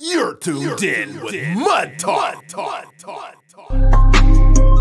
[0.00, 2.34] You're tuned You're in tuned with in Mud Talk.
[2.36, 3.04] Mud Talk.
[3.06, 4.78] Mud Talk.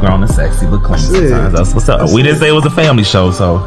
[0.00, 1.54] Grown and sexy, but clean sometimes.
[1.54, 2.10] That's what's up.
[2.12, 3.58] We didn't say it was a family show, so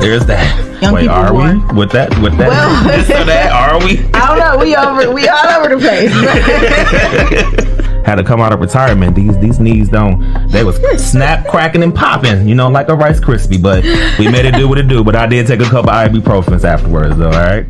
[0.00, 0.82] there's that.
[0.82, 2.10] Young Wait, people are want- we with that?
[2.20, 2.48] With that?
[2.48, 3.50] Well- this that?
[3.52, 3.98] Are we?
[4.14, 4.58] I don't know.
[4.62, 5.10] We over.
[5.12, 7.72] We all over the place.
[8.06, 9.16] Had to come out of retirement.
[9.16, 10.20] These these knees don't.
[10.52, 12.48] They was snap, cracking, and popping.
[12.48, 13.60] You know, like a Rice Krispie.
[13.60, 13.82] But
[14.16, 15.02] we made it do what it do.
[15.02, 17.26] But I did take a couple ibuprofens afterwards, though.
[17.26, 17.66] All right.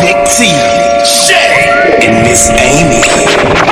[0.00, 0.50] Big T,
[1.06, 1.70] Shay,
[2.02, 3.69] and Miss Amy.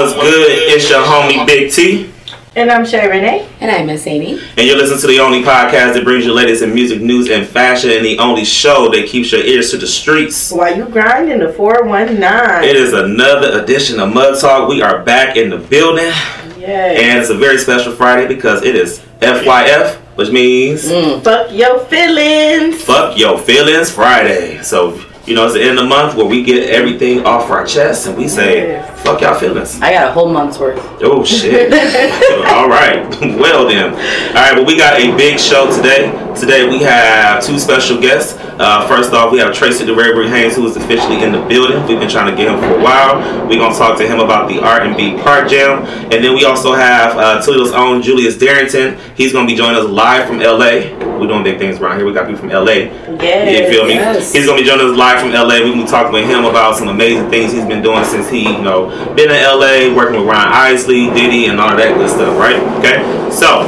[0.00, 0.46] What's good?
[0.48, 2.10] It's your homie Big T,
[2.56, 3.46] And I'm Shay Renee.
[3.60, 4.40] And I'm Miss Amy.
[4.56, 7.46] and you're listening to the only podcast that brings you latest in music, news, and
[7.46, 10.50] fashion, and the only show that keeps your ears to the streets.
[10.50, 12.68] While you grinding the 419.
[12.68, 14.68] It is another edition of Mud Talk.
[14.68, 16.10] We are back in the building,
[16.58, 16.96] Yay.
[17.04, 21.22] and it's a very special Friday because it is FYF, which means mm.
[21.22, 22.82] Fuck your feelings.
[22.84, 24.62] Fuck Your Feelings Friday.
[24.62, 27.64] So, you know, it's the end of the month where we get everything off our
[27.66, 28.89] chest and we say, Yes.
[29.02, 29.80] Fuck y'all feelings.
[29.80, 30.78] I got a whole month's worth.
[31.02, 31.72] Oh shit.
[32.48, 33.06] All right.
[33.40, 33.92] Well then.
[33.94, 34.54] All right.
[34.54, 36.08] Well, we got a big show today.
[36.36, 38.38] Today we have two special guests.
[38.38, 41.78] Uh, first off, we have Tracy The Rarebreed Haynes, who is officially in the building.
[41.86, 43.18] We've been trying to get him for a while.
[43.48, 47.16] We're gonna talk to him about the R&B Park Jam, and then we also have
[47.16, 48.98] uh, Toledo's own Julius Darrington.
[49.16, 50.94] He's gonna be joining us live from LA.
[51.18, 52.06] We're doing big things around here.
[52.06, 52.92] We got people from LA.
[53.20, 53.68] Yes.
[53.68, 53.94] You feel me?
[53.94, 54.32] Yes.
[54.32, 55.60] He's gonna be joining us live from LA.
[55.60, 58.44] We're gonna be talking with him about some amazing things he's been doing since he,
[58.44, 62.08] you know, been in LA, working with Ron Isley, Diddy, and all of that good
[62.08, 62.60] stuff, right?
[62.78, 63.00] Okay.
[63.32, 63.64] So,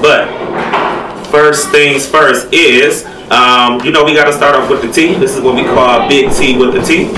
[0.00, 0.35] but
[1.36, 5.12] first things first is, um, you know, we gotta start off with the T.
[5.16, 7.12] This is what we call Big T with the T.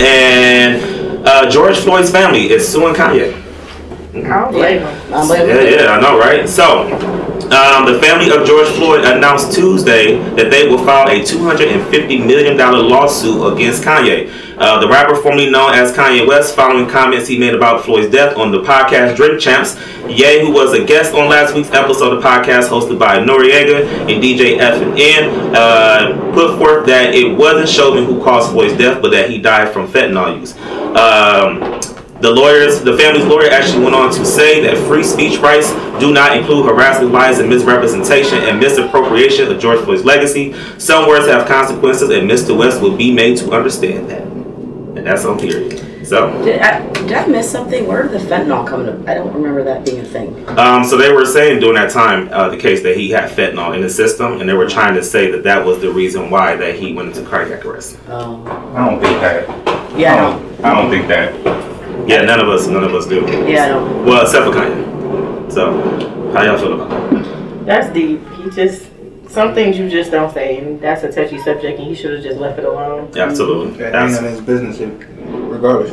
[0.00, 3.34] And uh, George Floyd's family is suing Kanye.
[4.14, 5.12] I don't blame him.
[5.12, 6.48] I'm Yeah, yeah, I know, right?
[6.48, 6.86] So,
[7.50, 12.56] um, the family of George Floyd announced Tuesday that they will file a $250 million
[12.56, 14.30] lawsuit against Kanye.
[14.56, 18.36] Uh, the rapper, formerly known as Kanye West, following comments he made about Floyd's death
[18.36, 19.76] on the podcast Drink Champs,
[20.08, 23.84] Ye, who was a guest on last week's episode of the podcast hosted by Noreaga
[24.02, 29.10] and DJ EFN, uh, put forth that it wasn't Chauvin who caused Floyd's death, but
[29.10, 30.56] that he died from fentanyl use.
[30.96, 31.80] Um,
[32.20, 36.12] the lawyers, the family's lawyer actually went on to say that free speech rights do
[36.12, 40.54] not include harassment, lies, and misrepresentation and misappropriation of George Floyd's legacy.
[40.78, 42.56] Some words have consequences, and Mr.
[42.56, 44.22] West will be made to understand that.
[44.22, 45.86] And that's on period.
[46.06, 47.86] So, Did I, did I miss something?
[47.86, 49.06] Where did the fentanyl coming up?
[49.08, 50.46] I don't remember that being a thing.
[50.58, 53.76] um, so they were saying during that time, uh, the case that he had fentanyl
[53.76, 56.56] in his system, and they were trying to say that that was the reason why
[56.56, 57.98] that he went into cardiac arrest.
[58.08, 58.42] Oh.
[58.74, 59.98] I don't think that.
[59.98, 60.56] Yeah, I I don't.
[60.56, 61.69] don't, I don't think that.
[62.06, 63.20] Yeah, none of us, none of us do.
[63.48, 64.04] Yeah, I don't.
[64.06, 65.52] Well, except for Kanye.
[65.52, 65.72] So,
[66.32, 67.66] how y'all feel about that?
[67.66, 68.20] That's deep.
[68.32, 68.86] He just,
[69.28, 72.22] some things you just don't say, and that's a touchy subject, and he should have
[72.22, 73.10] just left it alone.
[73.16, 73.76] Absolutely.
[73.78, 75.92] That ain't That's- none of his business, regardless.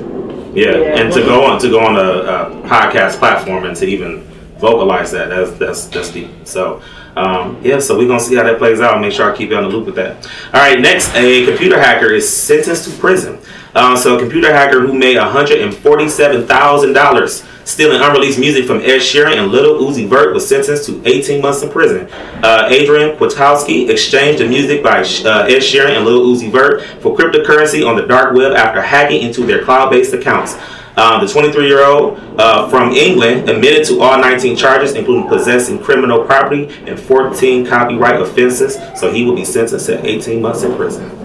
[0.56, 1.00] Yeah, Yeah.
[1.02, 4.24] and to go on to go on a, a podcast platform and to even
[4.58, 6.30] vocalize that that's that's that's deep.
[6.46, 6.82] So
[7.16, 9.00] um, yeah, so we're gonna see how that plays out.
[9.00, 10.26] Make sure I keep you on the loop with that.
[10.54, 13.38] All right, next, a computer hacker is sentenced to prison.
[13.78, 18.66] Uh, so a computer hacker who made hundred and forty-seven thousand dollars stealing unreleased music
[18.66, 22.10] from Ed Sheeran and Little Uzi Vert was sentenced to 18 months in prison.
[22.42, 27.16] Uh, Adrian Kwiatkowski exchanged the music by uh, Ed Sheeran and Little Uzi Vert for
[27.16, 30.56] cryptocurrency on the dark web after hacking into their cloud-based accounts.
[30.96, 36.68] Um, the 23-year-old uh, from England admitted to all 19 charges, including possessing criminal property
[36.88, 38.80] and 14 copyright offenses.
[39.00, 41.17] So he will be sentenced to 18 months in prison.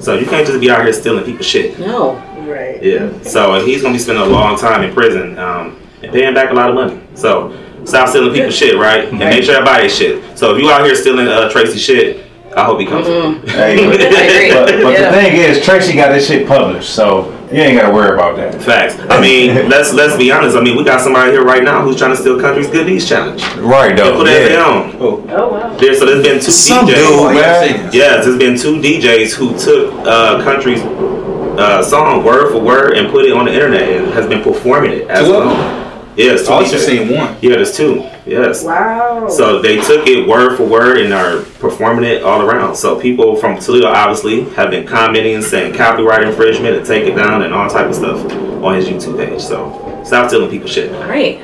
[0.00, 1.78] So you can't just be out here stealing people's shit.
[1.78, 2.14] No.
[2.48, 2.82] Right.
[2.82, 3.20] Yeah.
[3.22, 6.54] So he's gonna be spending a long time in prison um, and paying back a
[6.54, 7.00] lot of money.
[7.14, 9.08] So stop stealing people's shit, right?
[9.08, 10.38] And make sure I buy their shit.
[10.38, 12.26] So if you out here stealing uh, Tracy shit,
[12.56, 13.06] I hope he comes.
[13.06, 13.34] for you.
[13.52, 13.98] Hey, but,
[14.66, 15.10] but, but Yeah.
[15.10, 18.62] the thing is, Tracy got this shit published, so you ain't gotta worry about that.
[18.62, 18.98] Facts.
[19.10, 20.56] I mean, let's let's be honest.
[20.56, 23.08] I mean, we got somebody here right now who's trying to steal country's good deeds
[23.08, 23.42] challenge.
[23.56, 24.16] Right though.
[24.16, 24.56] put that Yeah.
[24.56, 24.96] down.
[25.00, 25.76] Oh, wow.
[25.76, 26.94] There, so there's been two Some DJs.
[26.94, 27.90] dude, man.
[27.92, 33.10] Yes, there's been two DJs who took uh, country's uh, song word for word and
[33.10, 35.50] put it on the internet and has been performing it as well.
[36.16, 36.90] Yes, I was two just DJs.
[36.90, 37.36] seeing one.
[37.40, 38.08] Yeah, there's two.
[38.26, 38.64] Yes.
[38.64, 39.28] Wow.
[39.28, 42.74] So they took it word for word and are performing it all around.
[42.76, 47.16] So people from Toledo obviously have been commenting and saying copyright infringement and take it
[47.16, 48.24] down and all type of stuff
[48.62, 49.40] on his YouTube page.
[49.40, 50.90] So stop telling people shit.
[51.02, 51.38] Great.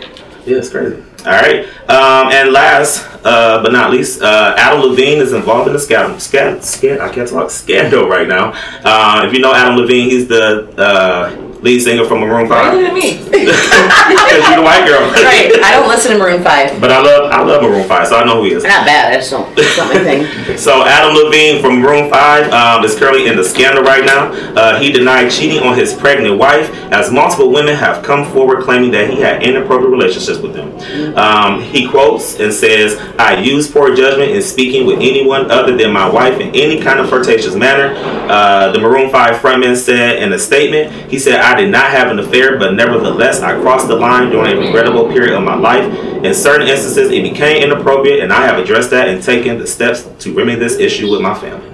[0.44, 1.02] Yeah, it's crazy.
[1.24, 1.66] All right.
[1.88, 6.20] Um, and last uh, but not least, uh, Adam Levine is involved in the scandal.
[6.20, 8.52] Scan, scan, I can't talk scandal right now.
[8.84, 12.74] Uh, if you know Adam Levine, he's the uh, lead singer from Maroon Why Five.
[12.78, 13.18] you looking at me?
[13.26, 15.02] Because you're the white girl.
[15.10, 15.50] right.
[15.62, 16.80] I don't listen to Maroon Five.
[16.80, 18.62] But I love I love Maroon Five, so I know who he is.
[18.62, 19.12] Not bad.
[19.12, 19.50] I just don't.
[19.58, 20.24] It's not my thing.
[20.56, 24.32] So Adam Levine from Maroon Five um, is currently in the scandal right now.
[24.54, 28.90] Uh, he denied cheating on his pregnant wife, as multiple women have come forward claiming
[28.92, 31.16] that he had inappropriate relationships with them.
[31.16, 35.92] Um, he quotes and says, "I use poor judgment in speaking with anyone other than
[35.92, 37.94] my wife in any kind of flirtatious manner."
[38.30, 42.10] Uh, the Maroon Five frontman said in a statement, he said, "I did not have
[42.10, 45.84] an affair, but nevertheless, I crossed the line during a regrettable period of my life.
[46.24, 50.08] In certain instances, it became inappropriate, and I have addressed that and taken the steps
[50.20, 51.72] to remedy this issue with my family."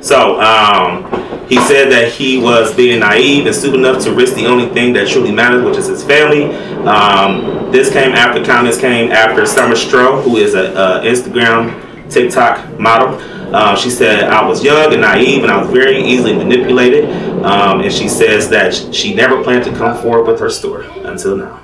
[0.00, 1.04] So um,
[1.48, 4.92] he said that he was being naive and stupid enough to risk the only thing
[4.94, 6.44] that truly matters, which is his family.
[6.86, 12.78] Um, this came after comments came after Summer Stroh, who is a, a Instagram, TikTok
[12.78, 13.18] model.
[13.54, 17.04] Uh, she said, I was young and naive and I was very easily manipulated.
[17.44, 21.36] Um, and she says that she never planned to come forward with her story until
[21.36, 21.60] now.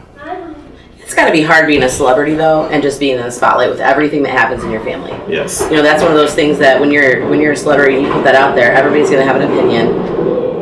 [1.00, 3.68] It's got to be hard being a celebrity though, and just being in the spotlight
[3.68, 5.10] with everything that happens in your family.
[5.28, 5.60] Yes.
[5.62, 8.06] You know, that's one of those things that when you're when you're a celebrity and
[8.06, 9.88] you put that out there, everybody's gonna have an opinion.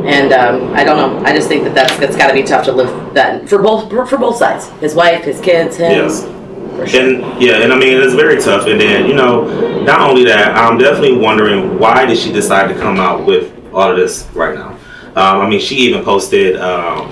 [0.06, 1.22] And um, I don't know.
[1.26, 3.90] I just think that that's that's got to be tough to live that for both
[4.08, 4.70] for both sides.
[4.80, 5.90] His wife, his kids, him.
[5.90, 6.22] Yes.
[6.86, 7.02] Sure.
[7.02, 8.66] And yeah, and I mean it's very tough.
[8.66, 12.78] And then you know, not only that, I'm definitely wondering why did she decide to
[12.78, 14.78] come out with all of this right now?
[15.16, 17.10] Um, I mean, she even posted, um,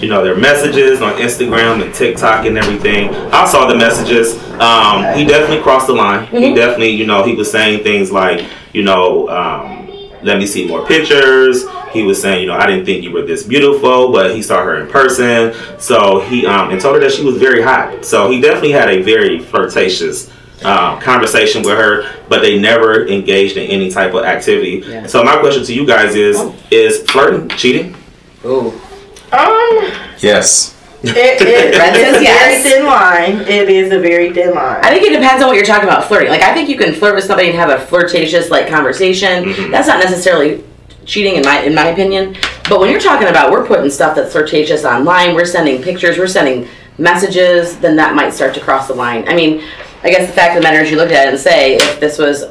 [0.00, 3.08] you know, their messages on Instagram and TikTok and everything.
[3.32, 4.36] I saw the messages.
[4.60, 6.26] Um, he definitely crossed the line.
[6.28, 9.28] He definitely, you know, he was saying things like, you know.
[9.28, 9.81] Um,
[10.22, 11.64] let me see more pictures.
[11.92, 14.64] He was saying, you know, I didn't think you were this beautiful, but he saw
[14.64, 15.54] her in person.
[15.78, 18.04] So he um, and told her that she was very hot.
[18.04, 20.30] So he definitely had a very flirtatious
[20.64, 24.84] um, conversation with her, but they never engaged in any type of activity.
[24.86, 25.06] Yeah.
[25.06, 26.40] So my question to you guys is:
[26.70, 27.96] Is flirting cheating?
[28.44, 28.70] Oh.
[29.32, 30.78] Um, Yes.
[31.02, 32.62] It, it, says a yes.
[32.62, 33.40] very thin line.
[33.48, 34.80] It is a very thin line.
[34.84, 36.30] I think it depends on what you're talking about flirting.
[36.30, 39.44] Like I think you can flirt with somebody and have a flirtatious like conversation.
[39.44, 39.70] Mhm.
[39.70, 40.64] That's not necessarily
[41.04, 42.36] cheating in my in my opinion.
[42.68, 46.26] But when you're talking about we're putting stuff that's flirtatious online, we're sending pictures, we're
[46.28, 46.68] sending
[46.98, 49.28] messages, then that might start to cross the line.
[49.28, 49.62] I mean,
[50.02, 52.00] I guess the fact of the matter is you look at it and say if
[52.00, 52.44] this was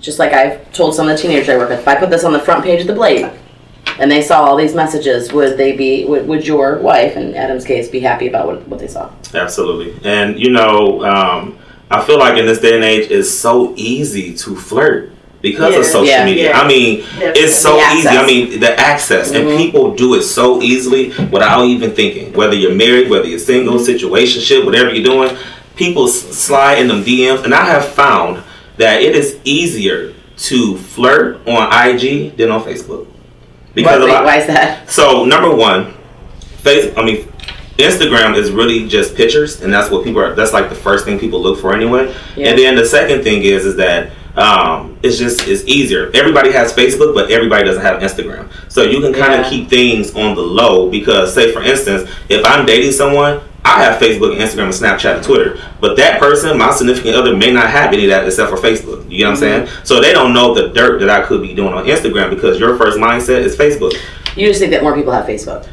[0.00, 2.24] just like I've told some of the teenagers I work with, if I put this
[2.24, 3.30] on the front page of the Blade
[3.98, 7.64] and they saw all these messages, would they be would, would your wife in Adam's
[7.64, 9.10] case be happy about what, what they saw?
[9.34, 9.94] Absolutely.
[10.08, 11.58] And you know, um,
[11.90, 15.10] I feel like in this day and age, it's so easy to flirt
[15.42, 15.80] because Yeah.
[15.80, 16.24] of social Yeah.
[16.24, 16.48] media.
[16.50, 16.60] Yeah.
[16.60, 17.42] I mean, Definitely.
[17.42, 18.08] it's so easy.
[18.08, 19.56] I mean, the access, and Mhm.
[19.56, 22.32] people do it so easily without even thinking.
[22.32, 25.30] Whether you're married, whether you're single, situationship, whatever you're doing,
[25.76, 28.38] people s- slide in them DMs, and I have found
[28.78, 33.06] that it is easier to flirt on IG than on Facebook.
[33.76, 34.88] Because Wait, why is that?
[34.90, 35.92] so number one,
[36.64, 36.92] face.
[36.96, 37.28] I mean,
[37.76, 40.34] Instagram is really just pictures, and that's what people are.
[40.34, 42.12] That's like the first thing people look for anyway.
[42.36, 42.48] Yeah.
[42.48, 46.10] And then the second thing is is that um, it's just it's easier.
[46.14, 48.50] Everybody has Facebook, but everybody doesn't have Instagram.
[48.68, 49.50] So you can kind of Yeah.
[49.50, 53.40] keep things on the low because, say for instance, if I'm dating someone.
[53.68, 55.58] I have Facebook, and Instagram, and Snapchat, and Twitter.
[55.80, 59.10] But that person, my significant other, may not have any of that except for Facebook.
[59.10, 59.68] You know what I'm saying?
[59.82, 62.78] So they don't know the dirt that I could be doing on Instagram because your
[62.78, 63.92] first mindset is Facebook.
[64.36, 65.66] You just think that more people have Facebook.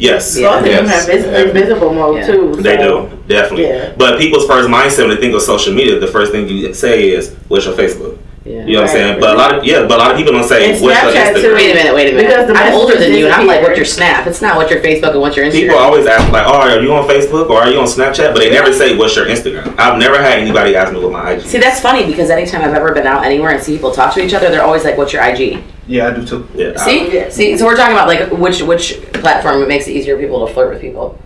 [0.00, 0.36] Yes.
[0.38, 0.48] Yeah.
[0.48, 1.06] Both of them Yes.
[1.06, 2.26] have vis- invisible mode Yeah.
[2.26, 2.54] too.
[2.58, 3.66] They do, definitely.
[3.68, 3.90] Yeah.
[3.98, 7.10] But people's first mindset when they think of social media, the first thing you say
[7.10, 8.16] is, "What's your Facebook?"
[8.46, 8.64] Yeah.
[8.64, 9.20] You know what I'm saying?
[9.20, 11.12] But a lot of yeah, but a lot of people don't say, And "What's your
[11.12, 11.54] Snapchat, Instagram?" too.
[11.54, 12.46] Wait a minute, wait a minute.
[12.46, 14.26] Because I'm older than you, and I'm like, what's your Snap?
[14.26, 15.52] It's not what's your Facebook and what's your Instagram.
[15.68, 18.38] People always ask like, "Oh, are you on Facebook or are you on Snapchat?" But
[18.38, 21.42] they never say, "What's your Instagram?" I've never had anybody ask me what my IG.
[21.42, 24.24] See, that's funny because anytime I've ever been out anywhere and see people talk to
[24.24, 25.58] each other, they're always like, "What's your IG?"
[25.90, 26.48] Yeah, I do too.
[26.54, 27.28] yeah, See, yeah.
[27.30, 27.58] see.
[27.58, 30.70] So we're talking about like which which platform makes it easier for people to flirt
[30.72, 31.18] with people.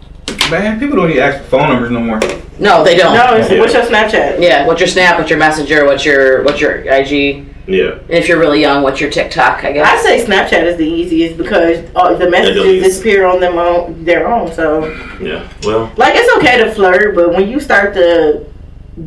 [0.51, 2.19] Man, people don't even ask for phone numbers no more.
[2.59, 3.15] No, they don't.
[3.15, 3.59] No, it's, Yeah.
[3.61, 4.41] what's your Snapchat?
[4.41, 5.19] Yeah, what's your Snap?
[5.19, 5.85] What's your Messenger?
[5.85, 7.47] What's your what's your IG?
[7.67, 9.65] yeah, And if you're really young, what's your TikTok?
[9.65, 10.25] I guess I guess.
[10.27, 12.83] say Snapchat is the easiest because uh, the messages deletes.
[12.85, 14.53] disappear on them on their own.
[14.53, 14.87] So,
[15.21, 15.47] yeah.
[15.63, 18.45] Well, like, it's okay to flirt, but when you start to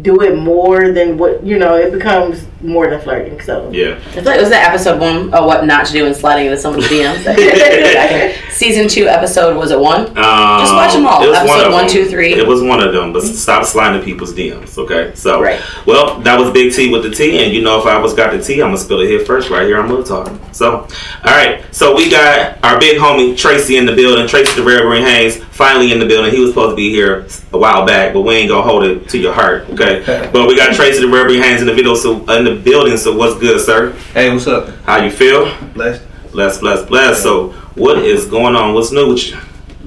[0.01, 3.39] do it more than what you know, it becomes more than flirting.
[3.41, 3.95] So Yeah.
[3.95, 6.47] I feel like it was that episode one of what not to do and sliding
[6.47, 7.23] into someone's DMs.
[8.51, 10.07] Season two episode was it one?
[10.17, 11.23] Um, Just watch 'em all.
[11.23, 11.93] it was Episode of one, them.
[11.93, 12.33] two, three.
[12.33, 15.11] It was one of them, but stop sliding people's DMs, okay?
[15.13, 15.59] So, Right.
[15.85, 18.31] well, that was Big T with the T, and you know, if I was got
[18.31, 20.31] the T, I'm gonna spill it here first, right here on Mud Talk.
[20.51, 20.87] So, all
[21.35, 24.25] right, so we got our big homie Tracy in the building.
[24.27, 26.31] Tracy the Rarebreed Haynes finally in the building.
[26.33, 29.07] He was supposed to be here a while back, but we ain't gonna hold it
[29.09, 30.01] to your heart, okay?
[30.33, 32.97] but we got Tracy the Rarebreed Haynes in the video, so in the building.
[32.97, 33.91] So, what's good, sir?
[34.13, 34.69] Hey, what's up?
[34.85, 35.55] How you feel?
[35.73, 36.03] Blessed.
[36.31, 37.23] Bless, bless, bless.
[37.23, 38.73] So, what is going on?
[38.73, 39.37] What's new with you?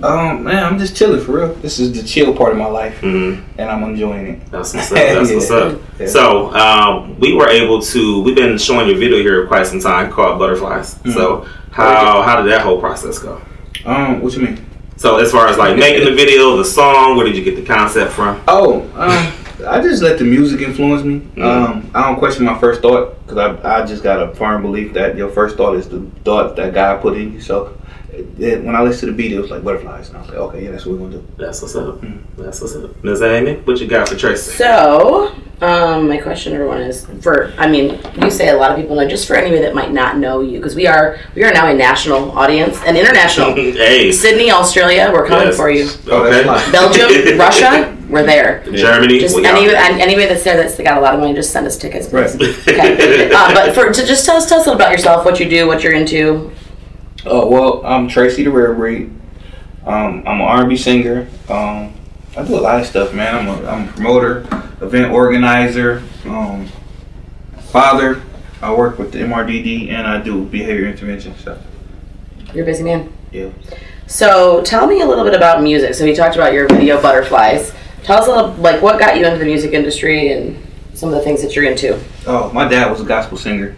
[0.03, 1.55] Um, man, I'm just chilling for real.
[1.57, 4.51] This is the chill part of my life, hmm and I'm enjoying it.
[4.51, 4.97] That's what's up.
[4.97, 5.81] That's what's up.
[5.99, 6.07] Yeah.
[6.07, 8.23] So um, we were able to.
[8.23, 10.95] We've been showing your video here quite some time called Butterflies.
[10.95, 11.11] Mm-hmm.
[11.11, 13.43] So how how did that whole process go?
[13.85, 14.65] Um, what you mean?
[14.97, 17.65] So as far as like making the video, the song, where did you get the
[17.65, 18.43] concept from?
[18.49, 21.21] Oh, um, I just let the music influence me.
[21.37, 21.43] Mhm.
[21.45, 24.93] Um, I don't question my first thought because I, I just got a firm belief
[24.95, 27.41] that your first thought is the thought that God put in you.
[27.41, 27.73] So
[28.21, 30.29] it, it- when I listened to the beat, it was like butterflies, and I was
[30.31, 31.27] like, okay, yeah, that's what we're gonna do.
[31.39, 32.01] That's what's up.
[32.01, 32.23] Mm.
[32.37, 33.03] That's what's up.
[33.05, 33.23] Ms.
[33.23, 34.53] Amy, what you got for Tracy?
[34.53, 37.53] So, um, my question, everyone, is for.
[37.59, 39.07] I mean, you say a lot of people know.
[39.09, 41.75] Just for anybody that might not know you, because we are we are now a
[41.75, 43.55] national audience, an international.
[43.55, 44.11] hey.
[44.13, 45.57] Sydney, Australia, we're coming Yes.
[45.57, 45.89] for you.
[46.11, 46.45] Oh, Okay.
[46.73, 48.65] Belgium, Russia, we're there.
[48.73, 49.19] Germany.
[49.19, 51.67] Just we any, out anybody that's there that's got a lot of money, just send
[51.67, 52.37] us tickets, please.
[52.37, 52.69] Right.
[52.69, 53.31] Okay.
[53.35, 55.49] uh, but for to just tell us, tell us a little about yourself, what you
[55.49, 56.51] do, what you're into.
[57.27, 59.11] Oh well, I'm Tracy the Rare Breed.
[59.85, 61.29] Um, I'm an R&B singer.
[61.49, 61.95] Um,
[62.37, 63.35] I do a lot of stuff, man.
[63.35, 64.39] I'm a, I'm a promoter,
[64.81, 66.67] event organizer, um,
[67.69, 68.23] father.
[68.63, 71.59] I work with the MRDD and I do behavior intervention stuff.
[72.55, 73.13] You're a busy man.
[73.33, 73.51] Yeah.
[74.07, 75.95] So tell me a little bit about music.
[75.95, 77.73] So we talked about your video Butterflies.
[78.03, 81.15] Tell us a little, like, what got you into the music industry and some of
[81.15, 82.03] the things that you're into.
[82.27, 83.77] Oh, my dad was a gospel singer.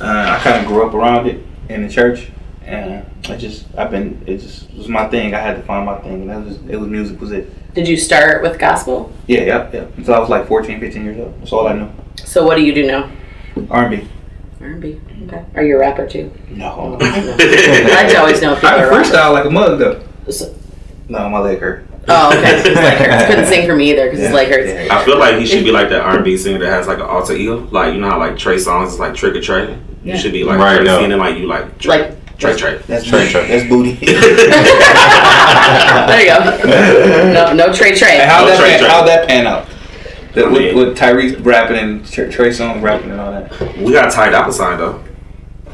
[0.00, 2.30] Uh, I kind of grew up around it in the church,
[2.70, 5.34] and I just I've been it just was my thing.
[5.34, 7.74] I had to find my thing, and that was it was music was it.
[7.74, 9.12] Did you start with gospel?
[9.26, 9.86] Yeah, yeah, yeah.
[9.96, 11.40] Until I was like 14, 15 years old.
[11.40, 11.88] That's all I knew.
[12.24, 13.10] So what do you do now?
[13.70, 14.08] R&B.
[14.60, 15.00] R&B.
[15.26, 15.44] Okay.
[15.54, 16.32] Are you a rapper too?
[16.50, 16.98] No.
[17.00, 19.10] I like always know if people I are can rappers.
[19.12, 20.02] freestyle like a mug though.
[20.30, 20.54] So-
[21.08, 21.86] No, my leg hurt.
[22.08, 22.56] Oh, okay.
[22.56, 23.26] His leg hurts.
[23.28, 24.90] Couldn't sing for me either because his leg hurts.
[24.90, 27.34] I feel like he should be like that R&B singer that has like an alter
[27.34, 27.58] ego.
[27.70, 29.72] Like you know how like Trey Songz is like Trick or Trey.
[29.74, 30.16] You Yeah.
[30.16, 31.04] should be like Right, Tracy, no.
[31.04, 32.78] and like you like Trey, Like, Trey Trey.
[32.86, 33.30] That's Trey, booty.
[33.32, 33.48] Trey.
[33.48, 33.92] That's booty.
[36.06, 37.32] there you go.
[37.32, 38.16] No, no Trey Trey.
[38.18, 38.88] Hey, how'd Oh, that Trey, pan, Trey.
[38.88, 39.68] how'd that pan out?
[40.34, 43.76] The, I with, mean- with Tyrese rapping and Tr- Trey Songz rapping and all that.
[43.78, 45.02] We got Ty Dolla Sign though.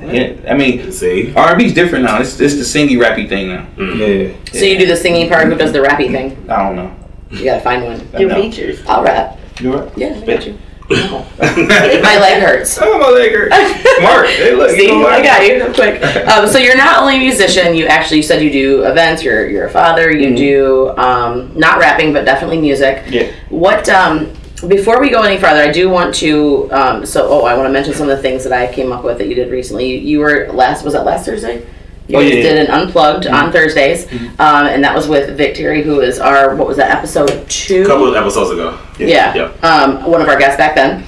[0.02, 2.20] Yeah, I mean, See, R&B's different now.
[2.20, 3.66] It's it's the singy rappy thing now.
[3.76, 4.00] Mm-hmm.
[4.00, 4.60] Yeah.
[4.60, 5.46] So you do the singing part.
[5.46, 6.36] Who does the rappy thing?
[6.50, 6.94] I don't know.
[7.30, 8.06] You gotta find one.
[8.20, 8.84] Your features.
[8.86, 9.38] I'll rap.
[9.58, 9.92] You right?
[9.98, 10.58] Yeah, I got you.
[10.88, 12.78] My leg hurts.
[12.80, 14.02] Oh, my leg hurts.
[14.02, 14.70] Mark, Hey, look.
[14.70, 16.02] See, you know I got you quick.
[16.28, 17.74] Um, so you're not only a musician.
[17.74, 19.22] You actually you said you do events.
[19.22, 20.10] You're you're a father.
[20.10, 20.36] You Mhm.
[20.36, 23.04] do um, not rapping, but definitely music.
[23.08, 23.30] Yeah.
[23.48, 24.32] What um,
[24.68, 26.70] before we go any further, I do want to.
[26.72, 29.02] Um, so oh, I want to mention some of the things that I came up
[29.04, 29.86] with that you did recently.
[29.90, 31.66] You, you were last was that last Thursday?
[32.08, 34.06] You Oh, guys yeah, did an unplugged on Thursdays,
[34.38, 37.82] um, and that was with Vic Terry, who is our what was that episode two?
[37.82, 38.78] a couple of episodes ago.
[38.98, 39.34] Yeah.
[39.34, 39.64] Yep.
[39.64, 41.04] Um, one of our guests back then.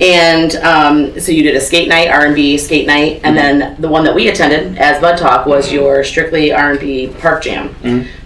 [0.00, 4.02] And um, so you did a skate night, R&B skate night, and then the one
[4.04, 7.74] that we attended as Mud Talk was your strictly R&B park jam.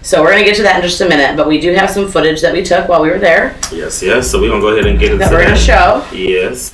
[0.01, 2.07] So we're gonna get to that in just a minute, but we do have some
[2.07, 4.29] footage that we took while we were there Yes, yes.
[4.31, 6.05] So we're gonna go ahead and get into that we're gonna show.
[6.13, 6.69] Yes.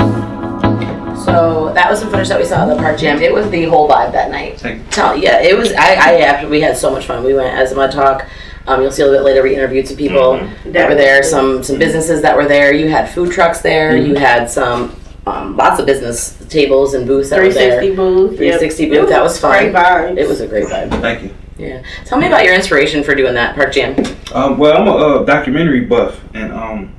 [1.26, 3.22] So that was some footage that we saw at the park jam.
[3.22, 4.58] It was the whole vibe that night.
[4.92, 5.72] Tell yeah, it was.
[5.74, 7.24] I, I after we had so much fun.
[7.24, 8.28] We went as Mud Talk.
[8.68, 9.42] Um, you'll see a little bit later.
[9.44, 11.24] We interviewed some people that were there.
[11.24, 12.74] Some some businesses that were there.
[12.74, 13.96] You had food trucks there.
[13.96, 14.96] You had some
[15.28, 17.80] um, lots of business tables and booths that were there.
[17.80, 18.38] 360 booth.
[18.38, 18.92] 360 Yep.
[19.02, 19.10] booth.
[19.10, 19.72] That was fun.
[19.72, 20.18] Great vibes.
[20.18, 20.90] It was a great vibe.
[21.02, 21.36] Thank you.
[21.58, 21.84] Yeah.
[22.06, 23.96] Tell me about your inspiration for doing that park jam.
[24.34, 26.94] Um, well, I'm a uh, documentary buff, and um,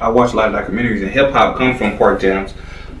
[0.00, 1.02] I watch a lot of documentaries.
[1.02, 2.54] And hip hop come from park jams.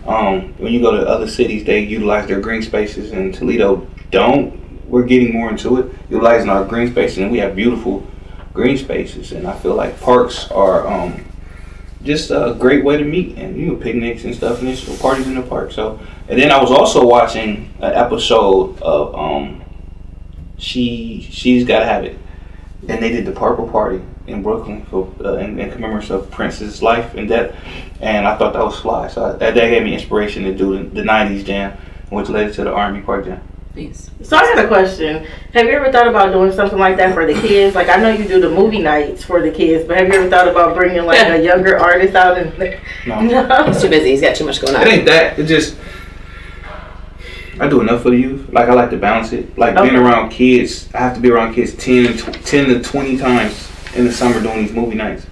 [0.06, 4.62] Um, when you go to other cities, they utilize their green spaces, and Toledo don't.
[4.88, 8.06] We're getting more into it, utilizing our green spaces, and we have beautiful
[8.52, 9.32] green spaces.
[9.32, 11.24] And I feel like parks are um,
[12.02, 15.26] just a great way to meet, and you know, picnics and stuff, and there's parties
[15.26, 15.72] in the park.
[15.72, 19.62] So, and then I was also watching an episode of um,
[20.58, 22.18] she she's gotta have it
[22.88, 26.82] and they did the Purple Party in Brooklyn for uh, in, in commemoration of Prince's
[26.82, 27.54] life and death,
[28.00, 29.08] and I thought that was fly.
[29.08, 31.76] So I, that, that gave me inspiration to do the, the '90s jam,
[32.10, 33.40] which led to the R&B Park Jam.
[33.74, 34.10] Nice.
[34.22, 35.26] So I got a question.
[35.52, 37.74] Have you ever thought about doing something like that for the kids?
[37.74, 40.30] Like I know you do the movie nights for the kids, but have you ever
[40.30, 42.56] thought about bringing like a younger artist out and?
[42.58, 43.20] No.
[43.20, 43.64] No.
[43.66, 44.10] He's too busy.
[44.10, 44.82] He's got too much going on.
[44.82, 44.94] It on.
[44.94, 45.38] ain't that.
[45.38, 45.76] It just
[47.60, 48.48] I do enough for the youth.
[48.52, 49.58] Like I like to balance it.
[49.58, 53.73] Like being around kids, I have to be around kids 10, 10 to twenty times
[53.96, 55.26] in the summer doing these movie nights.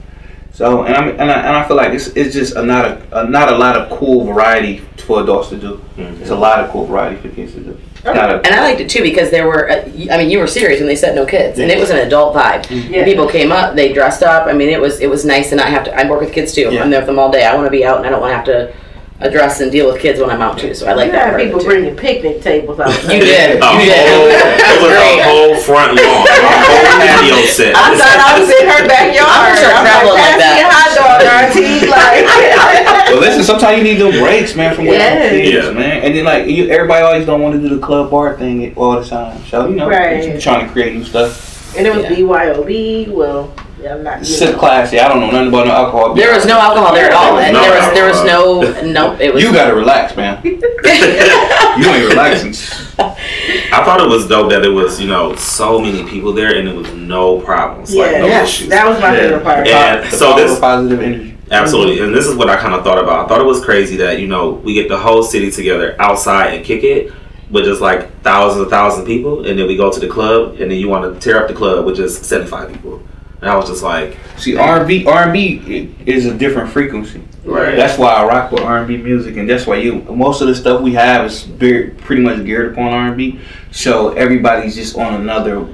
[0.53, 3.21] So and I and I, and I feel like it's it's just a not a,
[3.23, 5.83] a not a lot of cool variety for adults to do.
[5.97, 7.79] It's a lot of cool variety for kids to do.
[7.95, 9.77] It's not a- And I liked it too because there were, uh,
[10.11, 12.35] I mean, you were serious when they said no kids, and it was an adult
[12.35, 12.67] vibe.
[12.91, 13.05] Yeah.
[13.05, 14.47] People came up, they dressed up.
[14.47, 15.95] I mean, it was it was nice to not have to.
[15.99, 16.69] I work with kids too.
[16.71, 16.83] Yeah.
[16.83, 17.45] I'm there with them all day.
[17.45, 18.75] I want to be out, and I don't want to have to
[19.23, 20.75] address and deal with kids when I'm out too.
[20.75, 21.69] So I like you that had people it too.
[21.69, 22.91] bringing picnic tables out.
[23.07, 23.57] You did.
[23.57, 24.03] A You whole, did.
[24.03, 25.19] it was Great.
[25.19, 27.73] a whole front lawn, a whole patio set.
[27.77, 29.31] I thought I was in her backyard.
[29.31, 30.55] I'm gonna start I'm traveling like like, that.
[30.75, 31.87] pass hot dog, auntie.
[31.93, 35.23] Like, But listen, sometimes you need them breaks, man, from working Yeah.
[35.23, 35.73] with kids, Yeah.
[35.73, 36.03] man.
[36.03, 38.99] And then like you, everybody always don't want to do the club bar thing all
[39.01, 39.39] the time.
[39.47, 40.25] So you know, Right.
[40.25, 41.77] you trying to create new stuff.
[41.77, 42.17] and it was Yeah.
[42.17, 43.09] BYOB.
[43.09, 44.19] Well, yeah, I'm not.
[44.21, 44.59] You Sit know.
[44.59, 44.99] classy.
[45.01, 46.15] I don't know nothing about no alcohol.
[46.15, 47.37] There was no alcohol there at all.
[47.37, 48.93] There was and no there was there was no alcohol.
[48.93, 49.21] no.
[49.21, 50.41] It was You gotta relax, man.
[50.45, 52.53] you ain't relaxing.
[52.99, 56.69] I thought it was dope that it was, you know, so many people there and
[56.69, 58.69] it was no problems, like Yeah, no Yes, issues.
[58.69, 59.67] that was my favorite part.
[59.67, 61.29] And The so power this- positive energy.
[61.51, 62.05] Absolutely, mm-hmm.
[62.07, 63.27] and this is what I kind of thought about.
[63.27, 66.55] I thought it was crazy that you know we get the whole city together outside
[66.55, 67.13] and kick it
[67.51, 70.53] with just like thousands and thousands of people, and then we go to the club,
[70.61, 73.03] and then you want to tear up the club with just seventy five people.
[73.43, 76.71] And I was just like, See, R and B, R and B is a different
[76.71, 77.23] frequency.
[77.45, 80.41] right, That's why I rock with R and B music, and that's why you most
[80.41, 83.41] of the stuff we have is very pretty much geared upon R and B.
[83.73, 85.67] So everybody's just on another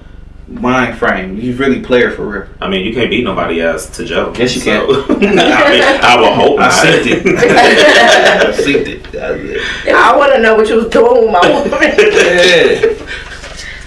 [0.46, 1.36] mind frame.
[1.38, 2.46] You really play it for real.
[2.58, 4.32] I mean, you can't beat nobody ass to Joe.
[4.38, 4.80] Yes, you can.
[5.10, 6.72] I mean, I will hope I not.
[6.72, 7.26] synced it.
[7.38, 9.12] I synced it.
[9.12, 9.40] That's
[9.86, 9.94] it.
[9.94, 11.72] I want to know what you was doing with my woman.
[11.82, 13.04] Yeah.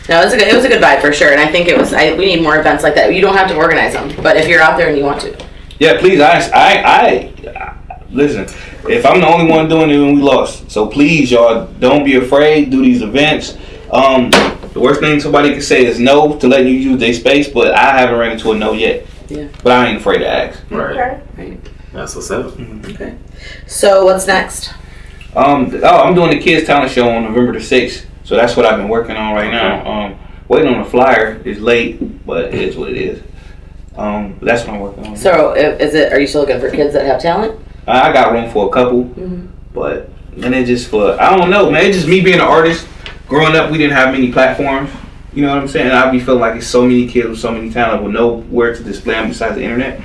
[0.10, 0.22] No.
[0.22, 1.32] It was a good it was a good vibe for sure.
[1.32, 1.94] And I think it was.
[1.94, 3.14] I, we need more events like that.
[3.14, 5.48] You don't have to organize them, but if you're out there and you want to,
[5.80, 6.20] Yeah, please.
[6.22, 8.44] I, I, I, listen.
[8.90, 10.72] If I'm the only one doing it, then we lost.
[10.72, 12.72] So please, y'all, don't be afraid.
[12.72, 13.58] Do these events.
[13.92, 14.32] Um,
[14.74, 17.74] the worst thing somebody can say is no to letting you use their space, but
[17.76, 19.06] I haven't ran into a no yet.
[19.28, 19.50] Yeah.
[19.64, 20.60] But I ain't afraid to ask.
[20.72, 21.58] Right, Okay.
[21.94, 22.58] that's what's up.
[22.60, 23.18] okay.
[23.68, 24.74] So what's next?
[25.36, 28.06] Um, oh, I'm doing the kids talent show on November the sixth.
[28.24, 29.86] So that's what I've been working on right now.
[29.90, 30.16] Um,
[30.48, 31.42] waiting on the flyer.
[31.46, 33.24] is late, but it is what it is.
[33.98, 35.18] Um, that's what I'm working on.
[35.18, 36.14] So is it?
[36.14, 37.60] Are you still looking for kids that have talent?
[37.88, 39.48] I I got room for a couple, Mhm.
[39.74, 40.10] but
[40.42, 41.86] and it just for I don't know, man.
[41.86, 42.88] It's just me being an artist.
[43.28, 44.90] Growing up, we didn't have many platforms.
[45.34, 45.88] You know what I'm saying?
[45.88, 48.76] And I be feeling like it's so many kids with so many talent with nowhere
[48.76, 50.02] to display them besides the internet.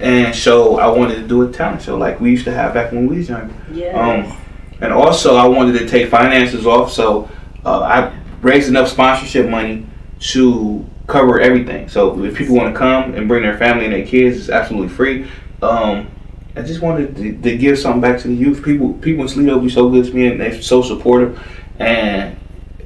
[0.00, 2.90] And so I wanted to do a talent show like we used to have back
[2.92, 3.54] when we was younger.
[3.72, 3.94] Yes.
[3.94, 4.36] Um,
[4.80, 7.28] and also I wanted to take finances off, so
[7.66, 9.84] uh, I raised enough sponsorship money
[10.20, 11.88] to cover everything.
[11.88, 14.88] So if people want to come and bring their family and their kids, it's absolutely
[14.88, 15.28] free.
[15.60, 16.08] Um,
[16.54, 18.64] I just wanted to, to give something back to the youth.
[18.64, 21.44] People, people in Toledo be so good to me and they're so supportive.
[21.78, 22.38] And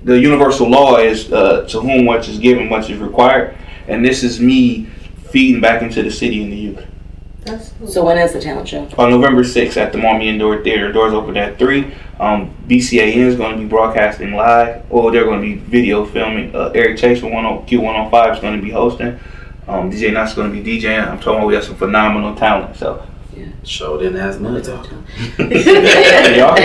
[0.03, 3.57] the universal law is uh, to whom much is given, much is required.
[3.87, 4.87] And this is me
[5.31, 6.87] feeding back into the city and the youth.
[7.43, 7.87] That's cool.
[7.87, 8.89] So when is the talent show?
[8.99, 11.95] On November 6th at the Maumee Indoor Theater, doors open at 3.
[12.21, 16.55] Um, BCAN is going to be broadcasting live, or they're going to be video filming.
[16.55, 19.19] Uh, Eric Chase from 10, Q105 is going to be hosting.
[19.67, 21.09] Um, DJ is going to be DJing.
[21.09, 22.77] I'm talking about we have some phenomenal talent.
[22.77, 23.07] So,
[23.63, 24.87] Show didn't ask money talk.
[25.39, 26.57] y'all,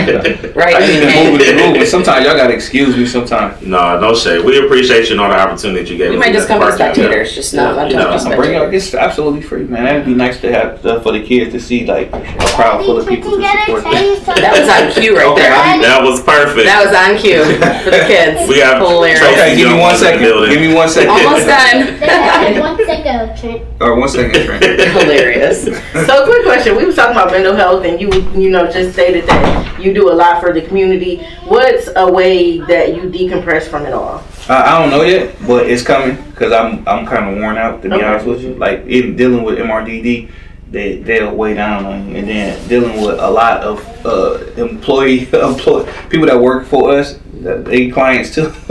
[0.55, 0.75] Right.
[0.75, 1.87] I need to move it and move it.
[1.89, 3.61] Sometimes y'all got to excuse me sometimes.
[3.61, 4.45] No, no shade.
[4.45, 6.19] We appreciate you and all the opportunity you gave We us.
[6.25, 8.39] might just come as Park out spectators, just not Yeah, not you know, just I'm
[8.39, 9.83] up, it's absolutely free, man.
[9.83, 12.21] That'd be nice to have stuff for the kids to see, like a
[12.55, 13.91] crowd full of people to support them.
[13.93, 15.53] That was on cue right Okay, there.
[15.53, 16.65] I- That was perfect.
[16.65, 17.43] That was on cue
[17.83, 18.47] for the kids.
[18.47, 19.19] We have hilarious.
[19.19, 20.23] Tracy Okay, give me Jones one in the second.
[20.23, 20.49] building.
[20.51, 21.09] Give me one second.
[21.11, 22.59] Almost done.
[22.61, 23.61] One second, Trent.
[23.81, 24.63] Or one second, Trent.
[24.63, 25.63] hilarious.
[26.07, 26.75] So, quick question.
[26.77, 30.11] We was talking about mental health, and you, you know, just stated that you do
[30.11, 31.23] a lot for the community.
[31.45, 34.23] What's a way that you decompress from it all?
[34.47, 37.81] Uh, I don't know yet, but it's coming because I'm I'm kind of worn out
[37.83, 38.05] to be Okay.
[38.05, 38.53] honest with you.
[38.55, 40.29] Like even dealing with MRDD,
[40.71, 45.21] they they'll weigh down on you, and then dealing with a lot of uh, employee
[45.33, 48.51] employ people that work for us, they clients too.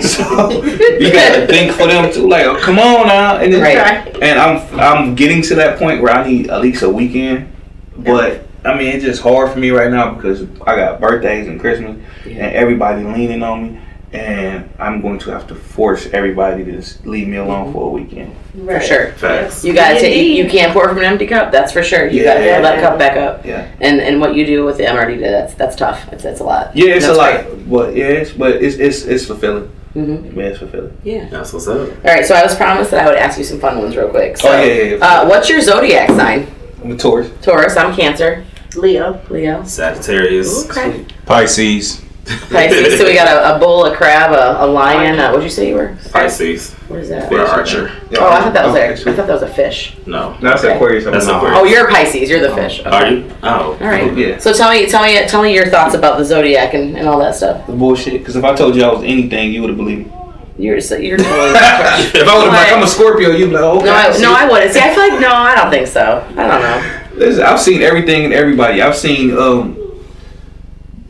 [0.00, 2.28] so you gotta think for them too.
[2.28, 4.22] Like, oh, come on now, and then, Right.
[4.22, 7.50] and I'm I'm getting to that point where I need at least a weekend,
[7.96, 8.44] but.
[8.64, 11.96] I mean, it's just hard for me right now because I got birthdays and Christmas,
[12.24, 13.80] and everybody leaning on me.
[14.12, 17.90] And I'm going to have to force everybody to just leave me alone for a
[17.90, 18.34] weekend.
[18.64, 19.12] For sure.
[19.12, 19.64] Facts.
[19.64, 20.12] You gotta take.
[20.16, 20.38] Indeed.
[20.38, 21.52] You can't pour from an empty cup.
[21.52, 22.06] That's for sure.
[22.06, 22.80] You Yeah, gotta fill that yeah.
[22.88, 23.44] cup back up.
[23.44, 23.70] Yeah.
[23.80, 26.10] And and what you do with the MRD, that's that's tough.
[26.12, 26.74] It's it's a lot.
[26.76, 27.20] Yeah, it's That's a
[27.52, 29.70] lot, but yeah, it's, but it's it's it's fulfilling.
[29.94, 30.38] Mm-hmm.
[30.38, 30.96] Yeah, it's fulfilling.
[31.02, 31.28] Yeah.
[31.28, 31.88] That's what's up.
[31.88, 32.24] All right.
[32.24, 34.36] So I was promised that I would ask you some fun ones real quick.
[34.36, 35.04] So, Oh, yeah, yeah, yeah.
[35.04, 36.46] Uh, what's your zodiac sign?
[36.82, 37.30] I'm a Taurus.
[37.42, 37.76] Taurus.
[37.76, 38.44] I'm Cancer.
[38.76, 39.20] Leo.
[39.30, 39.64] Leo.
[39.64, 40.68] Sagittarius.
[40.70, 41.04] Okay.
[41.26, 42.04] Pisces.
[42.50, 42.98] Pisces.
[42.98, 45.18] so we got a, a bull, a crab, a, a lion.
[45.18, 45.96] Uh, what'd you say you were?
[46.12, 46.74] Pisces.
[46.88, 47.30] What is that?
[47.30, 47.90] We're Archer.
[48.18, 49.96] Oh, I thought that was Oh, a, I thought that was a fish.
[50.06, 50.32] No.
[50.34, 50.74] No that's Okay.
[50.74, 51.06] Aquarius.
[51.06, 51.36] I'm That's not.
[51.36, 51.58] Aquarius.
[51.60, 52.28] Oh, you're a Pisces.
[52.30, 52.80] You're the fish.
[52.80, 52.90] Okay.
[52.90, 53.30] Are you?
[53.42, 53.72] Oh.
[53.72, 54.16] All right.
[54.16, 54.38] Yeah.
[54.38, 57.18] So tell me, tell me, tell me your thoughts about the zodiac and, and all
[57.20, 57.66] that stuff.
[57.66, 58.14] The bullshit.
[58.20, 60.12] Because if I told you I was anything, you would have believed me.
[60.58, 61.50] You're so, you're totally.
[61.50, 63.84] if I would have like I'm a Scorpio, you'd be like, okay.
[63.86, 64.72] no, I, no, I wouldn't.
[64.72, 66.26] See, I feel like no, I don't think so.
[66.30, 67.00] I don't know.
[67.14, 68.82] Listen, I've seen everything and everybody.
[68.82, 69.77] I've seen um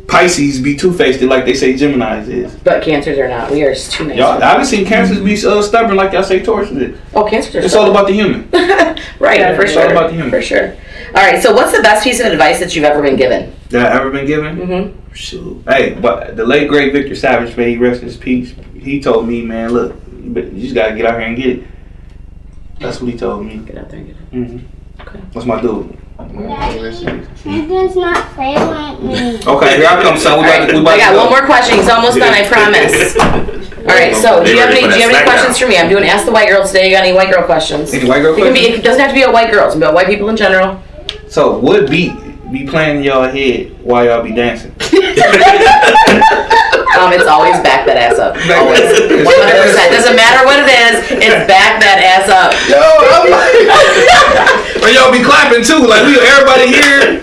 [0.08, 2.54] Pisces be two faced like they say Gemini's is.
[2.56, 3.50] But cancers are not.
[3.50, 4.16] We are too nice.
[4.16, 6.98] Y'all, I've seen Cancers be uh, stubborn like y'all say Taurus is.
[7.14, 7.58] oh, cancers are.
[7.60, 8.48] It's so- all about the human.
[9.20, 9.84] right, Yeah, for it's sure.
[9.84, 10.30] all about the human.
[10.30, 10.68] For sure.
[11.08, 11.42] All right.
[11.42, 13.54] So, what's the best piece of advice that you've ever been given?
[13.68, 14.56] That I ever been given?
[14.56, 15.12] Mm-hmm.
[15.12, 15.62] Shoot.
[15.68, 18.54] Hey, but the late great Victor Savage, may he rest in his peace.
[18.74, 21.66] He told me, man, look, you you just gotta get out here and get it.
[22.80, 23.58] That's what he told me.
[23.58, 24.30] Get out there and get it.
[24.32, 25.02] Mm-hmm.
[25.02, 25.20] Okay.
[25.32, 25.98] That's my dude.
[26.18, 27.42] May he rest in peace.
[27.44, 28.56] He does not play.
[28.56, 30.40] Okay, here I come, son.
[30.42, 30.66] We All about right.
[30.68, 31.18] to, we about I to got go.
[31.22, 31.76] one more question.
[31.78, 32.34] He's almost done.
[32.34, 33.16] I promise.
[33.78, 34.14] All right.
[34.16, 34.80] So, do you have any?
[34.80, 35.76] Do you have any questions for me?
[35.78, 36.88] I'm doing Ask the White Girl today.
[36.90, 37.94] You got any white girl questions?
[37.94, 38.58] Any white girl It can be.
[38.60, 38.78] questions?
[38.80, 39.74] It doesn't have to be about white girls.
[39.74, 40.82] It can be about white people in general.
[41.28, 42.12] So, what beat
[42.50, 44.74] be playing in y'all head while y'all be dancing?
[46.98, 48.34] Um, it's always back that ass up.
[48.50, 48.82] Back Always.
[48.82, 49.94] that ass.
[49.94, 49.94] 100%.
[49.94, 50.94] Doesn't matter what it is.
[51.14, 52.50] It's back that ass up.
[52.66, 53.54] Yo, I'm like,
[54.82, 55.86] but y'all be clapping too.
[55.86, 57.22] Like we, everybody here.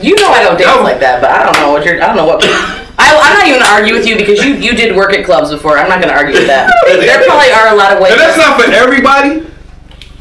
[0.00, 0.82] You know I don't dance No.
[0.82, 2.00] like that, but I don't know what you're.
[2.02, 2.40] I don't know what.
[3.00, 5.50] I, I'm not even gonna argue with you because you you did work at clubs
[5.50, 5.76] before.
[5.76, 6.72] I'm not gonna argue with that.
[6.88, 8.12] There probably are a lot of ways.
[8.12, 9.44] And that's not for everybody,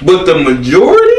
[0.04, 1.16] but the majority.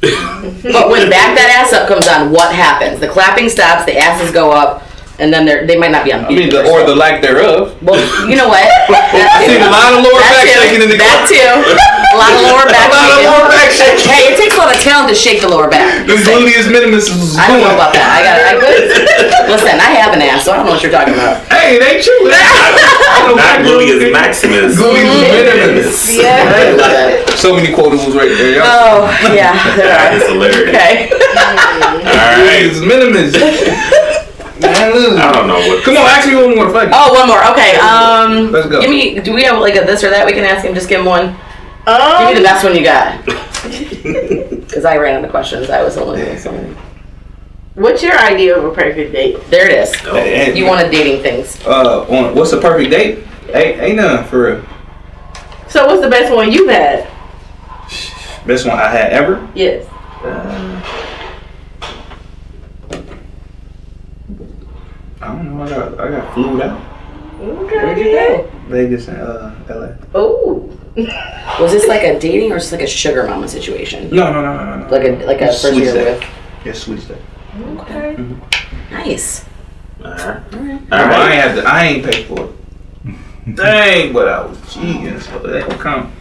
[0.00, 3.00] But when back that ass up comes on, what happens?
[3.00, 4.82] The clapping stops, the asses go up,
[5.18, 7.74] and then they're they might not be on I mean, the, or the lack thereof.
[7.82, 7.98] Well,
[8.30, 8.62] you know what?
[8.86, 10.54] That I seen a lot of lower back too.
[10.54, 11.50] shaking in the That too.
[12.08, 12.86] A lot of lower back.
[12.88, 14.06] A lot of lower back shaking.
[14.06, 16.06] Hey, it takes a lot of talent to shake the lower back.
[16.06, 18.06] This gluteus minimus is I don't know about that.
[18.06, 18.36] I got.
[18.38, 18.52] I
[19.52, 19.74] listen.
[19.76, 21.42] I have an ass, so I don't know what you're talking about.
[21.50, 22.30] Hey, it ain't true.
[23.34, 24.78] Not Gluteus Maximus.
[24.78, 26.16] Gluteus minimus.
[26.22, 27.34] I love that.
[27.36, 28.62] So many quotables right there.
[28.62, 29.04] Y'all.
[29.04, 29.58] Oh yeah.
[29.74, 30.14] there are.
[30.14, 30.70] is hilarious.
[30.70, 31.10] Okay.
[31.10, 32.70] All right.
[32.70, 33.34] Gluteus minimus.
[34.60, 35.18] Man, look.
[35.18, 35.84] I don't know what.
[35.84, 36.70] Come on, ask me one more.
[36.70, 36.92] Fuck it.
[36.94, 37.42] Oh, one more.
[37.52, 37.76] Okay.
[37.78, 38.52] Um.
[38.52, 38.80] Let's go.
[38.80, 39.18] Give me.
[39.20, 40.74] Do we have like a this or that we can ask him?
[40.74, 41.36] Just give him one.
[41.86, 43.24] Um, Give me the best one you got.
[44.68, 45.70] Because I ran out of questions.
[45.70, 46.74] I was only doing so many.
[47.74, 49.38] What's your idea of a perfect date?
[49.48, 49.94] There it is.
[49.94, 51.58] Hey, You wanted dating things.
[51.64, 53.24] Uh, on what's the perfect date?
[53.54, 54.64] Ain't ain't none for real.
[55.68, 57.08] So, what's the best one you've had?
[58.46, 59.48] Best one I had ever.
[59.54, 59.86] Yes.
[65.20, 65.62] I don't know.
[65.64, 66.80] I got I got flew out
[67.40, 67.76] Okay.
[67.76, 68.50] Where'd you go?
[68.68, 69.92] Vegas and uh LA.
[70.14, 70.74] Oh.
[71.60, 74.10] Was this like a dating or just like a sugar mama situation?
[74.10, 74.90] No, no, no, no, no, no.
[74.90, 76.24] Like a like a It's first sweet year with.
[76.64, 77.18] Yeah, sweet stuff.
[77.60, 78.16] Okay.
[78.90, 79.44] Nice.
[80.04, 80.52] All right.
[80.52, 81.32] No, All I ain't right.
[81.34, 83.54] had to, I ain't paid for it.
[83.56, 86.12] Dang, but I was cheating, so that don't count.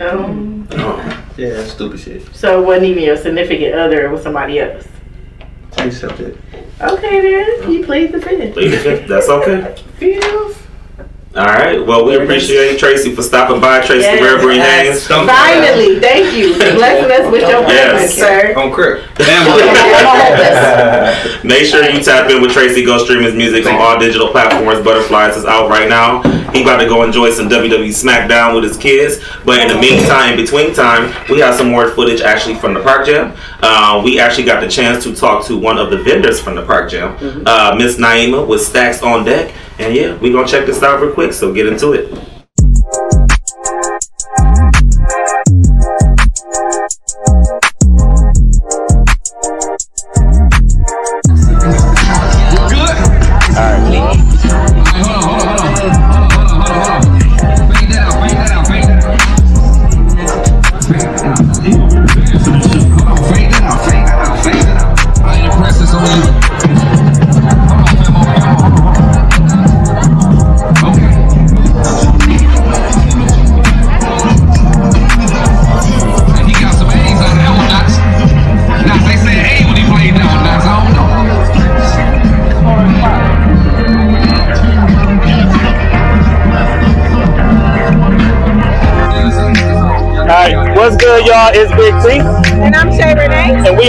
[0.00, 0.68] Um.
[0.72, 2.34] Oh, Yeah, stupid shit.
[2.34, 4.04] So, it wasn't even your significant other.
[4.06, 4.86] It was somebody else.
[5.76, 6.36] Tell yourself that.
[6.80, 7.70] Okay, then.
[7.72, 8.54] You plead the fifth.
[8.54, 9.74] please, that's okay.
[9.98, 10.63] Feels.
[11.36, 11.84] All right.
[11.84, 13.80] Well, we appreciate Tracy for stopping by.
[13.80, 14.20] Tracy Yes.
[14.20, 15.04] wherever he hangs.
[15.08, 17.90] Finally, thank you for blessing us with your Yes.
[17.90, 18.54] presence, sir.
[18.56, 19.00] On crib.
[19.18, 21.42] I'm gonna hold this.
[21.42, 22.84] Make sure you tap in with Tracy.
[22.84, 24.84] Go stream his music on all digital platforms.
[24.84, 26.22] Butterflies is out right now.
[26.52, 29.18] He about to go enjoy some WWE SmackDown with his kids.
[29.44, 32.80] But in the meantime, in between time, we have some more footage actually from the
[32.80, 33.32] Park Jam.
[33.60, 36.62] Uh, we actually got the chance to talk to one of the vendors from the
[36.62, 39.50] Park Jam, uh, Miss Naima with Stacks on Deck.
[39.78, 41.32] And yeah, we're gonna check this out real quick.
[41.32, 42.33] So get into it.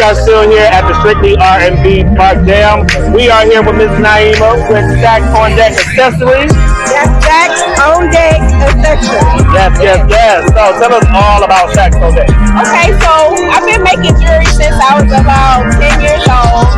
[0.05, 2.85] Are still here at the Strictly R&B Park Jam.
[3.09, 3.89] We are here with Ms.
[3.97, 6.53] Naima with Stack on Deck Accessories.
[6.93, 9.49] That's Stacks on deck accessories.
[9.49, 10.45] Yes, yes, yes.
[10.53, 12.29] So tell us all about Stack on Deck.
[12.29, 16.69] Okay, so I've been making jewelry since I was about 10 years old.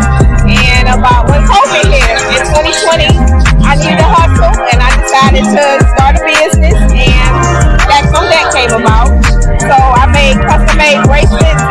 [0.48, 3.12] And about when COVID hit in 2020,
[3.68, 5.64] I needed a hustle and I decided to
[6.00, 7.32] start a business and
[7.84, 9.12] Stacks on Deck came about.
[9.60, 11.67] So I made custom made bracelets,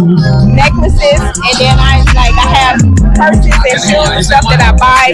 [0.00, 2.76] um, necklaces, and then I like I have
[3.16, 5.12] purses and shoes and stuff that I buy.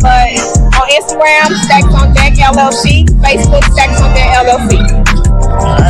[0.00, 0.36] But
[0.76, 5.04] on Instagram, Stacks on Deck LLC, Facebook, Stacks on Deck LLC.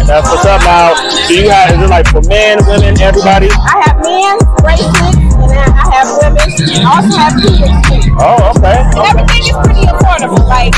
[0.07, 0.95] That's what's up now.
[1.27, 3.49] Do you have, is it like for men, women, everybody?
[3.51, 5.17] I have men's bracelets
[5.49, 6.55] and I have women's.
[6.61, 8.05] I also have kids.
[8.21, 8.85] Oh, okay.
[8.85, 10.45] And everything is pretty affordable.
[10.47, 10.75] Like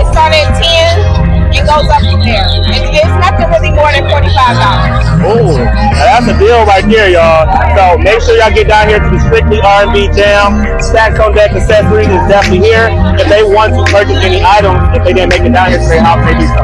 [0.00, 1.21] it started at ten
[1.56, 2.44] and goes up from there.
[2.48, 5.04] And it's nothing really more than forty five dollars.
[5.22, 5.54] Ooh,
[6.00, 7.46] that's a deal right there, y'all.
[7.76, 10.64] So make sure y'all get down here to the Strictly R&B Jam.
[10.82, 12.88] Stacks on Deck Accessories is definitely here.
[13.20, 16.00] If they want to purchase any items, if they didn't make it down here today,
[16.00, 16.62] how can they do so?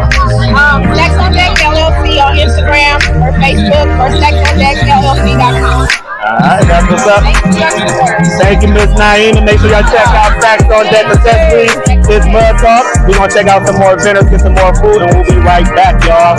[0.57, 6.08] Um, Stacks on Deck LLC on Instagram or Facebook or StacksOnDeckLLC.com.
[6.49, 7.23] Alright, that's what's up.
[8.41, 9.45] Thank you Miss Naima.
[9.45, 11.77] Make sure y'all check out Stacks on Deck Accessories.
[12.09, 13.07] It's Mud Talk.
[13.07, 15.67] We're gonna check out some more vendors, get some more food, and we'll be right
[15.77, 16.39] back, y'all.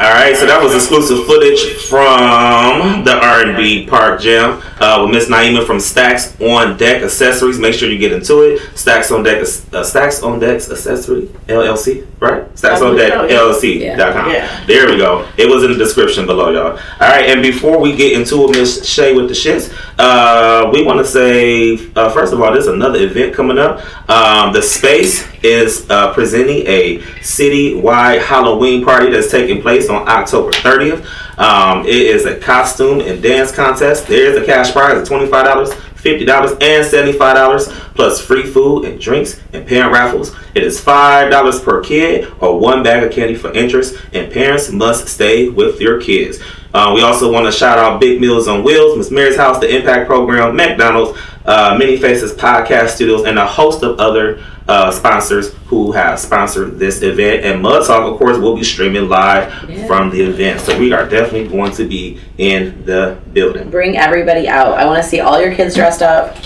[0.00, 5.28] All right, so that was exclusive footage from the R&B Park Jam uh, with Miss
[5.28, 7.58] Naima from Stacks on Deck Accessories.
[7.58, 8.76] Make sure you get into it.
[8.76, 12.58] Stacks on Deck, uh, Stacks on Decks Accessory LLC, right?
[12.58, 14.30] Stacks on Deck LLC.com.
[14.30, 14.64] Yeah.
[14.66, 15.28] There we go.
[15.36, 16.72] It was in the description below, y'all.
[16.72, 20.82] All right, and before we get into it, Miss Shay with the shits, uh, we
[20.84, 23.80] want to say uh, first of all, there's another event coming up.
[24.08, 30.50] Um, the Space is uh, presenting a city-wide Halloween party that's taking place on October
[30.52, 31.06] 30th.
[31.38, 34.06] Um, it is a costume and dance contest.
[34.06, 35.70] There is a cash prize of twenty-five dollars.
[36.00, 40.34] $50 and $75 plus free food and drinks and parent raffles.
[40.54, 45.08] It is $5 per kid or one bag of candy for interest, and parents must
[45.08, 46.38] stay with your kids.
[46.72, 49.76] Uh, we also want to shout out Big Meals on Wheels, Miss Mary's House, the
[49.76, 55.52] Impact Program, McDonald's, uh, Many Faces Podcast Studios, and a host of other uh, sponsors
[55.66, 57.44] who have sponsored this event.
[57.44, 59.86] And Mud Talk, of course, will be streaming live Yeah.
[59.86, 60.60] from the event.
[60.60, 63.70] So we are definitely going to be in the building.
[63.70, 64.74] Bring everybody out.
[64.78, 66.36] I want to see all your kids dressed up.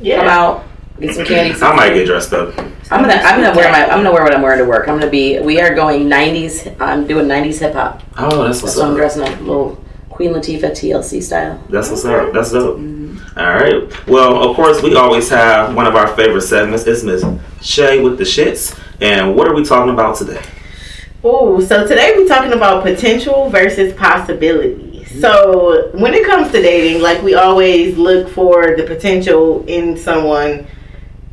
[0.00, 0.18] Yeah.
[0.18, 0.64] Come out,
[1.00, 1.60] get some candy.
[1.60, 2.56] I might get dressed up.
[2.90, 4.88] I'm gonna I'm gonna wear my I'm gonna wear what I'm wearing to work.
[4.88, 6.74] I'm gonna be we are going 90s.
[6.80, 8.02] I'm doing 90s hip hop.
[8.16, 8.96] Oh, that's what's So I'm up.
[8.96, 11.62] dressing up a little Queen Latifah TLC style.
[11.68, 12.32] That's what's up.
[12.32, 12.78] That's dope.
[13.38, 14.08] All right.
[14.08, 16.84] Well, of course, we always have one of our favorite segments.
[16.88, 17.24] It's Miss
[17.62, 18.76] Shay with the shits.
[19.00, 20.42] And what are we talking about today?
[21.22, 24.74] Oh, so today we're talking about potential versus possibility.
[24.74, 25.20] Mm-hmm.
[25.20, 30.66] So when it comes to dating, like we always look for the potential in someone.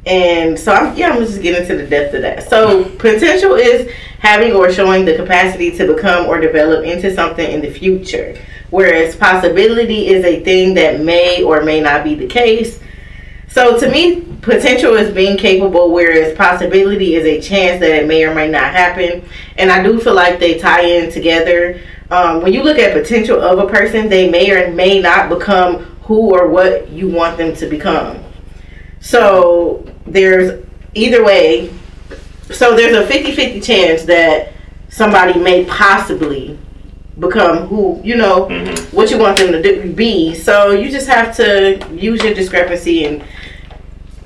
[0.06, 2.48] And so I'm yeah, I'm just getting into the depth of that.
[2.48, 7.62] So potential is having or showing the capacity to become or develop into something in
[7.62, 8.38] the future.
[8.75, 12.77] Whereas possibility is a thing that may or may not be the case.
[13.47, 18.25] So to me, potential is being capable, whereas possibility is a chance that it may
[18.25, 19.23] or may not happen.
[19.57, 21.79] And I do feel like they tie in together.
[22.11, 25.85] Um, when you look at potential of a person, they may or may not become
[26.01, 28.21] who or what you want them to become.
[28.99, 31.73] So there's either way.
[32.51, 34.51] So there's a 50-50 chance that
[34.89, 36.59] somebody may possibly
[37.19, 38.47] become who you know
[38.91, 40.34] what you want them to do, be.
[40.36, 43.23] So you just have to use your discrepancy and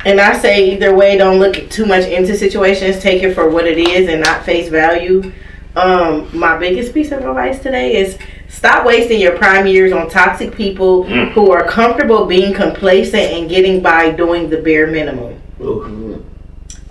[0.05, 2.99] and I say either way, don't look too much into situations.
[2.99, 5.33] Take it for what it is and not face value.
[5.75, 10.55] Um, my biggest piece of advice today is stop wasting your prime years on toxic
[10.55, 11.31] people Mm.
[11.33, 15.35] who are comfortable being complacent and getting by doing the bare minimum.
[15.61, 16.23] Ooh,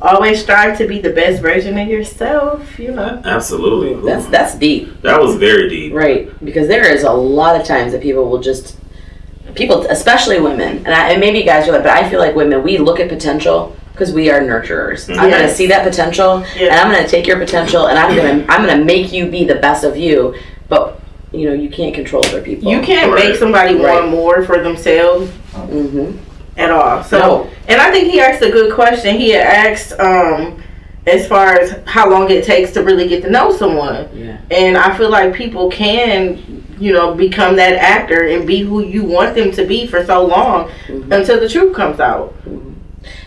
[0.00, 2.78] Always strive to be the best version of yourself.
[2.78, 3.20] You know.
[3.24, 3.94] absolutely.
[3.94, 4.04] Ooh.
[4.06, 5.02] That's that's deep.
[5.02, 5.92] that was very deep.
[5.92, 8.76] Right, because there is a lot of times that people will just
[9.56, 12.62] people, especially women, and, I, and maybe guys are like, but I feel like women
[12.62, 15.08] we look at potential because we are nurturers.
[15.18, 16.70] I'm gonna see that potential, Yes.
[16.70, 19.56] and I'm gonna take your potential, and I'm gonna I'm gonna make you be the
[19.56, 20.36] best of you.
[20.68, 21.00] But
[21.32, 22.70] you know, you can't control other people.
[22.70, 23.30] You can't Right.
[23.30, 23.94] make somebody Right.
[24.00, 26.12] want more for themselves hmm
[26.58, 27.02] at all.
[27.04, 27.50] So, No.
[27.68, 29.16] and I think he asked a good question.
[29.16, 30.62] He had asked, um,
[31.06, 34.08] as far as how long it takes to really get to know someone.
[34.14, 34.36] Yeah.
[34.50, 36.38] And I feel like people can,
[36.78, 40.26] you know, become that actor and be who you want them to be for so
[40.26, 41.10] long Mhm.
[41.10, 42.34] until the truth comes out.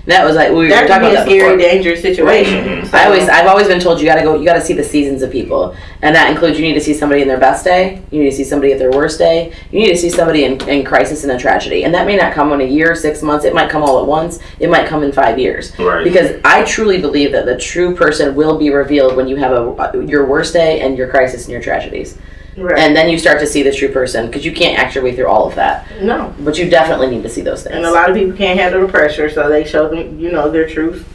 [0.05, 1.69] That was like we were That talking be about a that scary, before.
[1.71, 2.85] dangerous situation.
[2.85, 4.73] So- I always, I've always been told you got to go, you got to see
[4.73, 7.63] the seasons of people, and that includes you need to see somebody in their best
[7.63, 10.43] day, you need to see somebody at their worst day, you need to see somebody
[10.45, 13.21] in, in crisis and a tragedy, and that may not come in a year, six
[13.21, 16.03] months, it might come all at once, it might come in five years, Right.
[16.03, 20.05] because I truly believe that the true person will be revealed when you have a
[20.05, 22.17] your worst day and your crisis and your tragedies,
[22.57, 22.79] Right.
[22.79, 25.15] and then you start to see the true person because you can't act your way
[25.15, 26.33] through all of that, no.
[26.39, 27.75] but you definitely need to see those things.
[27.75, 30.51] And a lot of people can't handle the pressure, so they show them, you know,
[30.51, 31.07] their truth.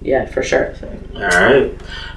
[0.00, 0.74] yeah, for sure.
[1.14, 1.74] All right.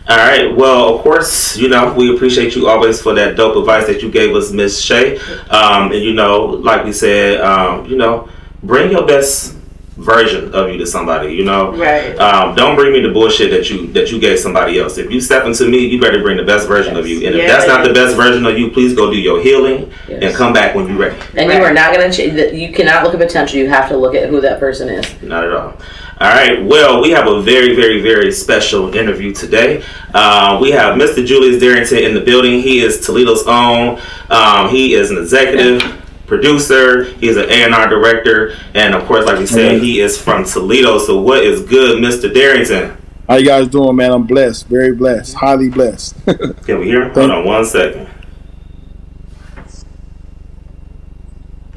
[0.09, 0.55] All right.
[0.55, 4.09] Well, of course, you know, we appreciate you always for that dope advice that you
[4.11, 5.17] gave us, Miss Shay.
[5.49, 8.29] Um, and, you know, like we said, um, you know,
[8.63, 9.56] bring your best
[9.97, 11.75] version of you to somebody, you know.
[11.75, 12.17] Right.
[12.17, 14.97] Um, don't bring me the bullshit that you that you gave somebody else.
[14.97, 17.25] If you step into me, you better bring the best version of you.
[17.27, 20.35] And if that's not the best version of you, please go do your healing and
[20.35, 21.19] come back when you're ready.
[21.35, 22.53] And you are not going to change.
[22.53, 23.57] You cannot look at potential.
[23.57, 25.21] You have to look at who that person is.
[25.21, 25.77] Not at all.
[26.19, 26.63] All right.
[26.65, 29.83] Well, we have a very, very, very special interview today.
[30.15, 31.23] Uh, we have Mr.
[31.23, 32.59] Julius Darrington in the building.
[32.59, 33.99] He is Toledo's own.
[34.29, 35.81] Um, he is an executive
[36.27, 37.05] producer.
[37.05, 40.99] He is an A&R director, and of course, like we said, he is from Toledo.
[40.99, 42.31] So, what is good, Mr.
[42.31, 42.95] Darrington?
[43.27, 44.11] How you guys doing, man?
[44.11, 46.15] I'm blessed, very blessed, highly blessed.
[46.65, 47.13] Can we hear him?
[47.13, 48.07] Hold on one second.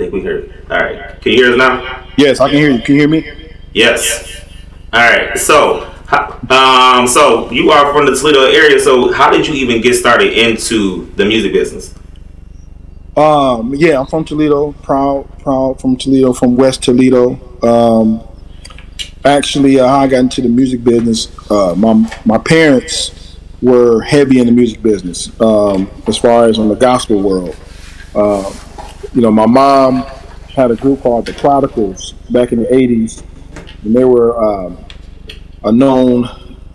[0.00, 0.52] think we heard.
[0.70, 1.20] All right.
[1.20, 2.06] Can you hear us now?
[2.16, 2.80] yes, I can hear you.
[2.80, 3.50] Can you hear me?
[3.74, 4.44] Yes.
[4.92, 5.36] All right.
[5.38, 5.92] So,
[6.48, 8.80] um, so you are from the Toledo area.
[8.80, 11.94] So, how did you even get started into the music business?
[13.16, 14.72] Um, yeah, I'm from Toledo.
[14.72, 17.38] Proud, proud from Toledo, from West Toledo.
[17.62, 18.22] Um,
[19.24, 21.92] actually, uh, how I got into the music business, uh, my
[22.24, 25.28] my parents were heavy in the music business.
[25.40, 27.56] Um, as far as on the gospel world,
[28.14, 28.52] uh,
[29.12, 30.02] you know, my mom
[30.54, 33.24] had a group called the Prodigals back in the '80s,
[33.82, 34.78] and they were um,
[35.64, 36.26] a known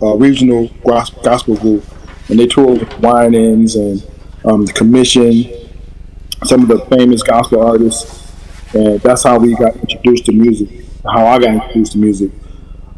[0.02, 1.82] uh, regional gospel group,
[2.28, 4.06] and they toured with Winans and
[4.44, 5.65] um, the Commissioned
[6.44, 8.32] some of the famous gospel artists,
[8.74, 10.68] and that's how we got introduced to music.
[11.04, 12.30] How I got introduced to music.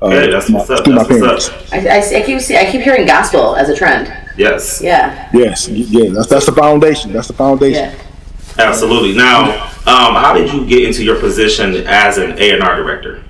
[0.01, 0.85] Uh, Hey, that's what's up.
[0.85, 1.51] through my That's parents.
[1.51, 1.79] what's up.
[1.79, 4.13] I, I, I keep see, I keep hearing gospel as a trend.
[4.37, 4.81] Yes.
[4.81, 5.29] Yeah.
[5.35, 7.13] Yes, yeah, that's that's the foundation.
[7.13, 7.91] That's the foundation.
[7.91, 7.99] Yeah.
[8.59, 9.17] Absolutely.
[9.17, 13.25] Now, um, how did you get into your position as an A and R director?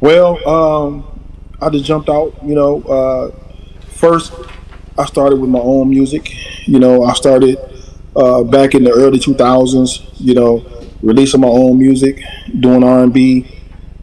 [0.00, 1.20] Well, um,
[1.60, 2.34] I just jumped out.
[2.44, 3.30] You know, uh,
[3.94, 4.32] first
[4.96, 6.32] I started with my own music.
[6.68, 7.58] You know, I started
[8.18, 10.06] uh, back in the early 2000s.
[10.18, 10.66] You know,
[11.02, 12.22] releasing my own music,
[12.60, 13.46] doing R&B,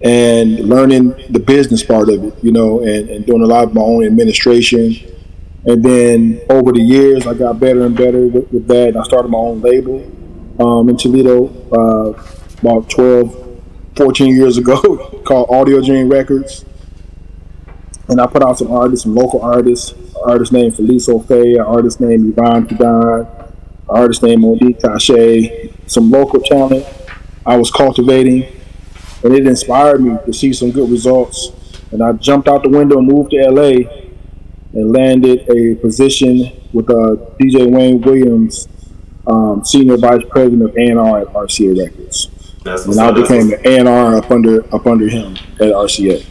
[0.02, 2.44] and learning the business part of it.
[2.44, 4.96] You know, and, and doing a lot of my own administration.
[5.66, 8.96] And then over the years, I got better and better with, with that.
[8.96, 10.12] I started my own label
[10.60, 12.24] um, in Toledo uh,
[12.62, 13.62] about 12,
[13.96, 14.80] 14 years ago
[15.26, 16.66] called Audio Dream Records.
[18.08, 22.00] And I put out some artists, some local artists, artist named Felice Faye, an artist
[22.00, 23.45] named Yvonne Kudon, an
[23.88, 26.86] artist named Monique Tache, some local talent
[27.46, 28.52] I was cultivating.
[29.24, 31.52] And it inspired me to see some good results.
[31.92, 33.90] And I jumped out the window and moved to LA
[34.74, 38.68] and landed a position with uh, DJ Wayne Williams,
[39.28, 42.30] um, Senior Vice President of A&R at RCA Records.
[42.64, 46.26] That's And I became an A&R up under up under him at RCA.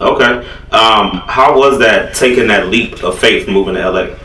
[0.00, 0.46] Okay.
[0.70, 4.17] Um, how was that taking that leap of faith moving to LA?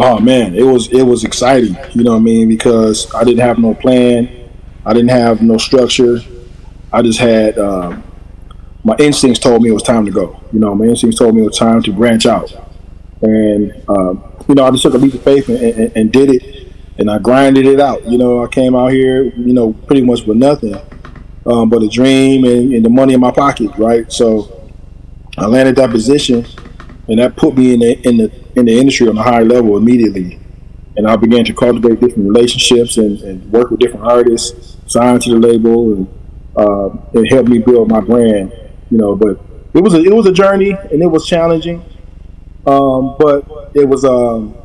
[0.00, 1.76] Oh man, it was it was exciting.
[1.92, 2.48] You know what I mean?
[2.48, 4.48] Because I didn't have no plan,
[4.86, 6.20] I didn't have no structure.
[6.92, 8.04] I just had um,
[8.84, 10.40] my instincts told me it was time to go.
[10.52, 12.54] You know, my instincts told me it was time to branch out,
[13.22, 16.30] and um, you know, I just took a leap of faith and, and, and did
[16.30, 18.06] it, and I grinded it out.
[18.06, 20.76] You know, I came out here, you know, pretty much with nothing,
[21.44, 24.10] um, but a dream and, and the money in my pocket, right?
[24.12, 24.70] So
[25.36, 26.46] I landed that position,
[27.08, 29.76] and that put me in the in the in the industry on a higher level
[29.76, 30.38] immediately.
[30.96, 35.30] And I began to cultivate different relationships and, and work with different artists, sign to
[35.30, 36.08] the label, and
[36.56, 38.52] uh, it helped me build my brand.
[38.90, 39.40] You know, but
[39.74, 41.84] it was a, it was a journey and it was challenging,
[42.66, 43.44] um, but
[43.74, 44.56] it was um,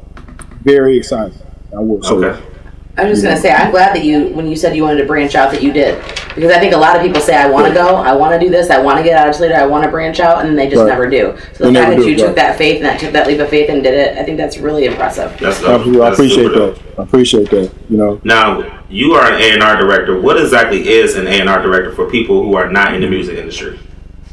[0.61, 1.39] very exciting.
[1.75, 2.13] I will say.
[2.13, 2.52] Okay.
[2.95, 5.07] I was just gonna say, I'm glad that you, when you said you wanted to
[5.07, 5.97] branch out, that you did,
[6.35, 8.39] because I think a lot of people say, I want to go, I want to
[8.39, 10.55] do this, I want to get out of Toledo, I want to branch out, and
[10.55, 10.89] they just Right.
[10.89, 11.35] never do.
[11.53, 12.35] So They the never fact that do, you took right.
[12.35, 14.59] that faith and that took that leap of faith and did it, I think that's
[14.59, 15.35] really impressive.
[15.39, 15.69] That's dope.
[15.71, 16.75] Absolutely, I That's appreciate super dope.
[16.75, 16.99] that.
[16.99, 17.71] I appreciate that.
[17.89, 20.21] You know, Now, you are an A&R director.
[20.21, 23.79] What exactly is an A&R director for people who are not in the music industry?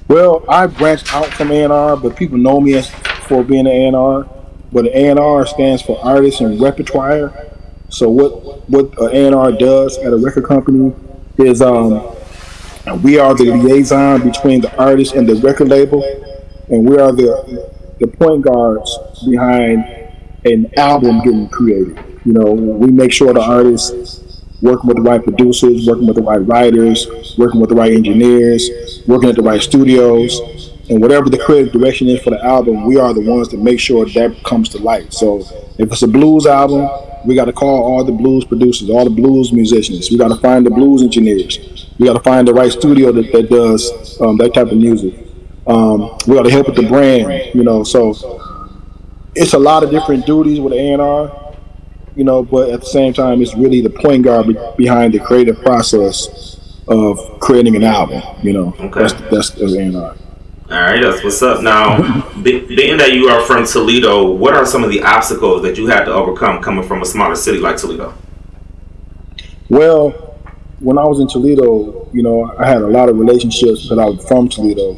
[0.08, 4.26] Well, I branched out from A&R, but people know me as for being an A&R.
[4.72, 7.32] But an A&R stands for artist and repertoire.
[7.90, 10.94] So what what an A&R does at a record company
[11.38, 12.14] is um,
[13.02, 16.02] we are the liaison between the artist and the record label,
[16.68, 18.96] and we are the the point guards
[19.28, 19.84] behind
[20.44, 21.98] an album getting created.
[22.24, 26.22] You know, we make sure the artist working with the right producers, working with the
[26.22, 28.70] right writers, working with the right engineers,
[29.06, 32.98] working at the right studios, and whatever the creative direction is for the album, we
[32.98, 35.12] are the ones that make sure that comes to light.
[35.12, 35.40] So
[35.78, 36.88] if it's a blues album,
[37.24, 40.10] we got to call all the blues producers, all the blues musicians.
[40.10, 41.58] We got to find the blues engineers.
[41.98, 45.26] We got to find the right studio that, that does um, that type of music.
[45.66, 47.84] Um, we got to help with the brand, you know.
[47.84, 48.14] So
[49.34, 51.54] it's a lot of different duties with A and R,
[52.16, 52.42] you know.
[52.42, 56.56] But at the same time, it's really the point guard be- behind the creative process
[56.88, 58.22] of creating an album.
[58.42, 59.00] You know, Okay.
[59.02, 60.16] that's that's A and R.
[60.70, 61.62] All right, that's what's up.
[61.62, 65.76] Now, be, being that you are from Toledo, what are some of the obstacles that
[65.76, 68.14] you had to overcome coming from a smaller city like Toledo?
[69.68, 70.10] Well,
[70.78, 74.04] when I was in Toledo, you know, I had a lot of relationships because I
[74.04, 74.92] was from Toledo.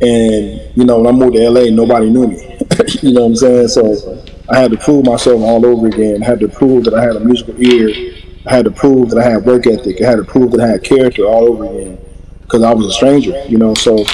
[0.00, 2.58] And, you know, when I moved to LA, nobody knew me.
[3.02, 3.68] you know what I'm saying?
[3.68, 6.22] So I had to prove myself all over again.
[6.22, 8.14] I had to prove that I had a musical ear.
[8.46, 10.00] I had to prove that I had work ethic.
[10.00, 11.98] I had to prove that I had character all over again
[12.40, 13.74] because I was a stranger, you know.
[13.74, 14.04] So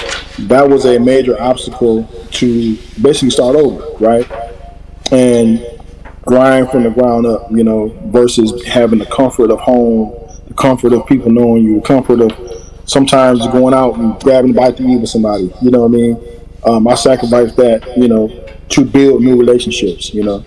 [0.49, 4.31] that was a major obstacle to basically start over, right?
[5.13, 5.65] And
[6.23, 10.15] grind from the ground up, you know, versus having the comfort of home,
[10.49, 12.33] the comfort of people knowing you, the comfort of
[12.89, 15.53] sometimes going out and grabbing a bite to eat with somebody.
[15.63, 16.23] You know what I mean?
[16.65, 18.29] Um, I sacrificed that, you know,
[18.71, 20.13] to build new relationships.
[20.15, 20.45] You know,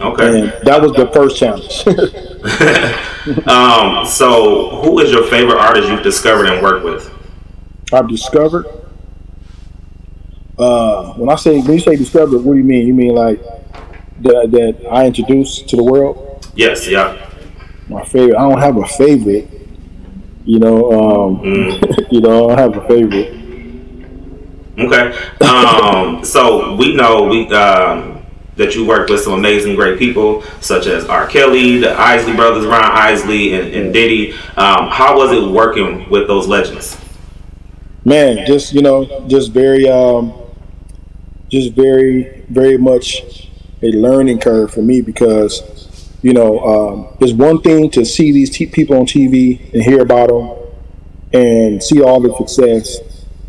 [0.00, 0.40] Okay.
[0.42, 1.84] and that was the first challenge.
[3.46, 7.12] Um, so, who is your favorite artist you've discovered and worked with?
[7.92, 8.64] I've discovered.
[10.58, 12.86] Uh, when I say when you say discovered, what do you mean?
[12.86, 13.40] You mean like
[14.22, 16.46] that that I introduced to the world?
[16.54, 17.30] Yes, yeah.
[17.88, 18.36] My favorite.
[18.36, 19.48] I don't have a favorite.
[20.44, 21.44] You know, um,
[22.10, 23.34] you know, I don't have a favorite.
[24.78, 25.44] Okay.
[25.44, 28.24] Um, so we know we um,
[28.56, 31.26] that you work with some amazing, great people such as R.
[31.26, 34.32] Kelly, the Isley brothers, Ron Isley, and, and Diddy.
[34.56, 36.98] Um, how was it working with those legends?
[38.08, 40.32] man just you know just very um
[41.48, 43.50] just very very much
[43.82, 45.62] a learning curve for me because
[46.22, 50.02] you know um it's one thing to see these t- people on tv and hear
[50.02, 50.56] about them
[51.32, 52.98] and see all the success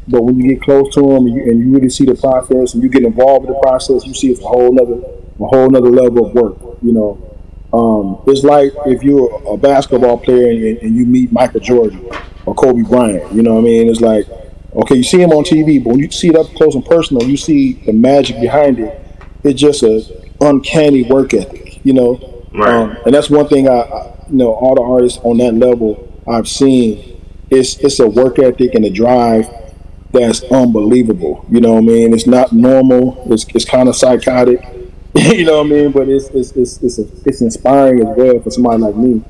[0.07, 2.73] but when you get close to them and you, and you really see the process
[2.73, 5.01] and you get involved with the process you see it's a whole nother
[5.39, 7.29] a whole nother level of work you know
[7.71, 12.09] um, it's like if you're a basketball player and, and you meet Michael Jordan
[12.45, 13.31] or Kobe Bryant.
[13.31, 13.89] You know what I mean?
[13.89, 14.27] It's like,
[14.73, 17.23] okay, you see him on TV, but when you see it up close and personal,
[17.23, 19.05] you see the magic behind it.
[19.43, 20.03] It's just a
[20.41, 22.45] uncanny work ethic, you know.
[22.53, 22.73] Right.
[22.73, 26.07] Um, and that's one thing I, I, you know, all the artists on that level
[26.27, 27.21] I've seen.
[27.49, 29.49] It's it's a work ethic and a drive
[30.11, 31.45] that's unbelievable.
[31.49, 32.13] You know what I mean?
[32.13, 33.23] It's not normal.
[33.31, 34.61] It's it's kind of psychotic.
[35.15, 35.91] you know what I mean?
[35.91, 39.23] But it's it's it's it's, it's inspiring as well for somebody like me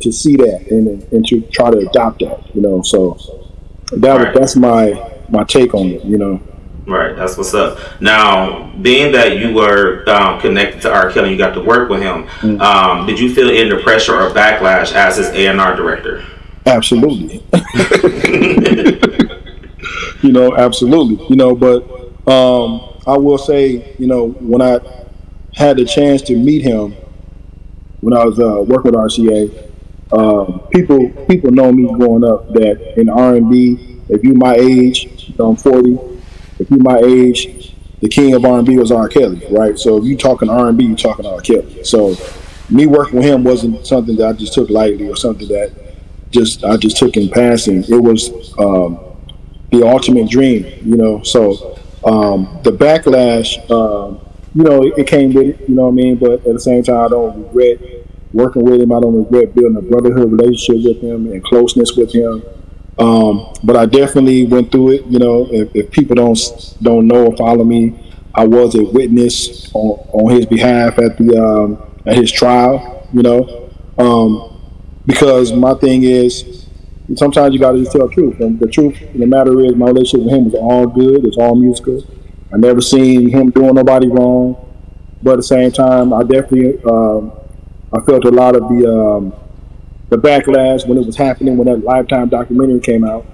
[0.00, 2.54] to see that and and to try to adopt that.
[2.54, 3.39] You know, so
[3.92, 4.34] that Right.
[4.34, 6.04] that's my my take on it.
[6.04, 6.40] You know.
[6.86, 7.78] Right, that's what's up.
[8.00, 11.10] Now, being that you were um, connected to R.
[11.12, 12.26] Kelly, you got to work with him.
[12.60, 16.24] Um, did you feel any pressure or backlash as his A and R director?
[16.66, 17.44] Absolutely.
[20.22, 21.24] you know, absolutely.
[21.28, 21.82] You know, but
[22.26, 24.80] um, I will say, you know, when I
[25.54, 26.96] had the chance to meet him
[28.00, 29.69] when I was uh, working with RCA,
[30.12, 34.54] um, people people know me growing up that in R and B, if you my
[34.54, 35.98] age, I'm 40.
[36.58, 39.08] If you my age, the king of R and B was R.
[39.08, 39.78] Kelly, right?
[39.78, 41.40] So if you talking R and B, you talking R.
[41.40, 41.84] Kelly.
[41.84, 42.16] So
[42.68, 45.72] me working with him wasn't something that I just took lightly or something that
[46.30, 47.84] just I just took in passing.
[47.84, 48.98] It was um,
[49.70, 51.22] the ultimate dream, you know.
[51.22, 54.20] So um, the backlash, um,
[54.54, 56.16] you know, it, it came with it, you know what I mean.
[56.16, 57.99] But at the same time, I don't regret
[58.32, 58.92] working with him.
[58.92, 62.42] I don't regret building a brotherhood relationship with him and closeness with him.
[62.98, 65.06] Um, but I definitely went through it.
[65.06, 66.38] You know, if, if people don't
[66.82, 71.42] don't know or follow me, I was a witness on, on his behalf at the
[71.42, 73.08] um, at his trial.
[73.12, 74.60] You know, um,
[75.06, 76.66] because my thing is
[77.16, 78.40] sometimes you got to just tell the truth.
[78.40, 81.24] And the truth the matter is, my relationship with him was all good.
[81.24, 82.04] It's all musical.
[82.52, 84.66] I never seen him doing nobody wrong.
[85.22, 87.32] But at the same time, I definitely um,
[87.92, 89.34] I felt a lot of the um,
[90.08, 93.26] the backlash when it was happening when that Lifetime documentary came out.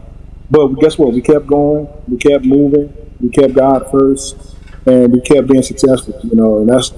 [0.51, 1.13] But guess what?
[1.13, 1.89] We kept going.
[2.09, 2.95] We kept moving.
[3.21, 6.19] We kept God first, and we kept being successful.
[6.23, 6.93] You know, and that's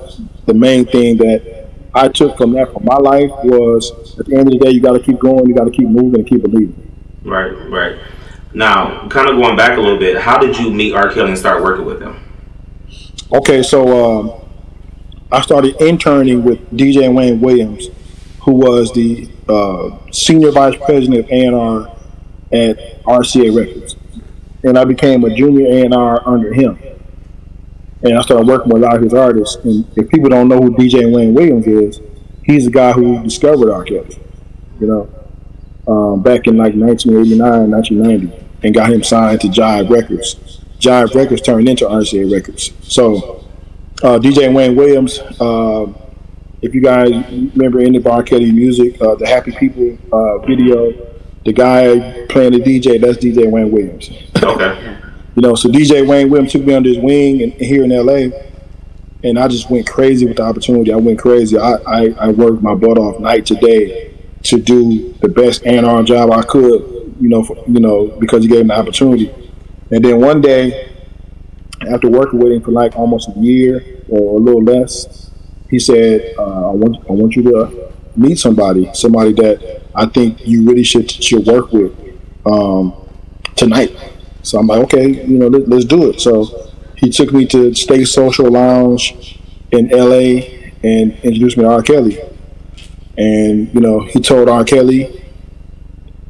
[0.46, 4.48] the main thing that I took from that for my life was at the end
[4.48, 5.46] of the day, you got to keep going.
[5.46, 6.84] You got to keep moving and keep believing.
[7.24, 7.98] Right, right.
[8.54, 11.12] Now, kind of going back a little bit, how did you meet R.
[11.12, 12.20] Kelly and start working with him?
[13.32, 14.47] Okay, so um,
[15.31, 17.89] I started interning with DJ Wayne Williams,
[18.41, 21.95] who was the uh, senior vice president of A&R
[22.51, 23.97] at RCA Records,
[24.64, 26.79] and I became a junior A&R under him.
[28.03, 29.57] And I started working with a lot of his artists.
[29.64, 32.01] And if people don't know who DJ Wayne Williams is,
[32.45, 33.85] he's the guy who discovered R.
[33.85, 34.18] Kelly.
[34.81, 35.11] You know,
[35.89, 40.37] um, back in like 1989, 1990, and got him signed to Jive Records.
[40.79, 42.72] Jive Records turned into RCA Records.
[42.83, 43.47] So
[44.03, 45.86] uh, DJ Wayne Williams, uh,
[46.62, 47.11] if you guys
[47.55, 48.22] remember any R.
[48.22, 50.92] Music, uh, the Happy People uh, video,
[51.44, 54.11] the guy playing the DJ, that's DJ Wayne Williams.
[54.42, 54.99] Okay.
[55.36, 58.36] You know, so DJ Wayne Williams took me under his wing and, here in LA,
[59.22, 60.92] and I just went crazy with the opportunity.
[60.92, 61.57] I went crazy.
[61.57, 66.03] I, I, I worked my butt off night to day to do the best A&R
[66.03, 69.32] job I could, you know, for, you know, because he gave me the opportunity.
[69.90, 70.97] And then one day,
[71.89, 75.30] after working with him for like almost a year or a little less,
[75.70, 80.47] he said, uh, "I want I want you to meet somebody, somebody that I think
[80.47, 81.93] you really should should work with
[82.47, 82.95] um,
[83.57, 83.97] tonight."
[84.43, 87.74] So I'm like, "Okay, you know, let, let's do it." So he took me to
[87.74, 89.39] Stay Social Lounge
[89.70, 90.72] in L.A.
[90.82, 91.82] and introduced me to R.
[91.82, 92.18] Kelly.
[93.16, 94.64] And you know, he told R.
[94.64, 95.24] Kelly,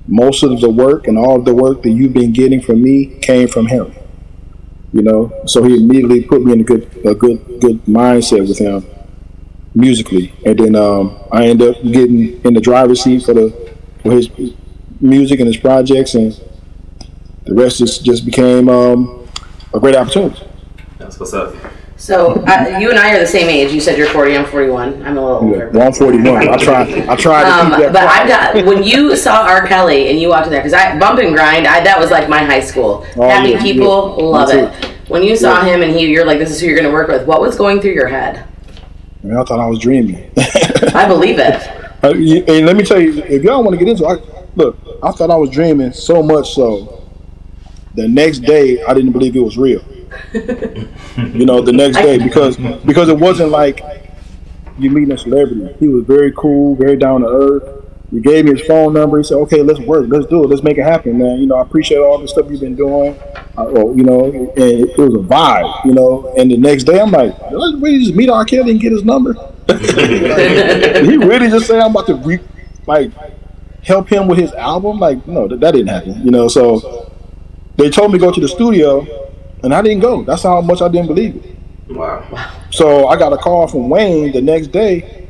[0.06, 3.18] most of the work and all of the work that you've been getting from me
[3.20, 3.94] came from him.
[4.92, 8.58] You know, so he immediately put me in a good, a good, good mindset with
[8.58, 8.86] him
[9.74, 14.12] musically, and then um, I ended up getting in the driver's seat for the for
[14.12, 14.30] his
[15.00, 16.32] music and his projects, and
[17.44, 19.28] the rest just just became um,
[19.74, 20.42] a great opportunity.
[20.98, 21.54] That's what's up.
[21.98, 23.72] So uh, you and I are the same age.
[23.72, 24.36] You said you're 40.
[24.36, 25.02] I'm 41.
[25.04, 25.70] I'm a little older.
[25.74, 26.48] Yeah, 141.
[26.48, 26.82] I try.
[27.12, 27.92] I tried to Um, keep that.
[27.92, 29.66] but I've got when you saw R.
[29.66, 31.66] Kelly and you walked in there because I bump and grind.
[31.66, 33.04] I, that was like my high school.
[33.16, 34.24] Oh, Happy yeah, people yeah.
[34.24, 34.72] love it.
[35.08, 37.08] When you saw him and he, you're like, this is who you're going to work
[37.08, 37.26] with.
[37.26, 38.44] What was going through your head?
[39.24, 40.30] Man, I thought I was dreaming.
[40.94, 41.68] I believe it.
[42.00, 44.78] Uh, and let me tell you, if y'all want to get into it, I, look,
[45.02, 47.10] I thought I was dreaming so much so
[47.96, 49.82] the next day I didn't believe it was real.
[50.32, 53.80] You know, the next day because because it wasn't like
[54.78, 55.74] you meeting a celebrity.
[55.78, 57.84] He was very cool, very down to earth.
[58.10, 59.18] He gave me his phone number.
[59.18, 60.06] He said, "Okay, let's work.
[60.08, 60.48] Let's do it.
[60.48, 61.38] Let's make it happen, man.
[61.38, 63.14] You know, I appreciate all the stuff you've been doing.
[63.56, 65.84] Uh, well, you know, and it was a vibe.
[65.84, 68.44] You know, and the next day I'm like, let's really just meet R.
[68.44, 69.34] Kelly and get his number.
[69.68, 72.40] He really just say I'm about to re-
[72.86, 73.12] like
[73.82, 74.98] help him with his album?
[74.98, 76.24] Like, no, that, that didn't happen.
[76.24, 77.10] You know, so
[77.76, 79.06] they told me to go to the studio,
[79.62, 80.22] and I didn't go.
[80.22, 81.56] That's how much I didn't believe it.
[81.94, 82.52] Wow.
[82.70, 85.28] So I got a call from Wayne the next day.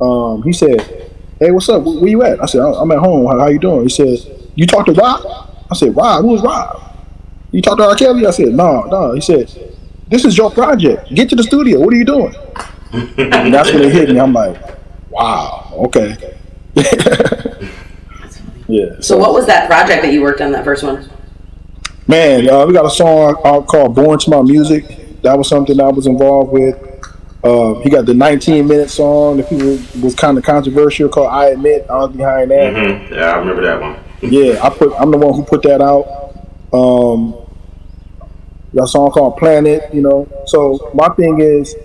[0.00, 1.82] Um, he said, "Hey, what's up?
[1.82, 3.26] Where you at?" I said, "I'm at home.
[3.26, 4.18] How, how you doing?" He said,
[4.54, 5.22] "You talked to Rob?"
[5.70, 6.24] I said, "Rob?
[6.24, 6.82] Who's Rob?"
[7.50, 7.94] You talked to R.
[7.94, 8.26] Kelly?
[8.26, 9.74] I said, "No, no." He said,
[10.08, 11.12] "This is your project.
[11.14, 11.80] Get to the studio.
[11.80, 12.34] What are you doing?"
[12.92, 14.20] and that's when it hit me.
[14.20, 14.60] I'm like,
[15.10, 16.16] "Wow, okay."
[18.68, 18.90] yeah.
[19.00, 20.52] So what was that project that you worked on?
[20.52, 21.08] That first one.
[22.08, 25.78] Man, uh, we got a song uh, called "Born to My Music." That was something
[25.80, 26.74] I was involved with.
[27.44, 31.50] Uh, he got the 19 minute song that people was kind of controversial called "I
[31.50, 32.72] Admit." I was behind that.
[32.72, 33.98] hmm Yeah, I remember that one.
[34.22, 34.92] Yeah, I put.
[34.98, 36.34] I'm the one who put that out.
[36.72, 37.34] Um,
[38.74, 41.76] got a song called "Planet." You know, so my thing is,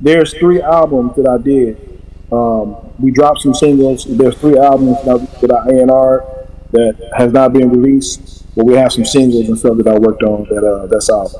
[0.00, 2.00] there's three albums that I did.
[2.32, 4.06] Um, we dropped some singles.
[4.08, 6.24] There's three albums that I, that I A&R
[6.72, 10.22] that has not been released, but we have some singles and stuff that I worked
[10.22, 11.30] on that uh, that's out.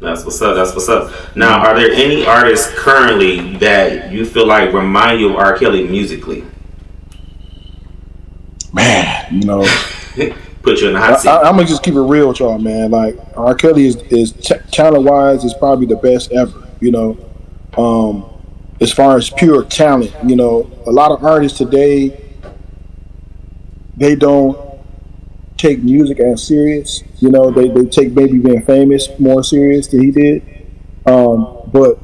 [0.00, 0.54] That's what's up.
[0.56, 1.36] That's what's up.
[1.36, 5.56] Now, are there any artists currently that you feel like remind you of R.
[5.56, 6.44] Kelly musically?
[8.72, 9.66] Man, you know,
[10.64, 11.28] Put you in the I, hot seat.
[11.28, 12.90] I, am gonna just keep it real with y'all, man.
[12.90, 13.54] Like R.
[13.54, 16.66] Kelly is is t- talent wise is probably the best ever.
[16.80, 17.18] You know,
[17.76, 18.24] um,
[18.80, 22.18] as far as pure talent, you know, a lot of artists today
[23.96, 24.58] they don't
[25.64, 27.02] take music as serious.
[27.20, 30.42] You know, they, they take maybe being famous more serious than he did.
[31.06, 31.98] Um, but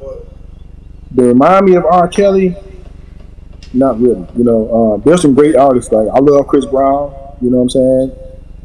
[1.11, 2.07] they remind me of R.
[2.07, 2.55] Kelly.
[3.73, 4.27] Not really.
[4.35, 5.91] You know, um, there's some great artists.
[5.91, 7.13] Like I love Chris Brown.
[7.41, 8.11] You know what I'm saying?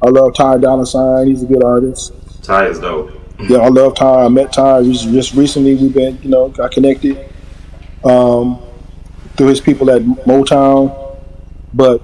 [0.03, 1.29] I love Ty Dolla Sign.
[1.29, 2.13] He's a good artist.
[2.43, 3.13] Ty is dope.
[3.51, 4.25] Yeah, I love Ty.
[4.25, 5.75] I met Ty just, just recently.
[5.75, 7.19] We've been, you know, got connected
[8.03, 8.63] um,
[9.37, 11.19] through his people at Motown.
[11.75, 12.01] But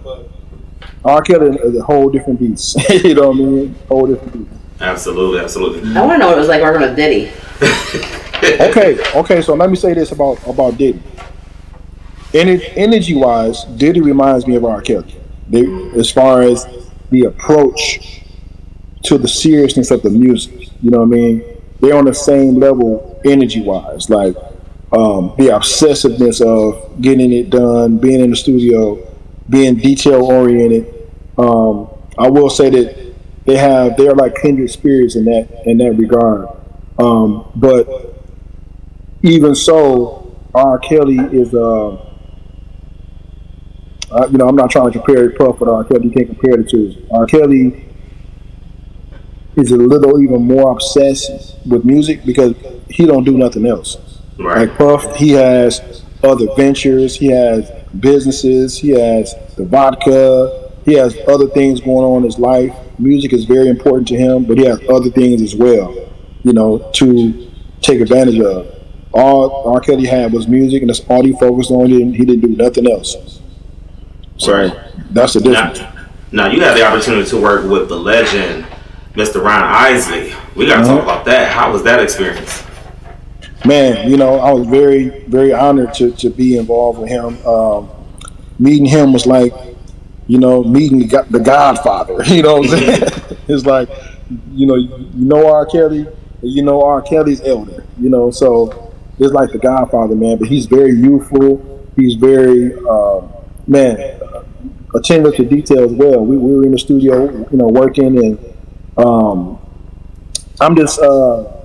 [1.05, 1.23] R.
[1.23, 2.77] Kelly is a whole different beast.
[3.05, 3.75] you know what I mean?
[3.89, 4.63] Whole different beast.
[4.81, 5.97] Absolutely, absolutely.
[5.97, 7.31] I want to know what it was like working with Diddy.
[8.61, 9.43] okay, okay.
[9.43, 11.01] So let me say this about about Diddy.
[12.35, 14.81] Energy, energy wise, Diddy reminds me of R.
[14.81, 15.15] Kelly.
[15.49, 16.67] They, as far as
[17.11, 18.23] the approach
[19.05, 21.45] to the seriousness of the music, you know what I mean?
[21.81, 24.09] They're on the same level energy wise.
[24.09, 24.35] Like
[24.93, 28.99] um, the obsessiveness of getting it done, being in the studio,
[29.49, 31.11] being detail oriented.
[31.39, 31.89] Um,
[32.19, 33.15] I will say that
[33.45, 36.49] they have they are like kindred spirits in that in that regard.
[36.99, 38.23] Um, but
[39.23, 40.79] even so, R.
[40.79, 41.93] Kelly is uh,
[44.11, 45.85] uh, you know I'm not trying to compare Puff with R.
[45.85, 46.09] Kelly.
[46.09, 47.07] You can't compare the two.
[47.11, 47.27] R.
[47.27, 47.89] Kelly
[49.57, 52.55] is a little even more obsessed with music because
[52.89, 53.97] he don't do nothing else.
[54.39, 54.69] Right.
[54.69, 57.71] Like Puff, he has other ventures, he has
[58.01, 62.75] businesses, he has the vodka, he has other things going on in his life.
[62.99, 65.95] Music is very important to him, but he has other things as well,
[66.43, 68.67] you know, to take advantage of.
[69.13, 69.81] All R.
[69.81, 71.87] Kelly had was music, and that's all he focused on.
[71.87, 73.41] He didn't, he didn't do nothing else.
[74.39, 74.69] So
[75.11, 75.81] that's the difference.
[75.81, 78.65] Now, now you had the opportunity to work with the legend,
[79.15, 79.43] Mr.
[79.45, 80.33] Ron Isley.
[80.57, 80.95] We got to Uh-huh.
[80.97, 81.53] talk about that.
[81.53, 82.63] How was that experience?
[83.65, 87.45] Man, you know, I was very, very honored to, to be involved with him.
[87.47, 87.91] Um,
[88.59, 89.53] meeting him was like,
[90.27, 92.23] you know, meeting the, the Godfather.
[92.27, 93.03] You know what I'm saying?
[93.49, 93.89] it's like,
[94.53, 95.67] you know, you know R.
[95.67, 96.07] Kelly,
[96.43, 97.03] you know R.
[97.03, 97.85] Kelly's elder.
[97.99, 100.39] You know, so it's like the Godfather, man.
[100.39, 101.87] But he's very youthful.
[101.97, 103.33] He's very, um,
[103.67, 104.21] man,
[104.95, 106.25] attentive to detail as well.
[106.25, 108.39] We, we were in the studio, you know, working, and
[108.97, 109.59] um,
[110.61, 110.99] I'm just.
[110.99, 111.62] Uh,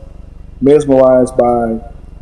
[0.61, 1.79] mesmerized by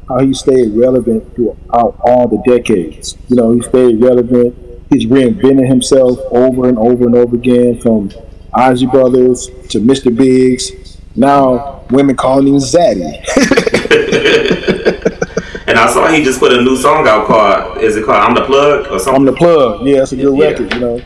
[0.08, 3.18] how he stayed relevant throughout all the decades.
[3.30, 4.56] You know, he stayed relevant.
[4.90, 8.12] He's reinvented himself over and over and over again from
[8.54, 10.16] Isley Brothers to Mr.
[10.16, 10.72] Biggs.
[11.16, 13.24] Now women calling him Zaddy.
[15.68, 18.36] And I saw he just put a new song out called, is it called I'm
[18.36, 19.16] the Plug or something?
[19.16, 19.86] I'm the plug.
[19.86, 20.46] Yeah, it's a good Yeah.
[20.46, 21.02] record, you know.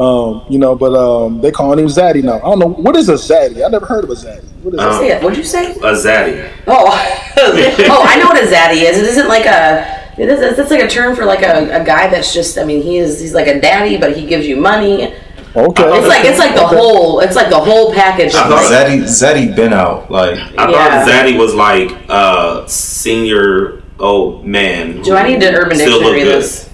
[0.00, 2.36] Um, you know, but um, they calling him Zaddy now.
[2.38, 3.64] I don't know what is a Zaddy.
[3.64, 4.44] I never heard of a Zaddy.
[4.62, 5.22] What is Um, a Say it.
[5.22, 5.72] What'd you say?
[5.72, 6.50] A Zaddy.
[6.66, 6.86] Oh,
[7.36, 8.96] oh, I know what a zaddy is.
[8.98, 9.98] It isn't like a.
[10.18, 12.56] It is, it's like a term for like a, a guy that's just.
[12.58, 13.20] I mean, he is.
[13.20, 15.14] He's like a daddy, but he gives you money.
[15.56, 15.82] Okay.
[15.98, 17.20] It's like it's like the whole.
[17.20, 18.34] It's like the whole package.
[18.34, 20.10] I of thought like- Zaddy, Zaddy been out.
[20.10, 21.04] Like, I Yeah.
[21.04, 25.02] thought Zaddy was like uh senior old man.
[25.02, 26.42] Do I need to Urban Still look Dictionary good.
[26.42, 26.70] this?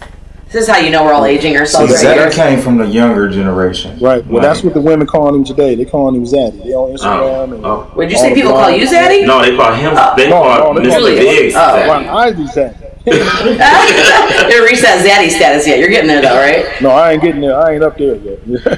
[0.52, 2.30] This is how you know we're all aging ourselves see, right Zaddy here.
[2.30, 3.98] came from the younger generation.
[3.98, 4.24] Right.
[4.26, 5.74] Well, Like, that's what the women calling him today.
[5.74, 6.62] They calling him Zaddy.
[6.62, 7.20] They on Instagram.
[7.20, 7.42] Oh.
[7.54, 7.92] and Oh.
[7.96, 9.26] Would you all say the people call you Zaddy?
[9.26, 9.92] No, they call him.
[9.96, 10.14] Oh.
[10.16, 10.92] they No, call no, they Mr.
[10.98, 11.54] call me- Biggs.
[11.56, 11.58] Oh.
[11.58, 11.88] Zaddy.
[11.88, 12.82] Ron Isley Zaddy.
[13.06, 15.78] you haven't reached that zaddy status yet.
[15.78, 16.64] You're getting there though, right?
[16.82, 17.56] No, I ain't getting there.
[17.56, 18.44] I ain't up there yet.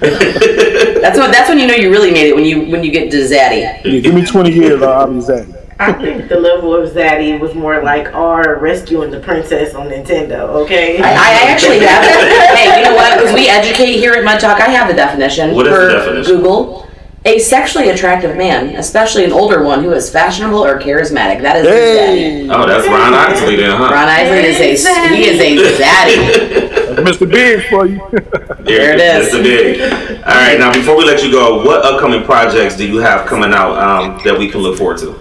[1.01, 1.31] That's what.
[1.33, 2.35] That's when you know you really made it.
[2.35, 3.61] When you when you get to zaddy.
[3.85, 5.55] Yeah, give me 20 years, I'll be Zaddy.
[5.81, 10.49] I think the level of Zaddy was more like our rescuing the princess on Nintendo.
[10.65, 11.01] Okay.
[11.01, 12.03] I, I actually have.
[12.05, 12.59] It.
[12.59, 13.19] Hey, you know what?
[13.19, 16.37] Because we educate here at Mud Talk, I have the definition What is the definition?
[16.37, 16.89] Google.
[17.25, 21.43] A sexually attractive man, especially an older one who is fashionable or charismatic.
[21.43, 22.55] That is a zaddy.
[22.55, 23.91] Oh, that's Ron Isley then, huh?
[23.93, 26.79] Ron Isley is a he is a zaddy.
[27.05, 27.31] Mr.
[27.31, 28.01] Big for you.
[28.69, 29.31] There it is.
[29.31, 29.81] That's the big.
[30.25, 33.53] All right, now before we let you go, what upcoming projects do you have coming
[33.53, 35.19] out um, that we can look forward to?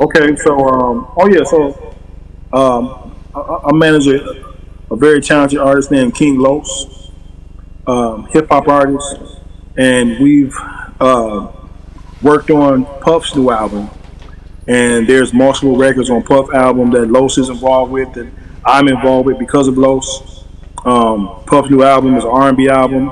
[0.00, 1.96] Okay, so um, oh yeah, so
[2.52, 4.54] um, I, I manage a,
[4.90, 7.10] a very talented artist named King Los,
[7.86, 9.16] um, hip hop artist,
[9.76, 10.54] and we've
[11.00, 11.52] uh,
[12.22, 13.90] worked on Puff's new album.
[14.68, 18.26] And there's multiple records on Puff album that Los is involved with that
[18.64, 20.44] I'm involved with because of Los.
[20.84, 23.10] Um, Puff's new album is an R&B album.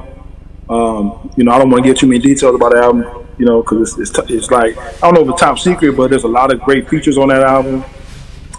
[0.68, 3.47] Um, you know, I don't want to get too many details about the album, you
[3.47, 6.11] know, because it's, it's, t- it's like, I don't know if it's top secret, but
[6.11, 7.85] there's a lot of great features on that album.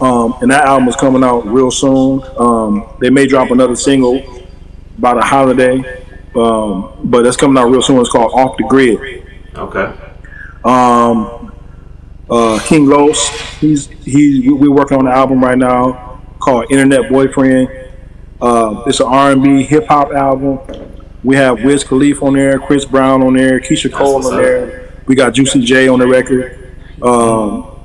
[0.01, 2.21] Um, and that album is coming out real soon.
[2.37, 4.21] Um, they may drop another single
[4.99, 6.03] by the holiday,
[6.35, 7.99] um, but that's coming out real soon.
[7.99, 9.25] It's called Off the Grid.
[9.55, 9.93] Okay.
[10.65, 11.53] Um,
[12.29, 14.49] uh, King Los, he's he.
[14.49, 17.69] We're working on an album right now called Internet Boyfriend.
[18.41, 20.59] Uh, it's an R&B hip hop album.
[21.25, 24.93] We have Wiz Khalifa on there, Chris Brown on there, Keyshia Cole on there.
[25.07, 26.75] We got Juicy J on the record.
[27.01, 27.79] Um,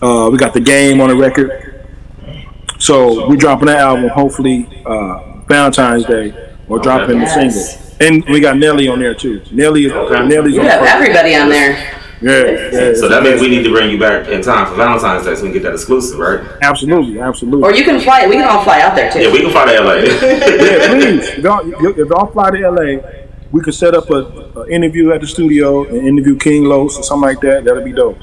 [0.00, 1.86] uh, we got the Game on the record.
[2.78, 7.86] So we're dropping that album hopefully uh, Valentine's Day or dropping the single.
[8.00, 9.42] And we got Nelly on there too.
[9.50, 11.95] Nelly, is Nelly's You on have everybody on there.
[12.20, 12.94] Yeah, yeah.
[12.94, 15.42] So that means we need to bring you back in time for Valentine's Day so
[15.42, 16.40] we can get that exclusive, right?
[16.62, 17.62] Absolutely, absolutely.
[17.62, 18.26] Or you can fly.
[18.26, 19.20] We can all fly out there too.
[19.20, 19.94] Yeah, we can fly to LA.
[19.94, 21.28] yeah, please.
[21.28, 23.02] If y'all, if y'all fly to LA,
[23.52, 27.02] we could set up a, a interview at the studio and interview King Los or
[27.02, 27.64] something like that.
[27.64, 28.18] That'd be dope.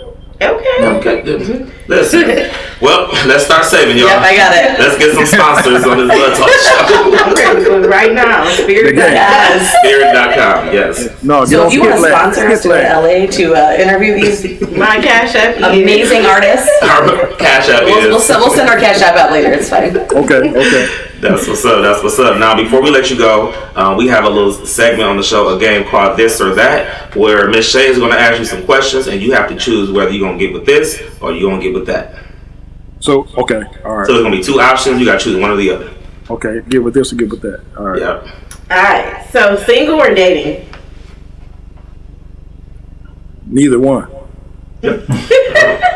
[0.49, 1.21] Okay.
[1.23, 1.69] Okay.
[1.87, 2.51] Listen.
[2.81, 4.07] Well, let's start saving, y'all.
[4.07, 4.79] Yep, I got it.
[4.79, 7.23] Let's get some sponsors on this Mud Talk show.
[7.23, 8.43] I'm ready to do it right now.
[8.51, 8.95] Spirit.
[8.95, 9.71] Yes.
[9.79, 11.23] Spirit.com, yes.
[11.23, 13.73] No, So if you want to sponsor us to go to Skip LA to uh,
[13.81, 14.43] interview these
[14.75, 15.57] My cash app.
[15.57, 19.51] amazing artists, Our cash app we'll, we'll, send, we'll send our cash app out later.
[19.53, 19.95] It's fine.
[19.95, 21.09] Okay, okay.
[21.23, 21.81] That's what's up.
[21.81, 22.37] That's what's up.
[22.37, 25.55] Now, before we let you go, um, we have a little segment on the show,
[25.55, 28.65] a game called This or That, where Miss Shay is going to ask you some
[28.65, 31.49] questions, and you have to choose whether you're going to get with this or you're
[31.49, 32.23] going to get with that.
[32.99, 34.07] So okay, all right.
[34.07, 34.99] So there's going to be two options.
[34.99, 35.93] You got to choose one or the other.
[36.29, 37.63] Okay, get with this or get with that.
[37.77, 37.99] All right.
[38.01, 38.27] Yep.
[38.71, 39.27] All right.
[39.31, 40.69] So single or dating?
[43.45, 44.09] Neither one.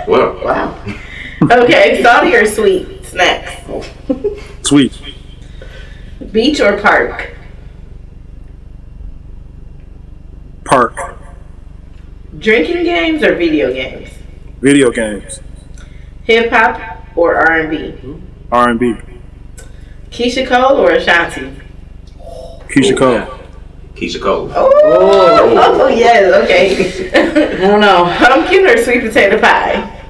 [0.07, 0.85] Well, Wow.
[1.41, 2.01] Okay.
[2.01, 3.61] Salty or sweet snacks?
[4.61, 4.97] Sweet.
[6.37, 7.33] Beach or park?
[10.65, 10.95] Park.
[12.37, 14.09] Drinking games or video games?
[14.61, 15.39] Video games.
[16.25, 18.21] Hip hop or R and B?
[18.51, 18.93] R and B.
[20.11, 21.59] Keyshia Cole or Ashanti?
[22.69, 23.39] Keyshia Cole.
[23.95, 24.51] Keyshia Cole.
[24.53, 24.71] Oh,
[25.81, 26.31] oh yes.
[26.43, 27.55] Okay.
[27.57, 28.13] I don't know.
[28.19, 30.05] Pumpkin or sweet potato pie?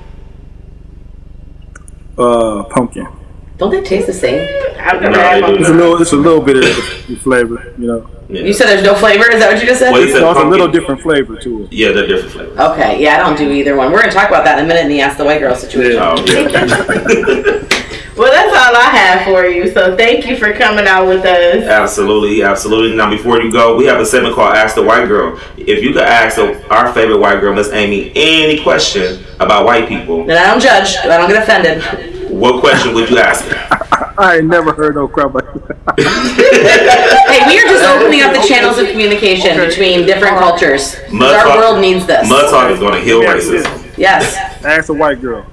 [2.17, 3.16] Uh, pumpkin.
[3.57, 4.47] Don't they taste the same?
[4.79, 5.53] I've never No, had they.
[5.53, 6.01] It's a little.
[6.01, 8.09] It's a little bit of flavor, you know.
[8.29, 8.41] Yeah.
[8.41, 9.31] You said there's no flavor.
[9.31, 9.91] Is that what you just said?
[9.91, 11.73] Well, he said So it's a little different flavor to it.
[11.73, 12.59] Yeah, they're different flavors.
[12.59, 13.91] Okay, yeah, I don't do either one.
[13.91, 15.99] We're gonna talk about that in a minute in the Ask the White Girl situation.
[15.99, 17.63] Oh, yeah.
[18.17, 19.69] Well, that's all I have for you.
[19.71, 21.63] So thank you for coming out with us.
[21.63, 22.97] Absolutely, absolutely.
[22.97, 25.39] Now, before you go, we have a segment called Ask the White Girl.
[25.55, 30.25] If you could ask our favorite white girl, Miss Amy, any question about white people,
[30.25, 30.97] Then I don't judge.
[30.97, 32.16] I don't get offended.
[32.29, 34.13] What question would you ask her?
[34.19, 35.77] I ain't never heard no crap like that.
[37.27, 40.95] Hey, we are just opening up the channels of communication between different cultures.
[41.11, 42.27] Mud Our talk- world needs this.
[42.29, 43.97] Mud Talk is going to heal racism.
[43.97, 44.35] Yes.
[44.65, 45.43] Ask a white girl.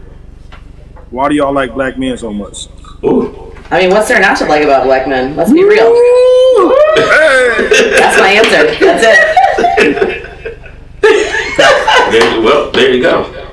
[1.10, 2.68] Why do y'all like black men so much?
[3.04, 3.52] Ooh.
[3.70, 5.34] I mean, what's there not to like about black men?
[5.36, 5.84] Let's be real.
[6.96, 8.84] That's my answer.
[8.84, 9.04] That's
[9.78, 10.30] it.
[11.02, 13.43] There, well, there you go.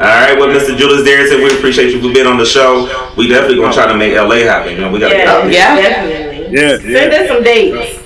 [0.00, 0.78] All right, well, Mr.
[0.78, 2.84] Julius Darrington, we appreciate you for being on the show.
[3.18, 4.72] We definitely gonna try to make LA happen.
[4.72, 6.56] You know, we gotta get out Yeah, definitely.
[6.58, 8.02] Yeah, Send us some dates.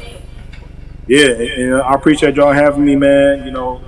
[1.06, 1.26] yeah.
[1.28, 3.46] And I appreciate y'all having me, man.
[3.46, 3.80] You know,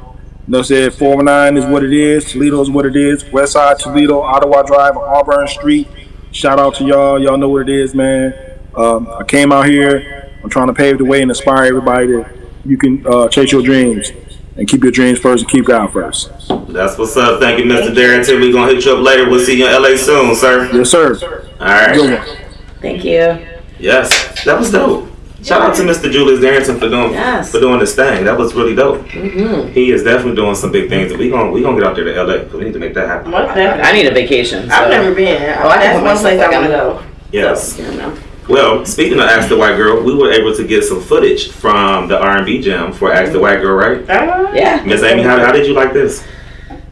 [0.47, 2.31] you know, said 409 is what it is.
[2.31, 3.25] Toledo is what it is.
[3.33, 5.89] West Side Toledo, Ottawa Drive, Auburn Street.
[6.31, 7.21] Shout out to y'all.
[7.21, 8.33] Y'all know what it is, man.
[8.77, 10.31] Um, I came out here.
[10.45, 13.63] I'm trying to pave the way and inspire everybody that you can uh, chase your
[13.63, 14.13] dreams
[14.57, 16.31] and keep your dreams first and keep God first.
[16.69, 17.41] That's what's up.
[17.41, 17.95] Thank you, Mr.
[17.95, 18.41] Darrington.
[18.41, 19.29] We're gonna hit you up later.
[19.29, 20.71] We'll see you in LA soon, sir.
[20.73, 21.15] Yes, sir.
[21.61, 21.95] All right.
[21.95, 22.39] Good one.
[22.81, 23.39] Thank you.
[23.79, 25.09] Yes, that was dope.
[25.43, 26.11] Shout out to Mr.
[26.11, 27.53] Julius Darrington for doing Yes.
[27.53, 28.25] for doing this thing.
[28.25, 29.03] That was really dope.
[29.07, 29.69] Mm-hmm.
[29.73, 31.13] He is definitely doing some big things.
[31.13, 32.39] We gonna we gonna get out there to LA.
[32.45, 33.31] 'cause We need to make that happen.
[33.31, 33.83] Most definitely.
[33.83, 34.69] I need a vacation.
[34.71, 35.41] I've never been.
[35.63, 37.03] Oh, I can That's one place I back want on to go.
[37.31, 37.79] Yes.
[37.79, 38.13] You know.
[38.49, 42.07] Well, speaking of Ask the White Girl, we were able to get some footage from
[42.09, 44.09] the R&B jam for Ask the White Girl, right?
[44.09, 44.82] Uh, Yeah.
[44.84, 46.24] Miss Amy, how, how did you like this?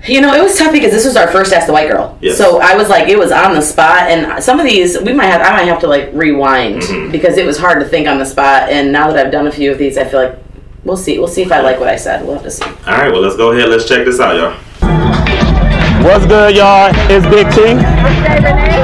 [0.07, 2.18] You know, it was tough because this was our first Ask the White Girl.
[2.20, 2.36] Yes.
[2.36, 5.26] So I was like, it was on the spot, and some of these we might
[5.26, 7.11] have, I might have to like rewind Mhm.
[7.12, 8.68] because it was hard to think on the spot.
[8.68, 10.36] And now that I've done a few of these, I feel like
[10.84, 11.18] we'll see.
[11.18, 12.22] We'll see if I like what I said.
[12.24, 12.64] We'll have to see.
[12.64, 13.68] All right, well, let's go ahead.
[13.70, 14.55] Let's check this out, y'all.
[16.05, 16.92] What's good, y'all?
[17.09, 17.80] It's Big T,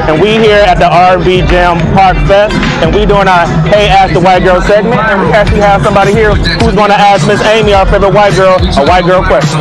[0.09, 4.17] and we here at the R&B Jam Park Fest, and we doing our Hey Ask
[4.17, 7.45] the White Girl segment, and we actually have somebody here who's going to ask Miss
[7.45, 9.61] Amy, our favorite white girl, a white girl question.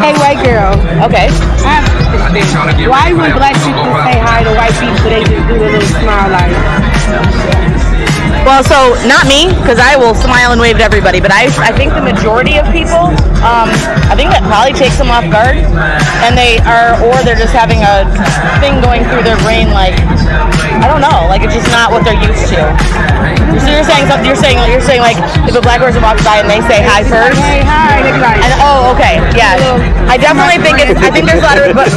[0.00, 0.72] Hey, white girl.
[1.04, 1.28] Okay.
[1.68, 1.84] Um,
[2.88, 6.32] why when black people say hi to white people, they just do a little smile
[6.32, 7.59] like?
[8.40, 11.70] Well, so not me, because I will smile and wave to everybody, but I, I
[11.76, 13.12] think the majority of people,
[13.46, 13.68] um,
[14.10, 15.60] I think that probably takes them off guard,
[16.26, 18.08] and they are, or they're just having a
[18.58, 19.94] thing going through their brain, like,
[20.80, 22.60] I don't know, like it's just not what they're used to.
[23.60, 26.40] So you're saying something, you're saying, you're saying like, if a black person walks by
[26.40, 27.36] and they say hi first?
[27.38, 28.00] Hey, hi,
[28.40, 29.60] And, oh, okay, yeah.
[30.08, 31.92] I definitely think it's, I think there's a lot of, but,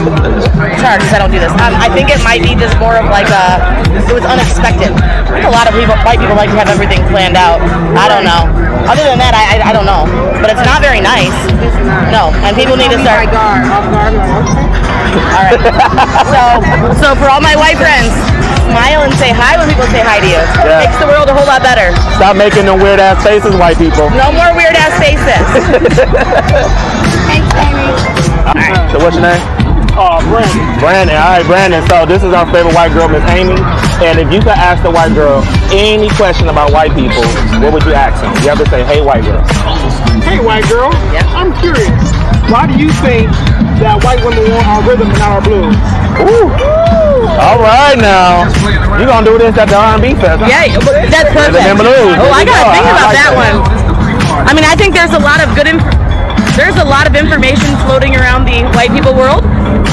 [0.77, 1.53] sorry, 'cause I don't do this.
[1.63, 3.57] Um, I think it might be just more of like a,
[3.95, 4.91] it was unexpected.
[4.93, 7.61] I think a lot of people, white people like to have everything planned out.
[7.97, 8.47] I don't know.
[8.89, 10.03] Other than that, I, I, I don't know.
[10.43, 11.33] But it's not very nice.
[12.11, 13.31] No, and people need to start.
[13.31, 14.67] guard, off guard, like, okay.
[15.33, 15.59] All right.
[16.29, 16.41] So,
[16.99, 18.11] so for all my white friends,
[18.67, 20.41] smile and say hi when people say hi to you.
[20.65, 20.83] Yeah.
[20.83, 21.93] Makes the world a whole lot better.
[22.17, 24.09] Stop making them weird ass faces, white people.
[24.17, 25.45] No more weird ass faces.
[27.29, 27.87] Thanks, Amy.
[28.47, 28.91] All right.
[28.91, 29.62] So what's your name?
[29.95, 30.79] Oh, Brandon.
[30.79, 31.15] Brandon.
[31.17, 31.85] All right, Brandon.
[31.87, 33.57] So this is our favorite white girl, Miss Amy.
[34.01, 37.23] And if you could ask the white girl any question about white people,
[37.61, 38.33] what would you ask them?
[38.41, 39.41] You have to say, "Hey, white girl."
[40.25, 40.89] Hey, white girl.
[41.13, 41.21] Yeah.
[41.37, 41.93] I'm curious.
[42.49, 43.29] Why do you think
[43.81, 45.75] that white women want our rhythm and our blues.
[46.23, 46.47] Ooh!
[47.41, 48.45] All right now,
[48.99, 50.39] you gonna do this at the R&B fest?
[50.45, 50.69] Yeah,
[51.09, 51.57] that's perfect.
[51.57, 52.15] Rhythm and blues.
[52.21, 52.71] Oh, I gotta go.
[52.71, 53.55] think I about like that one.
[54.47, 55.67] I mean, I think there's a lot of good.
[55.67, 56.02] Inf-
[56.55, 59.43] there's a lot of information floating around the white people world,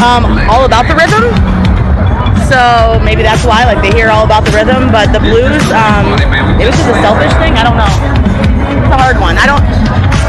[0.05, 1.25] um, all about the rhythm.
[2.51, 6.19] So maybe that's why, like, they hear all about the rhythm, but the blues, um,
[6.59, 7.55] it was just a selfish thing.
[7.55, 7.93] I don't know.
[8.75, 9.39] It's a hard one.
[9.39, 9.63] I don't.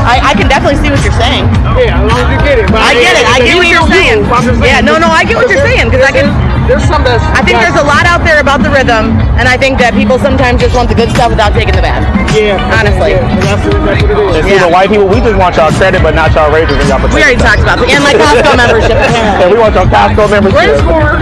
[0.02, 1.46] I, I can definitely see what you're saying.
[1.78, 2.68] Yeah, as long as you get it.
[2.74, 3.26] But I get it.
[3.26, 4.26] I get what you're saying.
[4.62, 6.30] Yeah, no, no, I get what you're saying because I can.
[6.70, 7.26] There's some that's.
[7.34, 10.18] I think there's a lot out there about the rhythm, and I think that people
[10.18, 12.06] sometimes just want the good stuff without taking the bad.
[12.32, 13.20] Yeah, honestly.
[13.44, 14.46] That's, that's what it is.
[14.46, 15.08] It's either white people.
[15.08, 17.04] We just want y'all credit, but not y'all raises and y'all.
[17.12, 17.92] We already talked about that.
[17.92, 18.96] And my Costco membership.
[19.42, 20.56] Yeah, we want your Costco membership.
[20.56, 21.20] Credit score.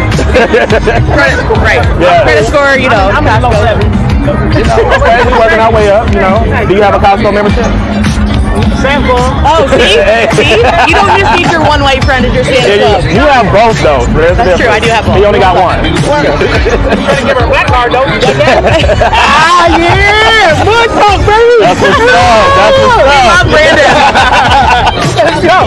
[1.17, 1.81] Credit, right.
[1.97, 2.23] Yeah.
[2.23, 3.89] Credit score, you know, I'm, I'm Costco.
[4.29, 6.05] okay, we working our way up.
[6.13, 6.45] You know.
[6.67, 7.65] Do you have a Costco membership?
[8.83, 9.19] Sample.
[9.45, 9.99] Oh, see?
[10.37, 10.59] see?
[10.89, 13.47] You don't just need your one white friend as your Santa Yeah, you, you have
[13.51, 14.03] both though.
[14.13, 15.17] there's That's true, I do have both.
[15.17, 15.79] He only got one.
[15.89, 18.05] You trying to give her a black card, though.
[18.07, 18.61] You got that?
[19.13, 21.55] ah yeah, mud talk, baby.
[21.63, 22.43] That's what's up.
[22.59, 23.45] That's what's up.
[25.19, 25.59] Let's go.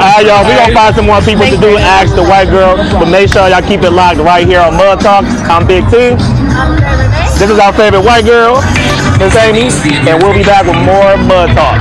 [0.00, 0.44] All right, y'all.
[0.46, 3.48] We gonna find some more people to do Ask the White Girl, but make sure
[3.48, 5.24] y'all keep it locked right here on Mud Talk.
[5.50, 6.14] I'm Big T.
[7.38, 8.60] This is our favorite white girl,
[9.18, 9.68] Miss Amy,
[10.08, 11.80] and we'll be back with more Mud Talk.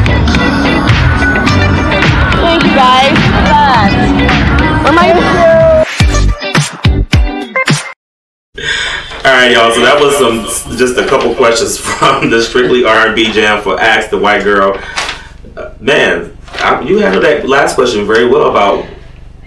[2.80, 3.12] Guys.
[4.84, 5.86] Where am I?
[9.26, 9.74] All right, y'all.
[9.74, 14.12] So that was some just a couple questions from the Strictly R&B Jam for Ask
[14.12, 14.82] the White Girl.
[15.58, 18.86] Uh, man, I, you handled that last question very well about.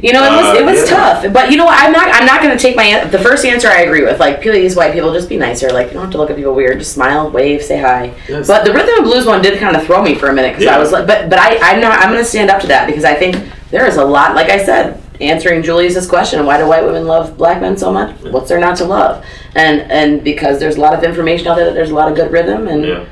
[0.03, 0.97] You know, it was Uh, it was yeah.
[1.23, 1.79] tough, but you know what?
[1.81, 3.69] I'm not I'm not gonna take my the first answer.
[3.69, 4.19] I agree with.
[4.19, 5.71] Like, please, white people, just be nicer.
[5.71, 6.81] Like, you don't have to look at people weird.
[6.81, 8.13] Just smile, wave, say hi.
[8.29, 8.49] Yes.
[8.49, 10.65] But the rhythm and blues one did kind of throw me for a minute because
[10.65, 10.75] Yeah.
[10.77, 13.05] I was like, but but I I'm not I'm gonna stand up to that because
[13.05, 13.37] I think
[13.71, 14.35] there is a lot.
[14.35, 18.11] Like I said, answering Julius's question, why do white women love black men so much?
[18.25, 19.25] What's there not to love?
[19.55, 22.17] And and because there's a lot of information out there that there's a lot of
[22.17, 22.85] good rhythm and.
[22.85, 23.05] Yeah.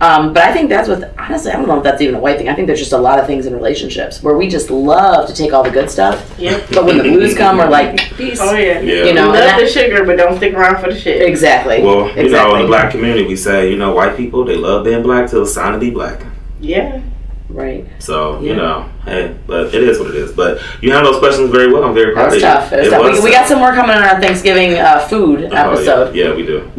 [0.00, 2.38] Um, but I think that's with honestly, I don't know if that's even a white
[2.38, 2.48] thing.
[2.48, 5.34] I think there's just a lot of things in relationships where we just love to
[5.34, 6.32] take all the good stuff.
[6.38, 6.68] Yep.
[6.72, 8.38] But when the blues come, we're like, peace.
[8.40, 8.78] Oh yeah.
[8.80, 9.04] Yeah.
[9.06, 11.22] You know, love that- the sugar, but don't stick around for the shit.
[11.22, 11.82] Exactly.
[11.82, 14.84] Well, you know, in the black community, we say, you know, white people they love
[14.84, 16.22] being black till it's time to be black.
[16.60, 17.02] Yeah.
[17.48, 17.86] Right.
[17.98, 20.30] So you know, hey, but it is what it is.
[20.32, 21.82] But you handled those questions very well.
[21.82, 22.46] I'm very That proud was of you.
[22.46, 22.72] tough.
[22.72, 23.02] It was tough.
[23.18, 26.14] We, we got some more coming on our Thanksgiving uh, food Oh, episode.
[26.14, 26.70] yeah, yeah, we do.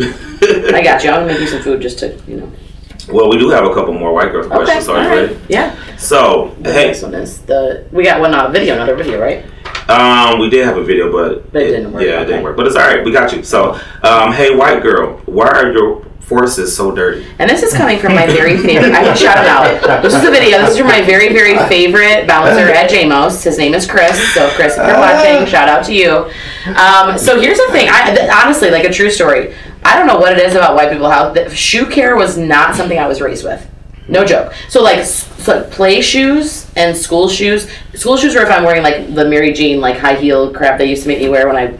[0.73, 1.09] I got you.
[1.09, 2.51] I'm gonna make you some food just to, you know.
[3.11, 4.87] Well, we do have a couple more white girl questions.
[4.87, 5.29] all Are you right.
[5.31, 5.39] ready?
[5.49, 5.75] Yeah.
[5.97, 9.45] So, The hey, next one is the we got one uh, video, another video, right?
[9.89, 12.55] um, we did have a video, but But it didn't work, Yeah, it didn't work,
[12.55, 13.03] but it's all right.
[13.03, 13.43] We got you.
[13.43, 17.25] So, um, hey, white girl, why are your forces so dirty?
[17.39, 18.93] And this is coming from my very favorite.
[18.93, 20.03] I can shout him out.
[20.03, 20.59] This is a video.
[20.59, 23.43] This is from my very, very favorite bouncer at JMOS.
[23.43, 24.15] His name is Chris.
[24.35, 26.29] So, Chris, if you're watching, shout out to you.
[26.75, 27.89] Um, so here's the thing.
[27.91, 29.55] I th- honestly, like a true story.
[29.83, 31.09] I don't know what it is about white people.
[31.09, 33.67] How the, shoe care was not something I was raised with.
[34.07, 34.53] No joke.
[34.69, 37.69] So like, so play shoes and school shoes.
[37.93, 40.89] School shoes are if I'm wearing like the Mary Jane like high heel crap they
[40.89, 41.77] used to make me wear when I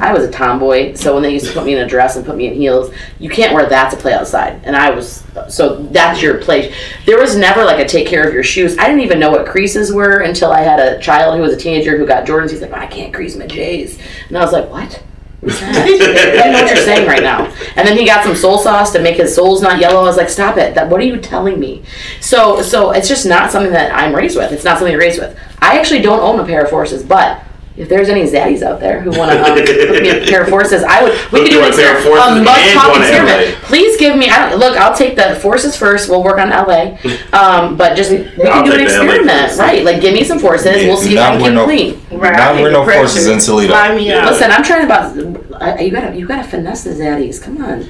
[0.00, 2.26] I was a tomboy, so when they used to put me in a dress and
[2.26, 4.60] put me in heels, you can't wear that to play outside.
[4.64, 6.74] And I was so that's your place.
[7.06, 8.76] There was never like a take care of your shoes.
[8.78, 11.56] I didn't even know what creases were until I had a child who was a
[11.56, 12.50] teenager who got Jordans.
[12.50, 15.02] He's like, I can't crease my J's, and I was like, what?
[15.48, 17.44] I know what you're saying right now.
[17.76, 20.00] And then he got some soul sauce to make his soles not yellow.
[20.00, 20.74] I was like, stop it.
[20.74, 21.82] That what are you telling me?
[22.20, 24.52] So so it's just not something that I'm raised with.
[24.52, 25.38] It's not something you're raised with.
[25.60, 27.42] I actually don't own a pair of forces, but
[27.76, 30.48] if there's any zaddies out there who want to um, put me a pair of
[30.48, 31.12] forces, I would.
[31.32, 32.04] We could do a an pair of experiment.
[32.04, 33.54] forces A mud and talk experiment.
[33.64, 34.30] Please give me.
[34.30, 36.08] I don't, look, I'll take the forces first.
[36.08, 36.96] We'll work on LA.
[37.32, 39.84] Um, but just we I'll can do an take the LA experiment, right?
[39.84, 40.86] Like, give me some forces.
[40.86, 42.00] we'll see if I can no- clean.
[42.12, 42.36] Right.
[42.36, 43.72] Not wear no forces in Toledo.
[43.72, 44.14] Fly me.
[44.14, 45.16] Listen, I'm trying about.
[45.60, 47.42] I, you gotta, you gotta finesse the zaddies.
[47.42, 47.88] Come on.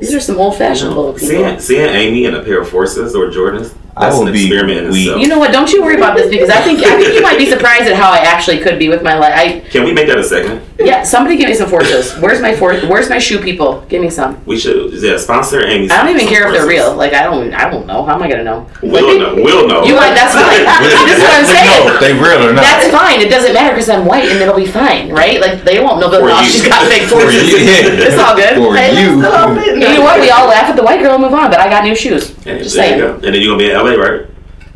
[0.00, 1.28] These are some old-fashioned little people.
[1.28, 4.46] Seeing, seeing Amy in a pair of forces or Jordans, I that's will an be
[4.46, 5.06] experiment in weak.
[5.06, 5.20] itself.
[5.20, 5.52] You know what?
[5.52, 7.96] Don't you worry about this because I think I think you might be surprised at
[7.96, 9.32] how I actually could be with my life.
[9.34, 10.62] I Can we make that a second?
[10.78, 11.02] yeah.
[11.02, 12.14] Somebody give me some forces.
[12.18, 12.74] Where's my for?
[12.86, 13.84] Where's my shoe people?
[13.88, 14.38] Give me some.
[14.46, 15.90] We should, yeah, sponsor Amy.
[15.90, 16.94] I don't even care if they're real.
[16.94, 17.52] Like I don't.
[17.52, 18.04] I don't know.
[18.04, 18.66] How am I gonna know?
[18.82, 19.34] We'll know.
[19.34, 19.84] We'll know.
[19.84, 20.14] You might.
[20.14, 20.64] That's fine.
[21.08, 21.86] this is what I'm saying.
[21.86, 22.62] No, they real or not?
[22.62, 23.20] That's fine.
[23.20, 25.40] It doesn't matter because I'm white and it'll be fine, right?
[25.40, 27.50] Like they won't know that oh, she's got big For forces.
[27.50, 27.58] you.
[27.60, 28.54] It's all good.
[28.56, 29.20] For Hey, you.
[29.80, 30.20] You know what?
[30.20, 32.30] We all laugh at the white girl and move on, but I got new shoes.
[32.46, 33.00] And Just saying.
[33.00, 34.26] And then you're gonna be in LA, right?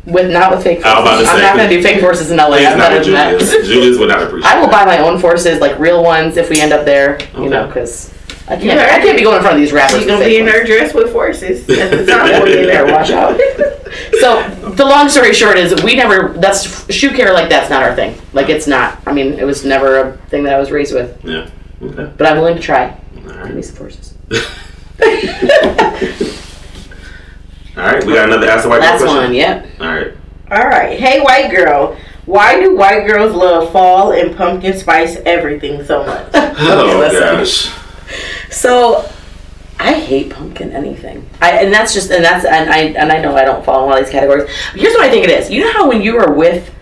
[0.05, 1.23] With not with fake I was forces.
[1.23, 2.57] about to I'm not gonna do fake forces in LA.
[2.57, 3.39] I'm not better with than that.
[3.39, 3.67] Julius.
[3.67, 4.51] Julius would not appreciate.
[4.53, 7.17] I will buy my own forces, like real ones, if we end up there.
[7.35, 8.13] You know, because
[8.47, 8.79] I can't.
[8.79, 9.97] I can't be going in front of these rappers.
[9.99, 12.47] She's gonna be in her dress with forces at the top.
[12.47, 13.39] You better watch out.
[14.19, 16.33] So the long story short is we never.
[16.33, 17.31] That's shoe care.
[17.33, 18.19] Like that's not our thing.
[18.33, 18.99] Like it's not.
[19.07, 21.23] I mean, it was never a thing that I was raised with.
[21.23, 21.49] Yeah.
[21.81, 22.11] Okay.
[22.17, 22.99] But I'm willing to try.
[23.15, 24.13] Give me some forces.
[27.77, 29.17] All right, we got another ask the white girl Last question.
[29.17, 29.33] one.
[29.33, 29.67] Yep.
[29.81, 30.11] All right.
[30.51, 30.97] All right.
[30.99, 31.97] Hey, white girl.
[32.25, 36.31] Why do white girls love fall and pumpkin spice everything so much?
[36.57, 37.19] Oh listen.
[37.21, 37.73] gosh.
[38.49, 39.07] So
[39.77, 41.29] I hate pumpkin anything.
[41.41, 43.91] I and that's just and that's and I and I know I don't fall in
[43.91, 44.49] all these categories.
[44.71, 45.49] But here's what I think it is.
[45.51, 46.73] You know how when you are with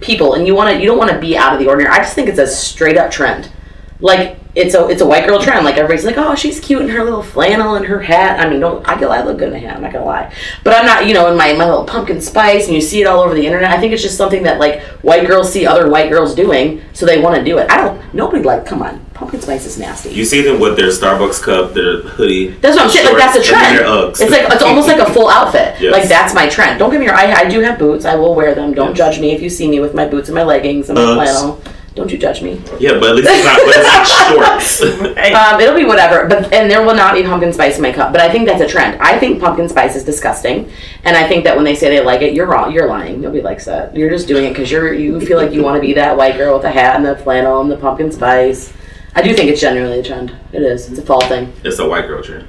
[0.00, 1.94] people and you want to you don't want to be out of the ordinary.
[1.94, 3.52] I just think it's a straight up trend.
[4.00, 5.64] Like it's a it's a white girl trend.
[5.64, 8.40] Like everybody's like, oh, she's cute in her little flannel and her hat.
[8.40, 9.76] I mean, don't I feel I look good in a hat.
[9.76, 10.32] I'm not gonna lie,
[10.64, 11.06] but I'm not.
[11.06, 13.46] You know, in my my little pumpkin spice, and you see it all over the
[13.46, 13.70] internet.
[13.70, 17.06] I think it's just something that like white girls see other white girls doing, so
[17.06, 17.70] they want to do it.
[17.70, 18.00] I don't.
[18.14, 18.66] Nobody like.
[18.66, 20.10] Come on, pumpkin spice is nasty.
[20.10, 22.48] You see them with their Starbucks cup, their hoodie.
[22.48, 23.06] That's what I'm saying.
[23.06, 23.78] Like that's a trend.
[24.10, 25.68] It's like it's almost like a full outfit.
[25.80, 25.92] Yes.
[25.92, 26.78] Like that's my trend.
[26.78, 27.16] Don't get me wrong.
[27.18, 28.04] I, I do have boots.
[28.04, 28.74] I will wear them.
[28.74, 31.04] Don't judge me if you see me with my boots and my leggings and my
[31.04, 31.14] Uggs.
[31.14, 31.62] flannel.
[32.00, 32.52] Don't you judge me.
[32.78, 33.60] Yeah, but at least it's not.
[33.62, 34.80] But it's not
[35.20, 35.34] shorts.
[35.34, 36.26] Um, it'll be whatever.
[36.26, 38.10] But and there will not be pumpkin spice in my cup.
[38.10, 38.98] But I think that's a trend.
[39.02, 40.72] I think pumpkin spice is disgusting,
[41.04, 42.72] and I think that when they say they like it, you're wrong.
[42.72, 43.20] You're lying.
[43.20, 43.94] Nobody likes that.
[43.94, 46.38] You're just doing it because you're you feel like you want to be that white
[46.38, 48.72] girl with the hat and the flannel and the pumpkin spice.
[49.14, 50.34] I do think it's generally a trend.
[50.54, 50.88] It is.
[50.88, 51.52] It's a fall thing.
[51.64, 52.48] It's a white girl trend.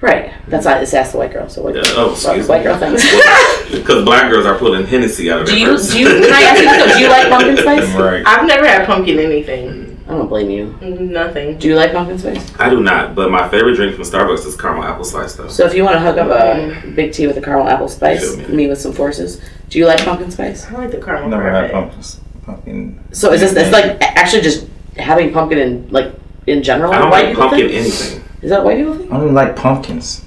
[0.00, 0.32] Right.
[0.48, 0.82] That's not.
[0.82, 1.48] It's ask the white girl.
[1.48, 1.76] So white.
[1.76, 1.92] Yeah, girl.
[1.96, 2.64] oh, Well, excuse white me.
[2.64, 3.04] girl things.
[3.70, 6.06] Because black girls are pulling Hennessy out of their Do you do you?
[6.06, 6.94] Can I ask you?
[6.94, 7.92] Do you like pumpkin spice?
[7.94, 8.22] Right.
[8.26, 9.94] I've never had pumpkin anything.
[10.06, 10.76] I don't blame you.
[10.82, 11.58] Nothing.
[11.58, 12.54] Do you like pumpkin spice?
[12.60, 15.48] I do not, but my favorite drink from Starbucks is caramel apple spice though.
[15.48, 16.94] So if you want to hook up a mm-hmm.
[16.94, 19.40] big tea with a caramel apple spice, Feel me with some forces.
[19.70, 20.66] Do you like pumpkin spice?
[20.66, 21.30] I like the caramel.
[21.30, 21.84] Never had frappe.
[21.84, 22.20] pumpkins.
[22.44, 23.02] Pumpkin.
[23.12, 24.68] So is this it's like actually just
[24.98, 26.14] having pumpkin in like
[26.46, 26.92] in general?
[26.92, 28.23] I don't like pumpkin anything.
[28.44, 29.10] Is that what white people think?
[29.10, 30.24] I don't like pumpkins.